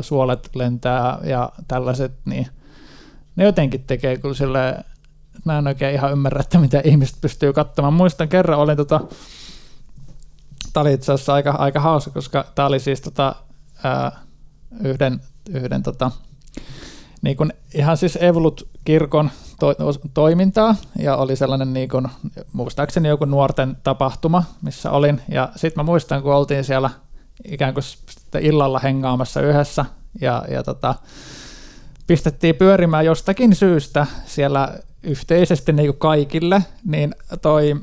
suolet 0.00 0.50
lentää 0.54 1.18
ja 1.24 1.52
tällaiset, 1.68 2.12
niin 2.24 2.46
ne 3.36 3.44
jotenkin 3.44 3.84
tekee 3.84 4.16
kyllä 4.16 4.34
sille, 4.34 4.84
mä 5.44 5.58
en 5.58 5.66
oikein 5.66 5.94
ihan 5.94 6.12
ymmärrä, 6.12 6.40
että 6.40 6.58
mitä 6.58 6.80
ihmiset 6.84 7.16
pystyy 7.20 7.52
katsomaan. 7.52 7.94
Muistan 7.94 8.28
kerran, 8.28 8.58
olin 8.58 8.76
tota, 8.76 9.00
Tämä 10.72 10.82
oli 10.82 10.92
itse 10.92 11.12
asiassa 11.12 11.34
aika, 11.34 11.50
aika 11.50 11.80
hauska, 11.80 12.10
koska 12.10 12.44
tämä 12.54 12.68
oli 12.68 12.80
siis 12.80 13.00
tota, 13.00 13.34
ää, 13.84 14.20
yhden, 14.80 15.20
yhden 15.50 15.82
tota, 15.82 16.10
niin 17.22 17.36
kuin 17.36 17.52
ihan 17.74 17.96
siis 17.96 18.18
Evolut-kirkon 18.20 19.30
to, 19.60 19.74
toimintaa, 20.14 20.76
ja 20.98 21.16
oli 21.16 21.36
sellainen 21.36 21.72
niin 21.72 21.88
kuin, 21.88 22.08
muistaakseni 22.52 23.08
joku 23.08 23.24
nuorten 23.24 23.76
tapahtuma, 23.82 24.44
missä 24.62 24.90
olin, 24.90 25.20
ja 25.28 25.48
sitten 25.56 25.84
mä 25.84 25.90
muistan, 25.90 26.22
kun 26.22 26.34
oltiin 26.34 26.64
siellä 26.64 26.90
ikään 27.44 27.74
kuin 27.74 27.84
illalla 28.40 28.78
hengaamassa 28.78 29.40
yhdessä, 29.40 29.84
ja, 30.20 30.44
ja 30.50 30.62
tota, 30.62 30.94
pistettiin 32.06 32.54
pyörimään 32.54 33.04
jostakin 33.04 33.54
syystä 33.54 34.06
siellä 34.26 34.78
yhteisesti 35.02 35.72
niin 35.72 35.88
kuin 35.88 35.98
kaikille, 35.98 36.64
niin 36.84 37.14
toi 37.42 37.76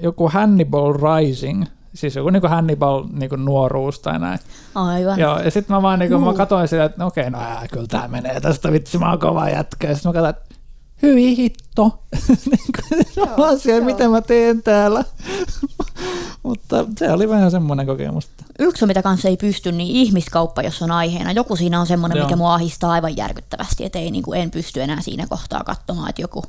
joku 0.00 0.28
Hannibal 0.28 0.92
Rising 0.92 1.64
Siis 1.94 2.16
joku 2.16 2.30
niin 2.30 2.40
kuin 2.40 2.50
Hannibal 2.50 3.04
niin 3.12 3.28
kuin 3.28 3.44
nuoruus 3.44 4.00
tai 4.00 4.18
näin. 4.18 4.38
Aivan. 4.74 5.18
Joo, 5.18 5.40
ja 5.40 5.50
sitten 5.50 5.76
mä 5.76 5.82
vaan 5.82 5.98
niin 5.98 6.10
kuin, 6.10 6.24
mä 6.24 6.34
katsoin 6.34 6.68
sitä, 6.68 6.84
että 6.84 6.98
no 6.98 7.06
okei, 7.06 7.30
no 7.30 7.38
ää, 7.38 7.68
kyllä 7.72 7.86
tämä 7.86 8.08
menee 8.08 8.40
tästä, 8.40 8.72
vitsi 8.72 8.98
mä 8.98 9.10
oon 9.10 9.18
kova 9.18 9.48
jätkä. 9.48 9.88
Ja 9.88 9.94
sitten 9.94 10.08
mä 10.08 10.12
katsoin, 10.12 10.30
että 10.30 10.54
hyi 11.02 11.36
hitto. 11.36 12.02
niin 12.50 13.40
asia, 13.46 13.80
miten 13.80 14.10
mä 14.10 14.20
teen 14.20 14.62
täällä. 14.62 15.04
Mutta 16.42 16.86
se 16.96 17.12
oli 17.12 17.28
vähän 17.28 17.50
semmoinen 17.50 17.86
kokemus. 17.86 18.28
Yksi, 18.58 18.86
mitä 18.86 19.02
kanssa 19.02 19.28
ei 19.28 19.36
pysty, 19.36 19.72
niin 19.72 19.96
ihmiskauppa, 19.96 20.62
jos 20.62 20.82
on 20.82 20.90
aiheena. 20.90 21.32
Joku 21.32 21.56
siinä 21.56 21.80
on 21.80 21.86
semmoinen, 21.86 22.18
Joo. 22.18 22.26
mikä 22.26 22.36
mua 22.36 22.54
ahistaa 22.54 22.92
aivan 22.92 23.16
järkyttävästi, 23.16 23.84
että 23.84 23.98
ei, 23.98 24.10
niin 24.10 24.22
kuin, 24.22 24.40
en 24.40 24.50
pysty 24.50 24.82
enää 24.82 25.00
siinä 25.00 25.26
kohtaa 25.26 25.64
katsomaan, 25.64 26.10
että 26.10 26.22
joku... 26.22 26.44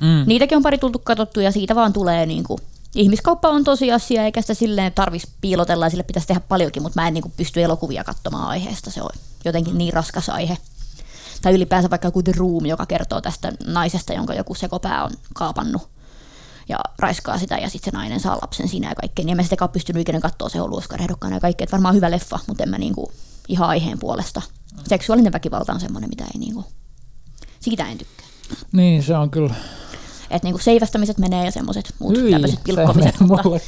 Mm. 0.00 0.24
Niitäkin 0.26 0.56
on 0.56 0.62
pari 0.62 0.78
tultu 0.78 0.98
katsottu 0.98 1.40
ja 1.40 1.52
siitä 1.52 1.74
vaan 1.74 1.92
tulee 1.92 2.26
niin 2.26 2.44
kuin, 2.44 2.58
ihmiskauppa 2.94 3.48
on 3.48 3.64
tosiasia, 3.64 4.24
eikä 4.24 4.40
sitä 4.40 4.54
silleen 4.54 4.92
tarvitsisi 4.92 5.34
piilotella 5.40 5.86
ja 5.86 5.90
sille 5.90 6.02
pitäisi 6.02 6.28
tehdä 6.28 6.40
paljonkin, 6.40 6.82
mutta 6.82 7.00
mä 7.00 7.08
en 7.08 7.14
niin 7.14 7.22
kuin 7.22 7.34
pysty 7.36 7.62
elokuvia 7.62 8.04
katsomaan 8.04 8.48
aiheesta. 8.48 8.90
Se 8.90 9.02
on 9.02 9.10
jotenkin 9.44 9.78
niin 9.78 9.92
raskas 9.92 10.28
aihe. 10.28 10.58
Tai 11.42 11.54
ylipäänsä 11.54 11.90
vaikka 11.90 12.08
joku 12.08 12.22
The 12.22 12.32
Room, 12.36 12.66
joka 12.66 12.86
kertoo 12.86 13.20
tästä 13.20 13.52
naisesta, 13.66 14.12
jonka 14.12 14.34
joku 14.34 14.54
sekopää 14.54 15.04
on 15.04 15.10
kaapannut 15.34 15.88
ja 16.68 16.78
raiskaa 16.98 17.38
sitä 17.38 17.58
ja 17.58 17.70
sitten 17.70 17.92
se 17.92 17.96
nainen 17.96 18.20
saa 18.20 18.38
lapsen 18.42 18.68
siinä 18.68 18.88
ja 18.88 18.94
kaikkea. 18.94 19.24
Niin 19.24 19.30
en 19.30 19.36
mä 19.36 19.42
sitä 19.42 19.68
pystynyt 19.68 20.00
ikinä 20.00 20.20
katsoa 20.20 20.48
se 20.48 20.60
ollut 20.60 20.78
Oscar 20.78 21.02
ja 21.02 21.40
kaikkea. 21.40 21.66
Varmaan 21.72 21.94
hyvä 21.94 22.10
leffa, 22.10 22.38
mutta 22.46 22.62
en 22.62 22.68
mä 22.68 22.78
niinku 22.78 23.12
ihan 23.48 23.68
aiheen 23.68 23.98
puolesta. 23.98 24.42
Seksuaalinen 24.88 25.32
väkivalta 25.32 25.72
on 25.72 25.80
semmoinen, 25.80 26.10
mitä 26.10 26.24
ei 26.24 26.40
niinku, 26.40 26.64
siitä 27.60 27.88
en 27.88 27.98
tykkää. 27.98 28.26
Niin, 28.72 29.02
se 29.02 29.16
on 29.16 29.30
kyllä 29.30 29.54
että 30.30 30.46
niinku 30.46 30.58
seivästämiset 30.58 31.18
menee 31.18 31.44
ja 31.44 31.50
semmoiset 31.50 31.94
muut 31.98 32.16
Hyi, 32.16 32.30
tämmöiset 32.30 32.60
pilkkomiset. 32.64 33.16
Se 33.18 33.24
mutta... 33.24 33.48
mulle 33.48 33.60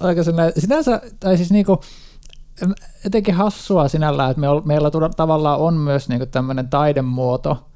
Aika 0.00 0.22
sinänsä, 0.58 1.00
tai 1.20 1.36
siis 1.36 1.50
niinku, 1.50 1.80
etenkin 3.06 3.34
hassua 3.34 3.88
sinällään, 3.88 4.30
että 4.30 4.42
meillä 4.64 4.90
tavallaan 5.16 5.60
on 5.60 5.74
myös 5.74 6.08
niinku 6.08 6.26
tämmöinen 6.26 6.68
taidemuoto, 6.68 7.68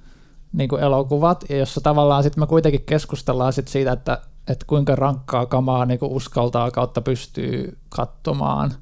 niin 0.53 0.69
kuin 0.69 0.83
elokuvat, 0.83 1.45
ja 1.49 1.57
jossa 1.57 1.81
tavallaan 1.81 2.23
sitten 2.23 2.43
me 2.43 2.47
kuitenkin 2.47 2.83
keskustellaan 2.87 3.53
sit 3.53 3.69
siitä, 3.69 3.93
että, 3.93 4.19
että 4.49 4.67
kuinka 4.67 4.97
rankkaa 4.97 5.47
kamaa 5.47 5.87
niin 5.87 5.99
kuin 5.99 6.13
uskaltaa 6.13 6.71
kautta 6.71 7.01
pystyy 7.01 7.79
katsomaan. 7.89 8.73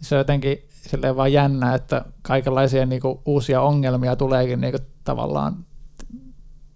Se 0.00 0.14
on 0.14 0.18
jotenkin 0.18 0.58
silleen 0.70 1.16
vaan 1.16 1.32
jännä, 1.32 1.74
että 1.74 2.04
kaikenlaisia 2.22 2.86
niin 2.86 3.02
kuin 3.02 3.18
uusia 3.24 3.60
ongelmia 3.60 4.16
tuleekin 4.16 4.60
niin 4.60 4.72
kuin 4.72 4.86
tavallaan 5.04 5.56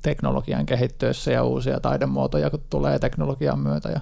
teknologian 0.03 0.67
kehittyessä 0.67 1.33
ja 1.33 1.45
uusia 1.45 1.81
taidemuotoja, 1.81 2.51
kun 2.51 2.63
tulee 2.71 2.99
teknologian 2.99 3.59
myötä. 3.59 3.89
Ja 3.89 4.01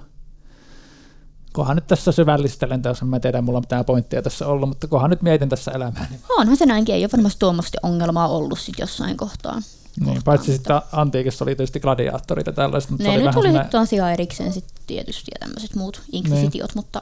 kohan 1.53 1.75
nyt 1.75 1.87
tässä 1.87 2.11
syvällistelen, 2.11 2.81
jos 2.85 3.03
mä 3.03 3.19
tiedän, 3.19 3.43
mulla 3.43 3.57
on 3.57 3.63
mitään 3.63 3.85
pointtia 3.85 4.21
tässä 4.21 4.47
ollut, 4.47 4.69
mutta 4.69 4.87
kohan 4.87 5.09
nyt 5.09 5.21
mietin 5.21 5.49
tässä 5.49 5.71
elämää. 5.71 6.07
Niin... 6.09 6.21
Onhan 6.29 6.57
se 6.57 6.65
näinkin, 6.65 6.95
ei 6.95 7.03
ole 7.03 7.09
varmasti 7.17 7.39
tuommoista 7.39 7.77
ongelmaa 7.83 8.27
ollut 8.27 8.59
sit 8.59 8.79
jossain 8.79 9.17
kohtaa. 9.17 9.61
Niin, 10.05 10.21
paitsi 10.25 10.53
sitten 10.53 10.81
antiikissa 10.91 11.45
oli 11.45 11.55
tietysti 11.55 11.79
gladiaattorit 11.79 12.47
ja 12.47 12.53
tällaiset. 12.53 12.89
Mutta 12.91 13.03
ne 13.03 13.17
nyt 13.17 13.35
oli 13.35 13.51
sitten 13.51 13.79
asia 13.79 14.11
erikseen 14.11 14.53
sitten 14.53 14.83
tietysti 14.87 15.31
ja 15.33 15.39
tämmöiset 15.39 15.75
muut 15.75 16.01
inkvisitiot, 16.11 16.69
niin. 16.69 16.77
mutta... 16.77 17.01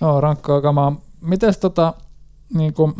Joo, 0.00 0.20
rankkaa 0.20 0.60
kamaa. 0.60 1.00
Mites 1.20 1.58
tota, 1.58 1.94
niin 2.54 2.74
kuin, 2.74 2.94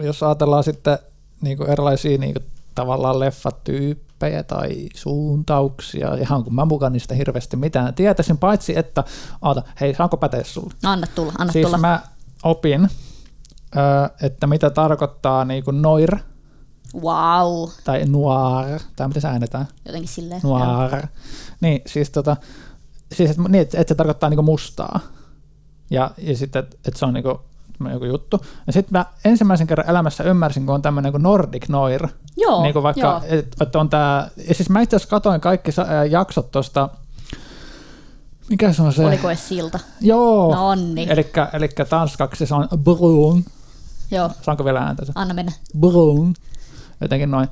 jos 0.00 0.22
ajatellaan 0.22 0.64
sitten 0.64 0.98
niin 1.40 1.56
kuin 1.56 1.70
erilaisia 1.70 2.18
niin 2.18 2.34
kuin, 2.34 2.44
tavallaan 2.74 3.20
leffatyyppejä 3.20 4.42
tai 4.42 4.88
suuntauksia, 4.94 6.14
ihan 6.14 6.44
kun 6.44 6.54
mä 6.54 6.64
mukaan 6.64 6.92
niistä 6.92 7.14
hirveästi 7.14 7.56
mitään 7.56 7.94
tietäisin, 7.94 8.38
paitsi 8.38 8.78
että, 8.78 9.04
aata, 9.42 9.62
hei, 9.80 9.94
saanko 9.94 10.16
päteä 10.16 10.44
sulle? 10.44 10.74
Anna 10.84 11.06
tulla, 11.14 11.32
anna 11.38 11.52
siis 11.52 11.66
tulla. 11.66 11.78
mä 11.78 12.00
opin, 12.42 12.88
että 14.22 14.46
mitä 14.46 14.70
tarkoittaa 14.70 15.44
niin 15.44 15.64
kuin 15.64 15.82
noir, 15.82 16.16
Wow. 16.94 17.68
Tai 17.84 18.04
noir, 18.06 18.80
tai 18.96 19.08
miten 19.08 19.22
se 19.22 19.28
äänetään? 19.28 19.66
Jotenkin 19.86 20.08
silleen. 20.08 20.40
Noir. 20.44 20.94
Joo. 20.94 21.02
Niin, 21.60 21.82
siis, 21.86 22.10
tota, 22.10 22.36
siis 23.12 23.30
että, 23.30 23.42
niin, 23.48 23.62
että, 23.62 23.84
se 23.88 23.94
tarkoittaa 23.94 24.30
niinku 24.30 24.42
mustaa. 24.42 25.00
Ja, 25.90 26.10
ja 26.18 26.36
sitten, 26.36 26.64
että, 26.64 26.76
että 26.86 26.98
se 26.98 27.06
on 27.06 27.14
niinku 27.14 27.40
joku 27.88 28.04
juttu. 28.04 28.40
Ja 28.66 28.72
sitten 28.72 28.98
mä 28.98 29.06
ensimmäisen 29.24 29.66
kerran 29.66 29.90
elämässä 29.90 30.24
ymmärsin, 30.24 30.66
kun 30.66 30.74
on 30.74 30.82
tämmöinen 30.82 31.12
kuin 31.12 31.22
Nordic 31.22 31.68
Noir. 31.68 32.08
Joo, 32.36 32.62
niin 32.62 32.72
kuin 32.72 32.82
vaikka, 32.82 33.22
että, 33.24 33.64
että 33.64 33.78
on 33.78 33.88
tää, 33.88 34.30
ja 34.48 34.54
siis 34.54 34.70
mä 34.70 34.80
itse 34.80 34.96
asiassa 34.96 35.10
katoin 35.10 35.40
kaikki 35.40 35.70
jaksot 36.10 36.50
tuosta, 36.50 36.88
mikä 38.50 38.72
se 38.72 38.82
on 38.82 38.92
se? 38.92 39.06
Oliko 39.06 39.28
edes 39.28 39.48
silta? 39.48 39.78
Joo. 40.00 40.54
No. 40.54 40.72
Elikkä, 41.08 41.48
elikkä 41.52 41.84
tanskaksi 41.84 42.46
se 42.46 42.54
on 42.54 42.68
brun. 42.76 43.44
Joo. 44.10 44.30
Saanko 44.42 44.64
vielä 44.64 44.80
ääntä 44.80 45.04
se? 45.04 45.12
Anna 45.14 45.34
mennä. 45.34 45.52
Brun 45.80 46.34
jotenkin 47.00 47.30
noin 47.30 47.48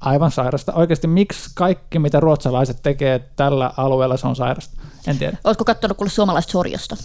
aivan 0.00 0.30
sairasta. 0.30 0.72
Oikeasti 0.72 1.06
miksi 1.06 1.50
kaikki, 1.54 1.98
mitä 1.98 2.20
ruotsalaiset 2.20 2.82
tekee 2.82 3.18
tällä 3.36 3.70
alueella, 3.76 4.16
se 4.16 4.26
on 4.26 4.36
sairasta? 4.36 4.80
En 5.06 5.18
tiedä. 5.18 5.36
Oletko 5.44 5.64
katsonut 5.64 5.96
kuule 5.96 6.10
suomalaista 6.10 6.52
Sorjosta? 6.52 6.96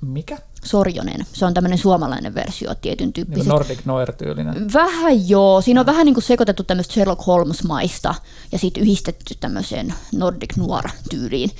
Mikä? 0.00 0.38
Sorjonen. 0.64 1.26
Se 1.32 1.46
on 1.46 1.54
tämmöinen 1.54 1.78
suomalainen 1.78 2.34
versio 2.34 2.74
tietyn 2.74 3.12
tyyppistä. 3.12 3.42
Niin 3.42 3.48
Nordic 3.48 3.78
Noir-tyylinen. 3.84 4.72
Vähän 4.72 5.28
joo. 5.28 5.60
Siinä 5.60 5.80
on 5.80 5.86
vähän 5.86 6.04
niin 6.04 6.14
kuin 6.14 6.24
sekoitettu 6.24 6.62
tämmöistä 6.62 6.94
Sherlock 6.94 7.26
Holmes-maista 7.26 8.14
ja 8.52 8.58
sitten 8.58 8.82
yhdistetty 8.82 9.34
tämmöiseen 9.40 9.94
Nordic 10.12 10.56
Noir-tyyliin. 10.56 11.50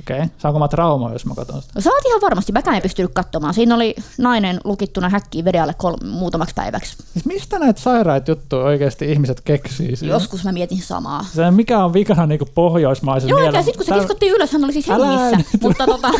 Okei. 0.00 0.16
Okay. 0.16 0.28
Saanko 0.38 0.58
mä 0.58 0.68
traumaa, 0.68 1.12
jos 1.12 1.26
mä 1.26 1.34
katson 1.34 1.62
sitä? 1.62 1.80
Saat 1.80 2.04
ihan 2.06 2.20
varmasti. 2.20 2.52
Mäkään 2.52 2.76
en 2.76 2.82
pystynyt 2.82 3.10
katsomaan. 3.14 3.54
Siinä 3.54 3.74
oli 3.74 3.94
nainen 4.18 4.60
lukittuna 4.64 5.08
häkkiin 5.08 5.44
vedealle 5.44 5.74
kol- 5.74 6.04
muutamaksi 6.04 6.54
päiväksi. 6.54 6.96
Siis 7.12 7.24
mistä 7.24 7.58
näitä 7.58 7.80
sairaita 7.80 8.30
juttuja 8.30 8.64
oikeasti 8.64 9.12
ihmiset 9.12 9.40
keksii? 9.40 9.96
Siinä? 9.96 10.14
Joskus 10.14 10.44
mä 10.44 10.52
mietin 10.52 10.82
samaa. 10.82 11.26
Se, 11.32 11.50
mikä 11.50 11.84
on 11.84 11.92
vikana 11.92 12.26
niin 12.26 12.40
pohjoismaisen 12.54 13.28
Joo, 13.28 13.40
ja 13.40 13.62
sitten 13.62 13.74
kun 13.76 13.84
se 13.84 13.94
kiskottiin 13.94 14.32
ylös, 14.32 14.52
hän 14.52 14.64
oli 14.64 14.72
siis 14.72 14.88
hengissä. 14.88 15.58
Mutta 15.62 15.86
tota, 15.86 16.10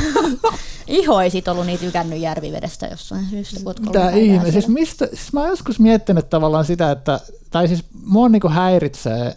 iho 0.86 1.20
ei 1.20 1.30
sit 1.30 1.48
ollut 1.48 1.66
niin 1.66 1.78
tykännyt 1.78 2.18
järvivedestä 2.18 2.86
jossain 2.86 3.24
syystä. 3.24 3.60
Mitä 3.80 4.10
ihme? 4.10 4.52
Siis, 4.52 4.68
mistä, 4.68 5.06
siis 5.06 5.32
mä 5.32 5.40
oon 5.40 5.48
joskus 5.48 5.80
miettinyt 5.80 6.30
tavallaan 6.30 6.64
sitä, 6.64 6.90
että, 6.90 7.20
tai 7.50 7.68
siis 7.68 7.84
mua 8.04 8.28
niin 8.28 8.50
häiritsee 8.50 9.34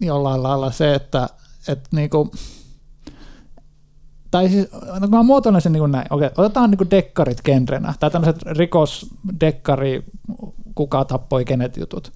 jollain 0.00 0.42
lailla 0.42 0.70
se, 0.70 0.94
että, 0.94 1.28
että 1.68 1.88
niin 1.92 2.10
kuin, 2.10 2.30
tai 4.30 4.48
siis, 4.48 4.68
no 5.00 5.06
mä 5.06 5.22
muotoilen 5.22 5.60
sen 5.60 5.72
niin 5.72 5.80
kuin 5.80 5.92
näin, 5.92 6.06
okei, 6.10 6.30
otetaan 6.36 6.70
niin 6.70 6.78
kuin 6.78 6.90
dekkarit 6.90 7.42
genrenä, 7.44 7.94
tai 8.00 8.10
tämmöiset 8.10 8.42
rikosdekkari, 8.42 10.04
kuka 10.74 11.04
tappoi 11.04 11.44
kenet 11.44 11.76
jutut, 11.76 12.12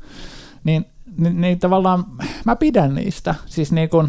niin, 0.65 0.87
niin, 1.19 1.41
niin 1.41 1.59
tavallaan 1.59 2.05
mä 2.45 2.57
pidän 2.57 2.95
niistä, 2.95 3.35
siis 3.47 3.73
niin 3.73 3.89
kuin, 3.89 4.09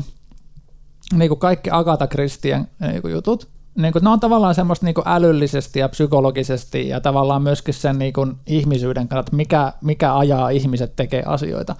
niin 1.14 1.30
kuin 1.30 1.40
kaikki 1.40 1.70
Agatha 1.72 2.08
Christien 2.08 2.68
niin 2.80 3.02
kuin 3.02 3.14
jutut, 3.14 3.50
niin 3.76 3.94
kuin, 3.94 4.04
ne 4.04 4.10
on 4.10 4.20
tavallaan 4.20 4.56
semmoista 4.56 4.86
niin 4.86 4.96
kuin 4.96 5.08
älyllisesti 5.08 5.80
ja 5.80 5.90
psykologisesti 5.90 6.88
ja 6.88 7.02
tavallaan 7.02 7.42
myöskin 7.42 7.74
sen 7.74 8.00
niin 8.00 8.14
kuin 8.14 8.36
ihmisyyden 8.48 9.08
kannalta, 9.08 9.36
mikä, 9.36 9.74
mikä 9.82 10.18
ajaa 10.18 10.50
ihmiset 10.50 10.96
tekee 10.96 11.24
asioita 11.26 11.76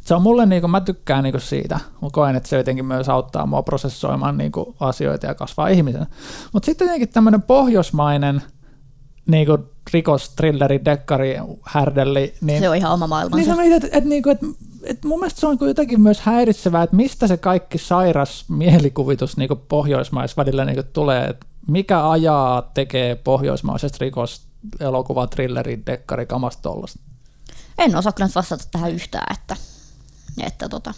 se 0.00 0.14
on 0.14 0.22
mulle, 0.22 0.46
niin 0.46 0.62
kuin, 0.62 0.70
mä 0.70 0.80
tykkään 0.80 1.24
niin 1.24 1.32
kuin 1.32 1.40
siitä, 1.40 1.80
mä 2.02 2.08
koen, 2.12 2.36
että 2.36 2.48
se 2.48 2.56
jotenkin 2.56 2.84
myös 2.84 3.08
auttaa 3.08 3.46
mua 3.46 3.62
prosessoimaan 3.62 4.38
niin 4.38 4.52
kuin, 4.52 4.74
asioita 4.80 5.26
ja 5.26 5.34
kasvaa 5.34 5.68
ihmisen. 5.68 6.06
Mutta 6.52 6.66
sitten 6.66 6.84
jotenkin 6.84 7.08
tämmöinen 7.08 7.42
pohjoismainen 7.42 8.42
niin 9.26 9.46
kuin 9.46 9.62
rikos, 9.92 10.28
trilleri, 10.28 10.84
dekkari, 10.84 11.36
härdelli. 11.62 12.34
Niin, 12.40 12.60
se 12.60 12.68
on 12.68 12.76
ihan 12.76 12.92
oma 12.92 13.06
maailmansa. 13.06 13.56
Niin 13.56 13.72
että, 13.72 13.88
että, 13.92 14.08
niin 14.08 14.22
kuin, 14.22 14.32
että, 14.32 14.46
että 14.84 15.08
mun 15.08 15.18
mielestä 15.18 15.40
se 15.40 15.46
on 15.46 15.58
jotenkin 15.60 16.00
myös 16.00 16.20
häiritsevää, 16.20 16.82
että 16.82 16.96
mistä 16.96 17.26
se 17.26 17.36
kaikki 17.36 17.78
sairas 17.78 18.44
mielikuvitus 18.48 19.36
niin 19.36 19.50
pohjoismais 19.68 20.36
välillä 20.36 20.64
niin 20.64 20.82
tulee, 20.92 21.24
että 21.24 21.46
mikä 21.68 22.10
ajaa 22.10 22.62
tekee 22.74 23.14
pohjoismaisesta 23.14 23.98
rikos, 24.00 24.42
elokuva, 24.80 25.26
trilleri, 25.26 25.82
dekkari, 25.86 26.26
kamasta 26.26 26.62
tollasta. 26.62 27.00
En 27.78 27.96
osaa 27.96 28.12
kyllä 28.12 28.30
vastata 28.34 28.64
tähän 28.72 28.92
yhtään, 28.92 29.36
että 29.40 29.56
että 30.38 30.68
tota, 30.68 30.94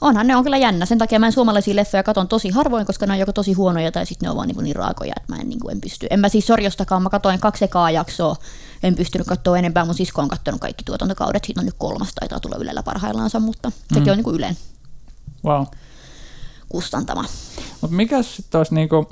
onhan 0.00 0.26
ne 0.26 0.36
on 0.36 0.44
kyllä 0.44 0.56
jännä. 0.56 0.86
Sen 0.86 0.98
takia 0.98 1.18
mä 1.18 1.26
en 1.26 1.32
suomalaisia 1.32 1.76
leffoja 1.76 2.02
katon 2.02 2.28
tosi 2.28 2.50
harvoin, 2.50 2.86
koska 2.86 3.06
ne 3.06 3.12
on 3.12 3.18
joko 3.18 3.32
tosi 3.32 3.52
huonoja 3.52 3.92
tai 3.92 4.06
sitten 4.06 4.26
ne 4.26 4.30
on 4.30 4.36
vaan 4.36 4.48
niin, 4.48 4.64
niin 4.64 4.76
raakoja, 4.76 5.12
että 5.16 5.32
mä 5.32 5.40
en, 5.40 5.48
niin 5.48 5.60
kuin, 5.60 5.72
en 5.72 5.80
pysty. 5.80 6.06
En 6.10 6.20
mä 6.20 6.28
siis 6.28 6.46
Sorjostakaan, 6.46 7.02
mä 7.02 7.10
katoin 7.10 7.40
kaksi 7.40 7.64
ekaa 7.64 7.90
jaksoa, 7.90 8.36
en 8.82 8.94
pystynyt 8.94 9.26
katsoa 9.26 9.58
enempää. 9.58 9.84
Mun 9.84 9.94
sisko 9.94 10.22
on 10.22 10.28
katsonut 10.28 10.60
kaikki 10.60 10.84
tuotantokaudet, 10.84 11.44
siitä 11.44 11.60
on 11.60 11.66
nyt 11.66 11.74
kolmas, 11.78 12.12
taitaa 12.20 12.40
tulla 12.40 12.56
Ylellä 12.56 12.82
parhaillaansa, 12.82 13.40
mutta 13.40 13.72
sekin 13.88 14.04
mm. 14.04 14.10
on 14.10 14.16
niin 14.16 14.24
kuin 14.24 14.36
Ylen 14.36 14.56
wow. 15.44 15.66
kustantama. 16.68 17.24
Mutta 17.80 17.96
mikä 17.96 18.22
sitten 18.22 18.58
olisi 18.58 18.74
niin 18.74 18.88
kuin, 18.88 19.06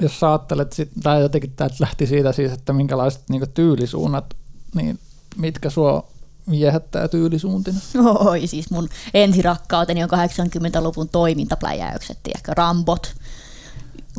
jos 0.00 0.20
sä 0.20 0.28
ajattelet, 0.28 0.72
sit, 0.72 0.90
tai 1.02 1.20
jotenkin 1.20 1.52
tämä 1.56 1.70
lähti 1.80 2.06
siitä 2.06 2.32
siis, 2.32 2.52
että 2.52 2.72
minkälaiset 2.72 3.22
niin 3.28 3.50
tyylisuunnat, 3.54 4.34
niin 4.74 4.98
mitkä 5.36 5.70
sua 5.70 6.11
viehättää 6.50 7.08
tyylisuuntina. 7.08 7.78
Oi, 8.18 8.46
siis 8.46 8.70
mun 8.70 8.88
ensirakkauteni 9.14 10.02
on 10.02 10.10
80-luvun 10.10 11.08
toimintapläjäykset, 11.08 12.18
ehkä 12.34 12.54
Rambot. 12.56 13.14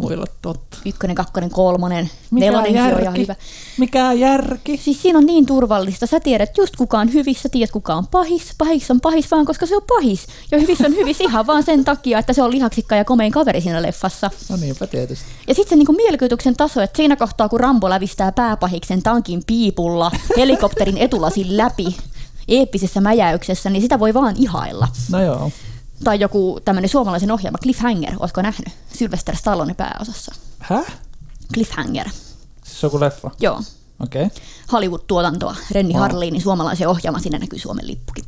Voi 0.02 0.18
totta. 0.42 0.78
Ykkönen, 0.86 1.16
kakkonen, 1.16 1.50
kolmonen, 1.50 2.10
Mikä 2.32 2.46
nelonenkin 2.46 2.76
järki? 2.76 2.96
on 2.96 3.02
ihan 3.02 3.18
hyvä. 3.18 3.36
Mikä 3.78 4.14
järki? 4.14 4.78
Siis 4.78 5.02
siinä 5.02 5.20
on 5.20 5.26
niin 5.26 5.46
turvallista. 5.46 6.06
Sä 6.06 6.20
tiedät 6.20 6.58
just 6.58 6.76
kuka 6.76 7.00
on 7.00 7.14
hyvissä, 7.14 7.50
tiedät 7.50 7.72
kuka 7.72 7.96
on 7.96 8.08
pahis. 8.08 8.54
Pahis 8.58 8.92
on 8.92 9.02
pahis 9.02 9.32
vaan, 9.32 9.46
koska 9.46 9.66
se 9.66 9.76
on 9.76 9.82
pahis. 9.88 10.28
Ja 10.52 10.60
hyvissä 10.60 10.88
on 10.88 10.96
hyvissä 10.96 11.24
ihan 11.24 11.48
vaan 11.48 11.64
sen 11.64 11.86
takia, 11.86 12.20
että 12.20 12.34
se 12.34 12.44
on 12.44 12.52
lihaksikka 12.52 12.96
ja 12.96 13.06
komein 13.06 13.32
kaveri 13.32 13.62
siinä 13.62 13.82
leffassa. 13.82 14.32
No 14.50 14.56
niinpä 14.58 14.88
tietysti. 14.88 15.26
Ja 15.48 15.54
sitten 15.56 15.70
se 15.70 15.76
niinku 15.76 15.94
mielikuvituksen 15.94 16.56
taso, 16.56 16.82
että 16.82 16.98
siinä 16.98 17.16
kohtaa 17.16 17.50
kun 17.50 17.60
Rambo 17.60 17.90
lävistää 17.90 18.32
pääpahiksen 18.32 19.04
tankin 19.04 19.42
piipulla 19.48 20.12
helikopterin 20.38 20.98
etulasin 20.98 21.58
läpi, 21.58 21.98
eeppisessä 22.48 23.02
mäjäyksessä, 23.02 23.70
niin 23.70 23.82
sitä 23.82 24.00
voi 24.00 24.14
vaan 24.14 24.36
ihailla. 24.38 24.88
No 25.12 25.24
joo. 25.24 25.52
Tai 26.04 26.20
joku 26.20 26.60
tämmöinen 26.66 26.90
suomalaisen 26.90 27.32
ohjelma, 27.32 27.58
Cliffhanger, 27.58 28.14
oletko 28.20 28.42
nähnyt? 28.42 28.74
Sylvester 28.94 29.36
Stallone 29.36 29.74
pääosassa. 29.74 30.36
Häh? 30.60 30.86
Cliffhanger. 31.54 32.10
Siis 32.66 32.84
joku 32.84 33.00
leffa? 33.00 33.32
Joo. 33.40 33.62
Okei. 34.00 34.24
Okay. 34.24 34.38
Hollywood-tuotantoa, 34.72 35.56
Renni 35.72 35.94
wow. 35.94 36.02
Harlinin 36.02 36.42
suomalaisen 36.42 36.88
ohjelma, 36.88 37.20
siinä 37.20 37.40
näkyy 37.40 37.60
Suomen 37.60 37.88
lippukin. 37.88 38.26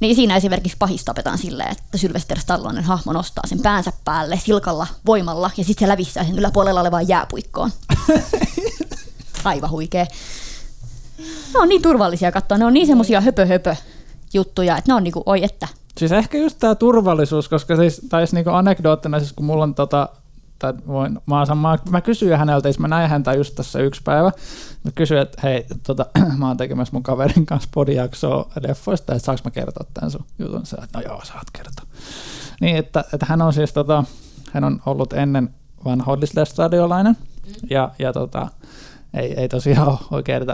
Niin 0.00 0.16
siinä 0.16 0.36
esimerkiksi 0.36 0.76
pahis 0.78 1.04
tapetaan 1.04 1.38
silleen, 1.38 1.72
että 1.72 1.98
Sylvester 1.98 2.40
Stallonen 2.40 2.84
hahmo 2.84 3.12
nostaa 3.12 3.46
sen 3.46 3.60
päänsä 3.60 3.92
päälle 4.04 4.40
silkalla 4.44 4.86
voimalla 5.06 5.50
ja 5.56 5.64
sitten 5.64 5.86
se 5.86 5.88
lävissää 5.88 6.24
sen 6.24 6.38
yläpuolella 6.38 6.80
olevaan 6.80 7.08
jääpuikkoon. 7.08 7.70
Aivan 9.44 9.70
huikea 9.70 10.06
ne 11.54 11.60
on 11.60 11.68
niin 11.68 11.82
turvallisia 11.82 12.32
katsoa, 12.32 12.58
ne 12.58 12.64
on 12.64 12.74
niin 12.74 12.86
semmoisia 12.86 13.20
höpö, 13.20 13.46
höpö 13.46 13.76
juttuja, 14.34 14.76
että 14.76 14.90
ne 14.90 14.94
on 14.94 15.04
niinku, 15.04 15.22
oi 15.26 15.44
että. 15.44 15.68
Siis 15.98 16.12
ehkä 16.12 16.38
just 16.38 16.58
tämä 16.60 16.74
turvallisuus, 16.74 17.48
koska 17.48 17.76
siis, 17.76 18.02
tai 18.08 18.20
siis 18.20 18.32
niinku 18.32 18.50
anekdoottina, 18.50 19.18
siis 19.18 19.32
kun 19.32 19.46
mulla 19.46 19.62
on 19.62 19.74
tota, 19.74 20.08
tai 20.58 20.74
voin, 20.86 21.18
mä, 21.26 21.46
saan, 21.46 21.58
mä, 21.58 21.78
mä 21.90 22.00
kysyin 22.00 22.38
häneltä, 22.38 22.68
jos 22.68 22.78
mä 22.78 22.88
näin 22.88 23.10
häntä 23.10 23.32
just 23.32 23.54
tässä 23.54 23.78
yksi 23.78 24.00
päivä, 24.04 24.32
mä 24.84 24.90
kysyin, 24.94 25.20
että 25.20 25.40
hei, 25.42 25.66
tota, 25.86 26.06
mä 26.38 26.48
oon 26.48 26.56
tekemässä 26.56 26.92
mun 26.92 27.02
kaverin 27.02 27.46
kanssa 27.46 27.68
podijaksoa 27.74 28.50
leffoista, 28.68 29.14
että 29.14 29.26
saanko 29.26 29.40
mä 29.44 29.50
kertoa 29.50 29.86
tämän 29.94 30.10
sun 30.10 30.24
jutun? 30.38 30.66
Sä, 30.66 30.78
että 30.84 30.98
no 30.98 31.04
joo, 31.04 31.20
saat 31.24 31.50
kertoa. 31.52 31.86
Niin, 32.60 32.76
että, 32.76 33.04
että 33.14 33.26
hän 33.28 33.42
on 33.42 33.52
siis, 33.52 33.72
tota, 33.72 34.04
hän 34.52 34.64
on 34.64 34.82
ollut 34.86 35.12
ennen 35.12 35.54
vanha 35.84 36.18
radiolainen, 36.58 37.16
mm. 37.46 37.52
ja, 37.70 37.90
ja 37.98 38.12
tota, 38.12 38.48
ei, 39.14 39.34
ei 39.40 39.48
tosiaan 39.48 39.88
ole 39.88 39.98
oikein 40.10 40.46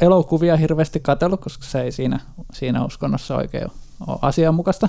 elokuvia 0.00 0.56
hirveästi 0.56 1.00
katsellut, 1.00 1.40
koska 1.40 1.64
se 1.64 1.82
ei 1.82 1.92
siinä, 1.92 2.20
siinä 2.52 2.84
uskonnossa 2.84 3.36
oikein 3.36 3.68
ole 4.06 4.18
asianmukaista. 4.22 4.88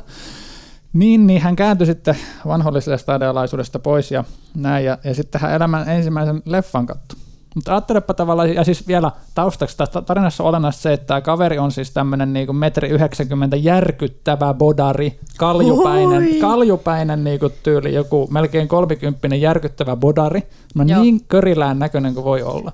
Niin, 0.94 1.28
niin 1.28 1.42
hän 1.42 1.56
kääntyi 1.56 1.88
sitten 1.88 2.18
vanhollisesta 2.48 2.98
stadialaisuudesta 2.98 3.80
pois 3.80 4.12
ja 4.12 4.24
näin, 4.56 4.86
ja, 4.86 4.98
ja 5.04 5.16
sitten 5.16 5.42
hän 5.42 5.54
elämän 5.54 5.90
ensimmäisen 5.90 6.42
leffan 6.46 6.86
kattu. 6.86 7.16
Mutta 7.56 7.72
ajattelepa 7.72 8.14
tavallaan, 8.14 8.56
ja 8.56 8.64
siis 8.64 8.88
vielä 8.88 9.12
taustaksi 9.36 9.78
tässä 9.78 10.02
tarinassa 10.02 10.44
on 10.44 10.50
olennaista 10.50 10.82
se, 10.82 10.94
että 10.94 11.08
tämä 11.08 11.22
kaveri 11.22 11.60
on 11.60 11.72
siis 11.72 11.92
tämmöinen 11.92 12.34
niinku 12.34 12.54
metri 12.54 12.90
90 12.90 13.56
järkyttävä 13.58 14.54
bodari, 14.54 15.20
kaljupäinen, 15.38 16.24
Oi. 16.24 16.40
kaljupäinen 16.42 17.24
niinku 17.24 17.50
tyyli, 17.64 17.94
joku 17.94 18.28
melkein 18.32 18.68
30 18.68 19.36
järkyttävä 19.36 19.96
bodari. 19.96 20.44
No 20.76 20.84
niin 20.84 21.22
körilään 21.28 21.80
näköinen 21.80 22.14
kuin 22.14 22.24
voi 22.24 22.44
olla. 22.44 22.72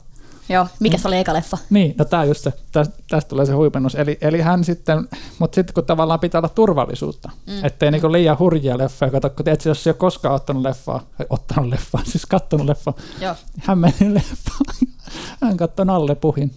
Joo, 0.49 0.67
mikä 0.79 0.97
se 0.97 1.07
oli 1.07 1.17
eka 1.17 1.33
leffa? 1.33 1.57
Niin, 1.69 1.95
no 1.97 2.05
tämä 2.05 2.25
just 2.25 2.43
se, 2.43 2.53
tästä, 2.71 2.95
tästä 3.09 3.29
tulee 3.29 3.45
se 3.45 3.53
huipennus. 3.53 3.95
Eli, 3.95 4.17
eli 4.21 4.41
hän 4.41 4.63
sitten, 4.63 5.07
mutta 5.39 5.55
sitten 5.55 5.73
kun 5.73 5.85
tavallaan 5.85 6.19
pitää 6.19 6.39
olla 6.39 6.49
turvallisuutta, 6.49 7.31
mm. 7.47 7.65
ettei 7.65 7.91
niinku 7.91 8.11
liian 8.11 8.39
hurjia 8.39 8.77
leffoja, 8.77 9.11
kato, 9.11 9.29
kun 9.29 9.45
tiedät, 9.45 9.65
jos 9.65 9.87
ei 9.87 9.91
ole 9.91 9.95
koskaan 9.97 10.35
ottanut 10.35 10.63
leffaa, 10.63 11.01
ottanut 11.29 11.69
leffaa, 11.69 12.01
siis 12.03 12.25
kattonut 12.25 12.67
leffaa, 12.67 12.93
Joo. 13.21 13.35
hän 13.59 13.77
meni 13.77 14.13
leffaan, 14.13 14.75
hän 15.41 15.57
katsoi 15.57 15.85
Nalle 15.85 16.15
Puhin 16.15 16.51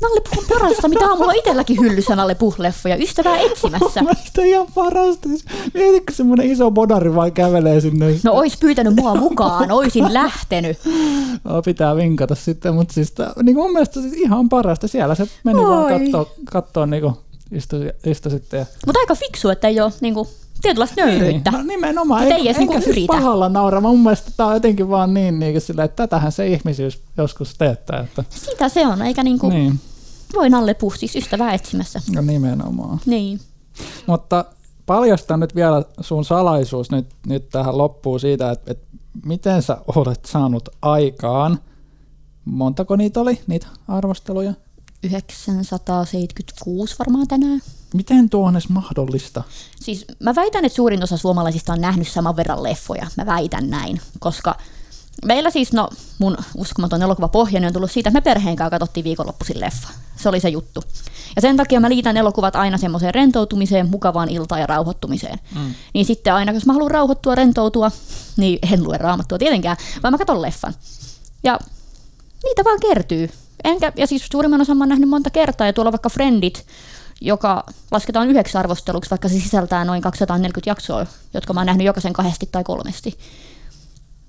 Nalle 0.00 0.20
Puh 0.20 0.38
on 0.38 0.44
parasta, 0.48 0.88
mitä 0.88 1.06
aamulla 1.08 1.32
itselläkin 1.32 1.80
hyllyssä 1.80 2.16
Nalle 2.16 2.34
Puh-leffoja, 2.34 3.02
ystävää 3.02 3.38
etsimässä. 3.38 4.02
Mielestäni 4.02 4.50
ihan 4.50 4.66
parasta. 4.74 5.28
Mietitkö 5.74 6.12
semmoinen 6.12 6.50
iso 6.50 6.70
bodari 6.70 7.14
vaan 7.14 7.32
kävelee 7.32 7.80
sinne? 7.80 8.06
No 8.24 8.32
ois 8.32 8.56
pyytänyt 8.56 8.96
mua 8.96 9.14
mukaan, 9.14 9.72
oisin 9.72 10.14
lähtenyt. 10.14 10.78
No, 11.44 11.62
pitää 11.62 11.96
vinkata 11.96 12.34
sitten, 12.34 12.74
mutta 12.74 12.94
siis 12.94 13.14
niin 13.42 13.56
mun 13.56 13.72
mielestä 13.72 14.00
siis 14.00 14.14
ihan 14.14 14.48
parasta. 14.48 14.88
Siellä 14.88 15.14
se 15.14 15.28
meni 15.44 15.60
Oi. 15.60 15.66
vaan 15.66 16.00
kattoo, 16.00 16.32
kattoo 16.52 16.86
niin 16.86 17.02
kuin 17.02 17.14
istu, 17.52 17.76
istu 18.06 18.30
sitten. 18.30 18.58
Ja... 18.58 18.66
Mutta 18.86 19.00
aika 19.00 19.14
fiksu, 19.14 19.48
että 19.48 19.68
ei 19.68 19.80
ole 19.80 19.92
niin 20.00 20.14
kuin 20.14 20.28
tietynlaista 20.62 21.04
nöyryyttä. 21.04 21.50
Niin, 21.50 21.60
no 21.60 21.66
nimenomaan, 21.66 22.22
ei, 22.22 22.32
ei, 22.32 22.48
eikä 22.48 22.58
niinku 22.58 22.74
siis 22.74 22.86
yritä. 22.86 23.12
pahalla 23.12 23.48
naura. 23.48 23.80
Mun 23.80 24.02
mielestä 24.02 24.30
tämä 24.36 24.48
on 24.48 24.54
jotenkin 24.54 24.88
vaan 24.88 25.14
niin, 25.14 25.38
niin 25.38 25.60
sillä, 25.60 25.84
että 25.84 25.96
tätähän 25.96 26.32
se 26.32 26.46
ihmisyys 26.46 27.02
joskus 27.16 27.54
teettää. 27.58 28.00
Että... 28.00 28.24
Sitä 28.30 28.68
se 28.68 28.86
on, 28.86 29.02
eikä 29.02 29.22
niinku, 29.22 29.48
niin. 29.48 29.80
voi 30.34 30.50
Nalle 30.50 30.74
Puh, 30.74 30.96
siis 30.96 31.16
ystävää 31.16 31.54
etsimässä. 31.54 32.00
No 32.14 32.20
nimenomaan. 32.20 33.00
Niin. 33.06 33.40
Mutta 34.06 34.44
paljasta 34.86 35.36
nyt 35.36 35.54
vielä 35.54 35.84
sun 36.00 36.24
salaisuus 36.24 36.90
nyt, 36.90 37.06
nyt 37.26 37.48
tähän 37.48 37.78
loppuun 37.78 38.20
siitä, 38.20 38.50
että, 38.50 38.70
että 38.70 38.86
miten 39.26 39.62
sä 39.62 39.78
olet 39.96 40.24
saanut 40.24 40.68
aikaan, 40.82 41.58
montako 42.44 42.96
niitä 42.96 43.20
oli, 43.20 43.40
niitä 43.46 43.66
arvosteluja? 43.88 44.52
976 45.02 46.94
varmaan 46.98 47.28
tänään. 47.28 47.60
Miten 47.94 48.30
tuo 48.30 48.46
on 48.46 48.54
edes 48.54 48.68
mahdollista? 48.68 49.42
Siis 49.80 50.04
mä 50.20 50.34
väitän, 50.34 50.64
että 50.64 50.76
suurin 50.76 51.02
osa 51.02 51.16
suomalaisista 51.16 51.72
on 51.72 51.80
nähnyt 51.80 52.08
saman 52.08 52.36
verran 52.36 52.62
leffoja. 52.62 53.06
Mä 53.16 53.26
väitän 53.26 53.70
näin, 53.70 54.00
koska 54.18 54.54
meillä 55.24 55.50
siis, 55.50 55.72
no 55.72 55.88
mun 56.18 56.36
uskomaton 56.56 57.02
elokuva 57.02 57.28
pohjani 57.28 57.66
on 57.66 57.72
tullut 57.72 57.90
siitä, 57.90 58.08
että 58.08 58.16
me 58.16 58.20
perheen 58.20 58.56
kanssa 58.56 58.70
katsottiin 58.70 59.04
viikonloppuisin 59.04 59.60
leffa. 59.60 59.88
Se 60.16 60.28
oli 60.28 60.40
se 60.40 60.48
juttu. 60.48 60.82
Ja 61.36 61.42
sen 61.42 61.56
takia 61.56 61.80
mä 61.80 61.88
liitän 61.88 62.16
elokuvat 62.16 62.56
aina 62.56 62.78
semmoiseen 62.78 63.14
rentoutumiseen, 63.14 63.90
mukavaan 63.90 64.28
iltaan 64.28 64.60
ja 64.60 64.66
rauhoittumiseen. 64.66 65.38
Mm. 65.54 65.74
Niin 65.94 66.06
sitten 66.06 66.34
aina, 66.34 66.52
jos 66.52 66.66
mä 66.66 66.72
haluan 66.72 66.90
rauhoittua, 66.90 67.34
rentoutua, 67.34 67.90
niin 68.36 68.58
en 68.72 68.84
lue 68.84 68.98
raamattua 68.98 69.38
tietenkään, 69.38 69.76
vaan 70.02 70.14
mä 70.14 70.18
katson 70.18 70.42
leffan. 70.42 70.74
Ja 71.44 71.58
niitä 72.44 72.64
vaan 72.64 72.80
kertyy. 72.80 73.30
Enkä, 73.64 73.92
ja 73.96 74.06
siis 74.06 74.26
suurimman 74.32 74.60
osan 74.60 74.76
mä 74.76 74.82
oon 74.82 74.88
nähnyt 74.88 75.08
monta 75.08 75.30
kertaa, 75.30 75.66
ja 75.66 75.72
tuolla 75.72 75.92
vaikka 75.92 76.08
Friendit, 76.08 76.66
joka 77.20 77.64
lasketaan 77.90 78.28
yhdeksi 78.28 78.58
arvosteluksi, 78.58 79.10
vaikka 79.10 79.28
se 79.28 79.40
sisältää 79.40 79.84
noin 79.84 80.02
240 80.02 80.70
jaksoa, 80.70 81.06
jotka 81.34 81.52
mä 81.52 81.60
oon 81.60 81.66
nähnyt 81.66 81.86
jokaisen 81.86 82.12
kahdesti 82.12 82.48
tai 82.52 82.64
kolmesti. 82.64 83.18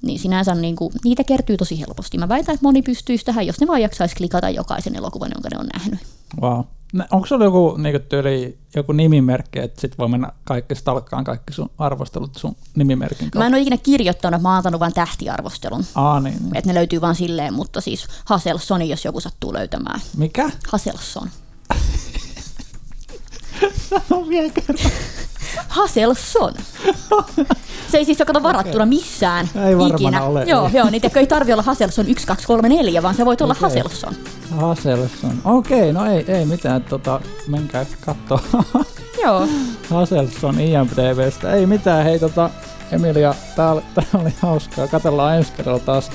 Niin 0.02 0.20
sinänsä 0.20 0.56
niin 0.56 0.76
kuin, 0.76 0.94
niitä 1.04 1.24
kertyy 1.24 1.58
tosi 1.58 1.80
helposti. 1.80 2.18
Mä 2.18 2.30
väitän, 2.30 2.54
että 2.54 2.66
moni 2.66 2.82
pystyisi 2.82 3.26
tähän, 3.26 3.48
jos 3.48 3.60
ne 3.60 3.68
vaan 3.68 3.82
jaksaisi 3.82 4.16
klikata 4.16 4.50
jokaisen 4.50 4.96
elokuvan, 4.96 5.32
jonka 5.36 5.50
ne 5.52 5.60
on 5.60 5.70
nähnyt. 5.74 6.00
Wow. 6.42 6.64
Onko 7.12 7.28
sulla 7.28 7.46
joku, 7.46 7.78
niin 7.78 8.02
tyyli, 8.10 8.58
joku 8.76 8.92
nimimerkki, 8.92 9.60
että 9.60 9.82
sit 9.82 9.98
voi 9.98 10.10
mennä 10.10 10.32
kaikki 10.44 10.76
stalkkaan 10.76 11.24
kaikki 11.24 11.54
sun 11.54 11.70
arvostelut 11.78 12.36
sun 12.36 12.56
nimimerkin 12.76 13.18
kautta? 13.18 13.40
Mä 13.40 13.46
en 13.46 13.54
ole 13.54 13.62
ikinä 13.62 13.78
kirjoittanut, 13.78 14.42
mä 14.42 14.50
oon 14.50 14.58
antanut 14.58 14.80
vain 14.80 14.94
tähtiarvostelun. 14.94 15.86
Aa, 15.96 16.20
niin, 16.20 16.36
niin. 16.40 16.58
Että 16.58 16.70
ne 16.70 16.74
löytyy 16.74 17.02
vaan 17.02 17.16
silleen, 17.16 17.54
mutta 17.54 17.82
siis 17.82 18.08
Haselsoni, 18.26 18.90
jos 18.90 19.06
joku 19.06 19.20
sattuu 19.20 19.54
löytämään. 19.54 20.02
Mikä? 20.18 20.50
Haselson. 20.68 21.30
Sano 23.90 24.30
vielä 24.30 24.50
kerran. 24.50 24.92
Haselson. 25.68 26.54
Se 27.92 27.98
ei 27.98 28.06
siis 28.06 28.22
ole 28.22 28.26
kato 28.26 28.44
varattuna 28.44 28.84
okay. 28.84 28.90
missään 28.90 29.50
ei 29.66 29.76
ikinä. 29.94 30.24
Ole, 30.24 30.44
joo, 30.44 30.70
joo, 30.74 30.90
niitä 30.90 31.20
ei 31.20 31.28
tarvi 31.28 31.54
olla 31.54 31.64
Haselson 31.64 32.08
1, 32.08 32.28
2, 32.28 32.48
3, 32.48 32.70
4, 32.70 33.04
vaan 33.04 33.16
se 33.16 33.26
voi 33.26 33.36
olla 33.42 33.56
okay. 33.58 33.70
Haselson. 33.70 34.14
Haselson. 34.58 35.42
Okei, 35.46 35.80
okay, 35.80 35.92
no 35.92 36.12
ei, 36.12 36.26
ei 36.28 36.46
mitään, 36.46 36.84
tota, 36.84 37.22
menkää 37.48 37.86
kattoo. 38.06 38.40
joo. 39.24 39.48
Haselson 39.90 40.60
IMDBstä. 40.60 41.54
Ei 41.54 41.66
mitään, 41.66 42.04
hei 42.04 42.20
tota, 42.20 42.50
Emilia, 42.92 43.36
tää 43.56 43.72
oli, 43.72 43.82
tää 43.96 44.22
oli 44.22 44.34
hauskaa. 44.40 44.88
Katellaan 44.88 45.38
ensi 45.38 45.52
kerralla 45.52 45.80
taas 45.80 46.12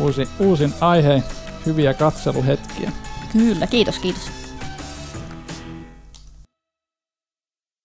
uusi, 0.00 0.28
uusin 0.38 0.74
aihe, 0.80 1.22
hyviä 1.66 1.94
katseluhetkiä. 1.94 2.92
Kyllä, 3.32 3.66
kiitos, 3.66 3.98
kiitos. 3.98 4.47